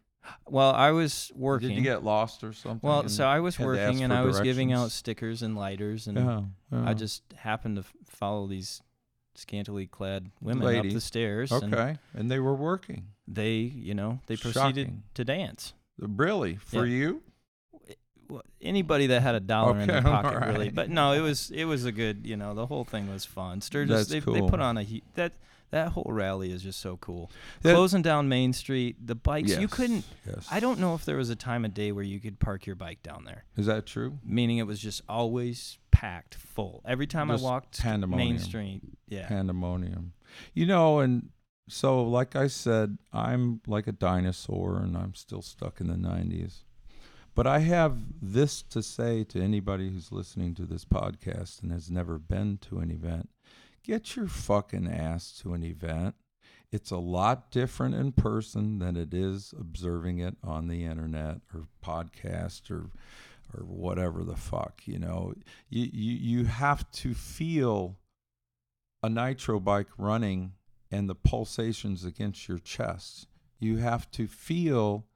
Well, 0.48 0.72
I 0.72 0.92
was 0.92 1.32
working. 1.36 1.70
Did 1.70 1.78
you 1.78 1.84
get 1.84 2.04
lost 2.04 2.44
or 2.44 2.54
something? 2.54 2.88
well, 2.88 3.08
so 3.10 3.26
I 3.26 3.40
was 3.40 3.56
had 3.56 3.66
to 3.66 3.72
ask 3.72 3.90
working 3.90 4.04
and 4.04 4.14
I 4.14 4.22
was 4.22 4.40
giving 4.40 4.74
out 4.74 4.92
stickers 4.92 5.42
and 5.42 5.56
lighters, 5.56 6.08
and 6.08 6.18
yeah, 6.18 6.42
I 6.72 6.76
uh-huh. 6.76 6.94
just 6.96 7.24
happened 7.38 7.78
to 7.78 7.84
follow 8.06 8.48
these 8.48 8.82
scantily 9.40 9.88
clad 9.88 10.30
women 10.42 10.76
up 10.76 10.84
the 10.84 11.02
stairs, 11.02 11.52
Okay. 11.52 11.98
And 12.14 12.30
they 12.30 12.40
were 12.40 12.56
working. 12.56 13.08
they, 13.28 13.54
you 13.54 13.94
know, 13.94 14.20
they 14.28 14.36
proceeded 14.36 14.88
Shocking. 14.88 15.04
to 15.14 15.26
dance. 15.26 15.74
Uh, 16.02 16.08
really? 16.08 16.56
For 16.56 16.86
Yeah. 16.86 16.98
you? 16.98 17.24
Anybody 18.62 19.08
that 19.08 19.22
had 19.22 19.34
a 19.34 19.40
dollar 19.40 19.80
in 19.80 19.88
their 19.88 19.98
Okay, 19.98 20.06
pocket, 20.10 20.46
really. 20.48 20.70
But 20.70 20.90
no, 20.92 21.14
it 21.14 21.22
was 21.22 21.50
it 21.50 21.66
was 21.66 21.86
a 21.86 21.92
good, 21.92 22.28
you 22.28 22.38
know, 22.38 22.54
the 22.54 22.68
whole 22.68 22.84
thing 22.84 23.12
was 23.12 23.26
fun. 23.26 23.62
Sturgis, 23.62 23.96
That's 23.96 24.10
they, 24.10 24.22
cool. 24.22 24.36
they 24.36 24.42
put 24.42 24.60
on 24.60 24.78
a 24.78 25.02
that 25.16 25.34
that 25.72 25.90
whole 25.90 26.10
rally 26.10 26.52
is 26.52 26.64
just 26.64 26.80
so 26.80 26.98
cool. 26.98 27.32
That- 27.62 27.74
Closing 27.76 28.02
down 28.02 28.28
Main 28.30 28.54
Street, 28.54 28.96
the 29.06 29.16
bikes 29.16 29.58
you 29.58 29.68
couldn't. 29.68 30.06
Yes. 30.26 30.48
I 30.52 30.60
don't 30.60 30.80
know 30.80 30.96
if 30.96 31.06
there 31.06 31.18
was 31.18 31.30
a 31.30 31.36
time 31.36 31.66
of 31.66 31.74
day 31.74 31.92
where 31.92 32.04
you 32.04 32.20
could 32.20 32.40
park 32.40 32.66
your 32.66 32.76
bike 32.76 33.04
down 33.04 33.24
there. 33.26 33.46
Is 33.58 33.66
that 33.68 33.86
true? 33.86 34.20
Meaning 34.24 34.58
it 34.58 34.68
was 34.68 34.80
just 34.80 35.02
always 35.08 35.78
packed 35.92 36.36
full. 36.36 36.82
Every 36.86 37.08
time 37.08 37.28
Just 37.30 37.44
I 37.44 37.48
walked 37.48 37.80
pandemonium. 37.80 38.30
Main 38.36 38.40
Street, 38.40 38.82
yeah. 39.08 39.28
pandemonium. 39.28 40.14
You 40.54 40.66
know, 40.66 41.00
and 41.00 41.30
so 41.68 42.04
like 42.04 42.36
I 42.36 42.48
said, 42.48 42.98
I'm 43.14 43.62
like 43.68 43.88
a 43.88 43.92
dinosaur 43.92 44.78
and 44.78 44.98
I'm 44.98 45.14
still 45.14 45.42
stuck 45.42 45.80
in 45.82 45.88
the 45.88 45.96
90s. 45.96 46.64
But 47.36 47.48
I 47.48 47.60
have 47.60 47.98
this 48.22 48.64
to 48.64 48.82
say 48.84 49.24
to 49.26 49.42
anybody 49.42 49.90
who's 49.90 50.12
listening 50.12 50.56
to 50.56 50.66
this 50.66 50.84
podcast 50.84 51.62
and 51.62 51.72
has 51.72 51.90
never 51.90 52.18
been 52.18 52.58
to 52.70 52.80
an 52.80 52.92
event. 52.92 53.30
Get 53.90 54.16
your 54.16 54.28
fucking 54.28 54.88
ass 54.88 55.32
to 55.42 55.56
an 55.56 55.64
event. 55.64 56.14
It's 56.72 56.92
a 56.92 56.98
lot 56.98 57.50
different 57.50 57.96
in 57.96 58.12
person 58.12 58.78
than 58.78 58.96
it 58.96 59.16
is 59.16 59.52
observing 59.60 60.20
it 60.20 60.38
on 60.44 60.68
the 60.68 60.86
internet 60.86 61.38
or 61.56 61.64
podcast 61.84 62.70
or 62.70 62.92
or 63.52 63.66
whatever 63.66 64.24
the 64.24 64.36
fuck, 64.36 64.84
you 64.86 65.00
know. 65.00 65.34
You 65.70 65.90
you 65.92 66.14
you 66.14 66.46
have 66.46 66.92
to 66.92 67.16
feel 67.16 67.98
a 69.02 69.10
nitro 69.10 69.60
bike 69.60 69.90
running 69.98 70.54
and 70.92 71.10
the 71.10 71.16
pulsations 71.16 72.06
against 72.06 72.48
your 72.48 72.60
chest. 72.60 73.26
You 73.60 73.78
have 73.78 74.12
to 74.12 74.28
feel 74.28 75.08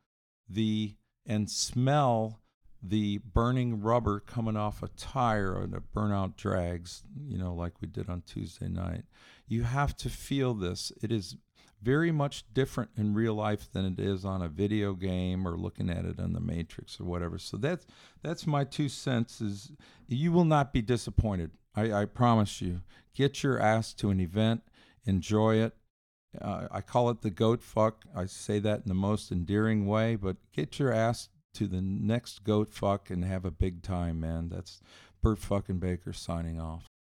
the 0.50 0.96
and 1.28 1.48
smell 1.48 2.40
the 2.84 3.20
burning 3.20 3.82
rubber 3.82 4.20
coming 4.20 4.58
off 4.58 4.84
a 4.84 4.90
tire 4.90 5.54
or 5.54 5.66
the 5.66 5.82
burnout 5.96 6.36
drags, 6.36 7.04
you 7.26 7.38
know, 7.38 7.54
like 7.54 7.74
we 7.82 7.88
did 7.88 8.10
on 8.10 8.22
Tuesday 8.26 8.68
night. 8.68 9.04
You 9.48 9.64
have 9.64 9.96
to 9.98 10.10
feel 10.10 10.54
this. 10.54 10.92
It 11.02 11.12
is 11.12 11.38
very 11.82 12.12
much 12.12 12.46
different 12.54 12.92
in 12.98 13.14
real 13.14 13.36
life 13.36 13.72
than 13.72 13.86
it 13.86 14.00
is 14.00 14.26
on 14.26 14.42
a 14.42 14.50
video 14.50 14.94
game 14.94 15.48
or 15.48 15.58
looking 15.58 15.90
at 15.90 16.06
it 16.06 16.20
on 16.20 16.34
the 16.34 16.40
Matrix 16.40 17.00
or 17.00 17.06
whatever. 17.06 17.38
So 17.38 17.58
that's 17.58 17.86
that's 18.22 18.46
my 18.46 18.66
two 18.66 18.90
cents. 18.90 19.40
Is 19.40 19.72
you 20.08 20.32
will 20.32 20.46
not 20.46 20.74
be 20.74 20.82
disappointed. 20.82 21.52
I, 21.76 21.92
I 21.94 22.06
promise 22.06 22.62
you. 22.62 22.82
Get 23.16 23.44
your 23.44 23.60
ass 23.60 23.94
to 23.96 24.10
an 24.10 24.20
event, 24.20 24.62
enjoy 25.06 25.58
it. 25.58 25.74
Uh, 26.42 26.68
I 26.72 26.82
call 26.82 27.10
it 27.10 27.22
the 27.22 27.30
goat 27.30 27.62
fuck. 27.62 28.06
I 28.16 28.26
say 28.26 28.60
that 28.60 28.82
in 28.82 28.88
the 28.88 28.96
most 28.96 29.32
endearing 29.32 29.86
way, 29.86 30.16
but 30.16 30.38
get 30.52 30.80
your 30.80 30.92
ass 30.92 31.30
to 31.54 31.68
the 31.68 31.82
next 31.82 32.44
goat 32.44 32.70
fuck 32.72 33.10
and 33.10 33.24
have 33.24 33.46
a 33.46 33.52
big 33.52 33.82
time, 33.82 34.20
man. 34.20 34.50
That's 34.50 34.82
Bert 35.22 35.40
fucking 35.40 35.80
Baker 35.80 36.14
signing 36.14 36.60
off. 36.60 36.93